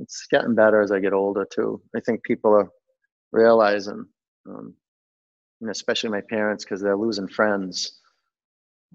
it's 0.00 0.26
getting 0.30 0.54
better 0.54 0.80
as 0.80 0.90
I 0.90 0.98
get 1.00 1.12
older 1.12 1.44
too. 1.44 1.80
I 1.94 2.00
think 2.00 2.24
people 2.24 2.52
are 2.52 2.70
realizing, 3.32 4.06
um, 4.48 4.74
especially 5.68 6.10
my 6.10 6.22
parents, 6.22 6.64
because 6.64 6.80
they're 6.80 6.96
losing 6.96 7.28
friends. 7.28 8.00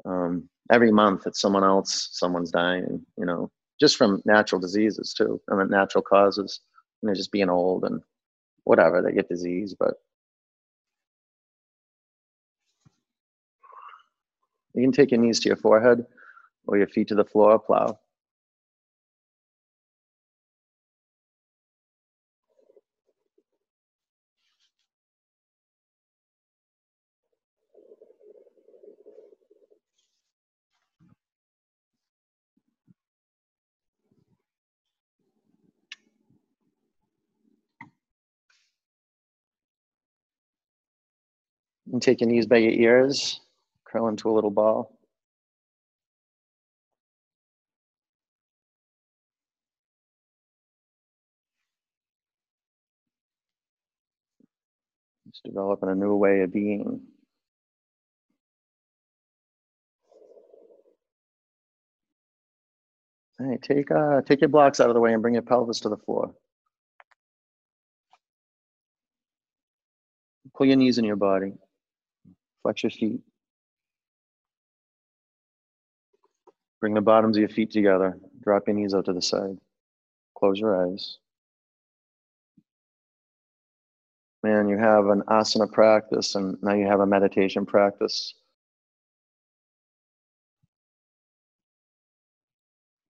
Um, 0.04 0.50
every 0.72 0.92
month, 0.92 1.28
it's 1.28 1.40
someone 1.40 1.64
else, 1.64 2.10
someone's 2.12 2.52
dying. 2.52 3.06
You 3.18 3.26
know, 3.26 3.52
just 3.80 3.98
from 3.98 4.22
natural 4.26 4.60
diseases 4.60 5.14
too. 5.14 5.42
I 5.50 5.56
mean, 5.56 5.70
natural 5.70 6.02
causes. 6.02 6.60
You 7.02 7.10
know, 7.10 7.16
just 7.16 7.32
being 7.32 7.50
old 7.50 7.84
and 7.86 8.02
whatever 8.64 9.02
they 9.02 9.14
get 9.14 9.30
disease, 9.30 9.76
but 9.78 9.96
You 14.76 14.82
can 14.82 14.92
take 14.92 15.12
your 15.12 15.22
knees 15.22 15.40
to 15.40 15.50
your 15.50 15.56
forehead 15.56 16.06
or 16.68 16.78
your 16.78 16.88
feet 16.88 17.08
to 17.08 17.16
the 17.16 17.24
floor, 17.24 17.58
plow. 17.58 17.98
And 41.96 42.02
take 42.02 42.20
your 42.20 42.30
knees 42.30 42.46
by 42.46 42.58
your 42.58 42.74
ears, 42.74 43.40
curl 43.86 44.10
into 44.10 44.30
a 44.30 44.34
little 44.34 44.52
ball. 44.52 45.00
Just 55.30 55.46
developing 55.46 55.88
a 55.88 55.96
new 55.96 56.18
way 56.18 56.42
of 56.42 56.52
being. 56.52 57.00
All 63.40 63.48
right, 63.48 63.62
take 63.62 63.90
uh, 63.90 64.22
take 64.24 64.42
your 64.42 64.50
blocks 64.50 64.82
out 64.82 64.90
of 64.90 64.96
the 64.96 65.00
way 65.00 65.14
and 65.14 65.22
bring 65.22 65.36
your 65.36 65.44
pelvis 65.44 65.80
to 65.80 65.88
the 65.90 65.96
floor. 65.96 66.36
Pull 70.58 70.68
your 70.68 70.76
knees 70.76 70.98
in 70.98 71.06
your 71.06 71.16
body. 71.16 71.54
Flex 72.66 72.82
your 72.82 72.90
feet. 72.90 73.22
Bring 76.82 76.96
the 76.96 77.02
bottoms 77.02 77.38
of 77.38 77.42
your 77.42 77.50
feet 77.50 77.70
together. 77.70 78.18
Drop 78.44 78.64
your 78.66 78.76
knees 78.76 78.96
out 78.96 79.06
to 79.06 79.14
the 79.14 79.22
side. 79.22 79.60
Close 80.36 80.60
your 80.60 80.92
eyes. 80.92 81.20
Man, 84.42 84.68
you 84.68 84.80
have 84.80 85.06
an 85.10 85.22
asana 85.30 85.72
practice 85.72 86.34
and 86.34 86.58
now 86.64 86.74
you 86.74 86.88
have 86.88 87.02
a 87.02 87.06
meditation 87.06 87.68
practice. 87.68 88.34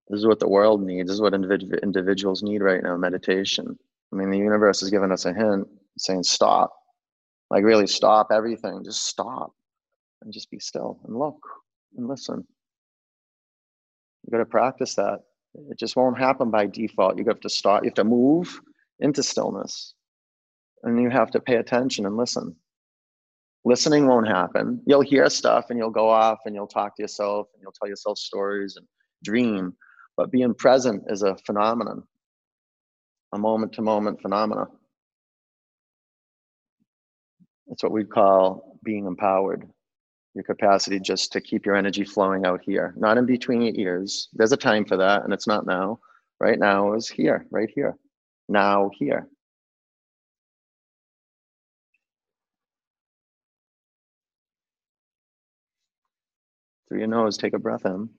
This 0.10 0.20
is 0.20 0.28
what 0.28 0.41
the 0.41 0.49
world 0.49 0.84
needs. 0.84 1.08
This 1.08 1.16
is 1.16 1.22
what 1.22 1.32
individ- 1.32 1.82
individuals 1.82 2.43
need 2.43 2.62
right 2.62 2.84
now 2.84 2.97
meditation. 2.97 3.80
I 4.12 4.18
mean, 4.18 4.32
the 4.32 4.38
universe 4.38 4.82
has 4.82 4.89
given 4.89 5.14
us 5.14 5.24
a 5.24 5.34
hint 5.34 5.66
saying, 5.97 6.24
stop. 6.24 6.74
Like, 7.56 7.64
really, 7.64 7.88
stop 7.88 8.34
everything. 8.34 8.84
Just 8.84 9.08
stop 9.08 9.53
and 10.22 10.34
just 10.34 10.51
be 10.51 10.60
still 10.60 10.99
and 11.06 11.18
look 11.18 11.39
and 11.95 12.06
listen. 12.06 12.45
You 14.26 14.32
got 14.32 14.39
to 14.39 14.45
practice 14.45 14.95
that. 14.95 15.22
It 15.72 15.80
just 15.80 15.95
won't 15.95 16.18
happen 16.18 16.51
by 16.51 16.66
default. 16.66 17.18
You 17.18 17.24
have 17.30 17.39
to 17.39 17.49
start, 17.49 17.86
you 17.86 17.91
have 17.91 17.95
to 17.95 18.03
move 18.03 18.60
into 18.99 19.24
stillness. 19.24 19.93
And 20.84 21.01
you 21.01 21.10
have 21.10 21.32
to 21.32 21.39
pay 21.39 21.56
attention 21.56 22.06
and 22.06 22.18
listen. 22.18 22.53
Listening 23.64 24.06
won't 24.06 24.28
happen. 24.28 24.82
You'll 24.86 24.99
hear 24.99 25.30
stuff 25.30 25.68
and 25.70 25.80
you'll 25.80 25.91
go 25.91 26.10
off 26.10 26.39
and 26.45 26.56
you'll 26.56 26.68
talk 26.68 26.97
to 26.97 27.03
yourself 27.03 27.47
and 27.53 27.62
you'll 27.62 27.72
tell 27.72 27.88
yourself 27.88 28.18
stories 28.18 28.76
and 28.76 28.86
dream. 29.24 29.74
But 30.18 30.30
being 30.30 30.56
present 30.56 31.06
is 31.08 31.22
a 31.22 31.38
phenomenon, 31.45 32.03
a 33.32 33.38
moment 33.38 33.72
to 33.76 33.82
moment 33.82 34.22
phenomena. 34.22 34.66
It's 37.68 37.84
what 37.84 37.91
we 37.91 38.03
call 38.03 38.78
being 38.84 39.05
empowered. 39.05 39.68
Your 40.34 40.43
capacity 40.43 40.99
just 40.99 41.32
to 41.32 41.41
keep 41.41 41.66
your 41.66 41.76
energy 41.76 42.03
flowing 42.03 42.45
out 42.45 42.61
here, 42.63 42.93
not 42.97 43.18
in 43.18 43.26
between 43.26 43.61
your 43.61 43.74
ears. 43.76 44.28
There's 44.34 44.51
a 44.51 44.57
time 44.57 44.86
for 44.86 44.97
that, 44.97 45.24
and 45.24 45.34
it's 45.34 45.47
not 45.47 45.66
now. 45.66 45.99
Right 46.39 46.59
now 46.59 46.93
is 46.93 47.07
here, 47.07 47.45
right 47.49 47.70
here. 47.74 47.95
Now, 48.49 48.91
here. 48.93 49.30
Through 56.89 56.99
your 56.99 57.07
nose, 57.07 57.38
take 57.38 57.53
a 57.53 57.59
breath 57.59 57.86
in. 57.86 58.09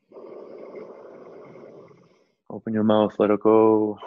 Open 2.50 2.72
your 2.72 2.84
mouth, 2.84 3.14
let 3.18 3.30
it 3.30 3.40
go. 3.40 3.98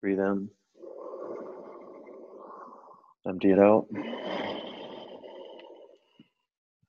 Breathe 0.00 0.20
in. 0.20 0.48
Empty 3.26 3.50
it 3.50 3.58
out. 3.58 3.86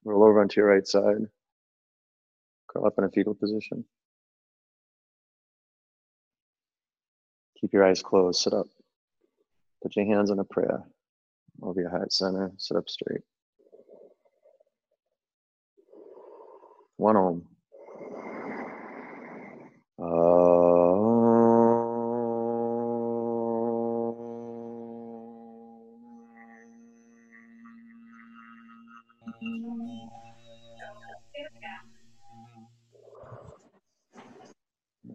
Roll 0.05 0.24
over 0.24 0.41
onto 0.41 0.62
your 0.62 0.70
right 0.70 0.88
side. 0.88 1.28
Curl 2.70 2.86
up 2.86 2.93
in 2.97 3.03
a 3.03 3.10
fetal 3.10 3.34
position. 3.34 3.84
Keep 7.60 7.74
your 7.74 7.84
eyes 7.84 8.01
closed. 8.01 8.41
Sit 8.41 8.53
up. 8.53 8.68
Put 9.82 9.95
your 9.95 10.05
hands 10.05 10.32
on 10.32 10.39
a 10.39 10.43
prayer 10.43 10.84
over 11.62 11.82
your 11.82 11.89
heart 11.89 12.14
center. 12.14 12.51
Sit 12.57 12.78
up 12.78 12.89
straight. 12.89 13.22
One 16.97 17.16
om. 17.16 17.47
Uh, 20.01 20.29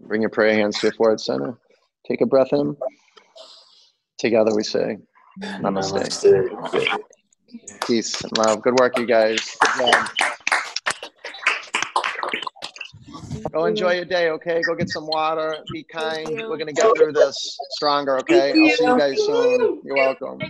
Bring 0.07 0.21
your 0.21 0.31
prayer 0.31 0.55
hands 0.55 0.79
to 0.81 0.89
your 0.89 0.95
forehead 0.95 1.21
center. 1.21 1.59
Take 2.07 2.21
a 2.21 2.27
breath 2.27 2.53
in. 2.53 2.77
Together 4.19 4.55
we 4.55 4.63
say, 4.63 4.99
Namaste. 5.41 6.49
Peace 7.87 8.21
and 8.23 8.39
love. 8.39 8.63
Good 8.63 8.79
work, 8.79 8.99
you 8.99 9.07
guys. 9.07 9.57
Good 9.61 9.93
job. 9.93 10.09
Go 13.53 13.67
enjoy 13.67 13.95
your 13.95 14.05
day, 14.05 14.31
okay? 14.31 14.61
Go 14.67 14.75
get 14.75 14.91
some 14.91 15.07
water. 15.07 15.57
Be 15.73 15.85
kind. 15.85 16.29
We're 16.29 16.57
going 16.57 16.67
to 16.67 16.73
get 16.73 16.97
through 16.97 17.13
this 17.13 17.57
stronger, 17.71 18.19
okay? 18.19 18.51
I'll 18.51 18.77
see 18.77 18.85
you 18.85 18.99
guys 18.99 19.19
soon. 19.25 19.81
You're 19.85 19.97
welcome. 19.97 20.41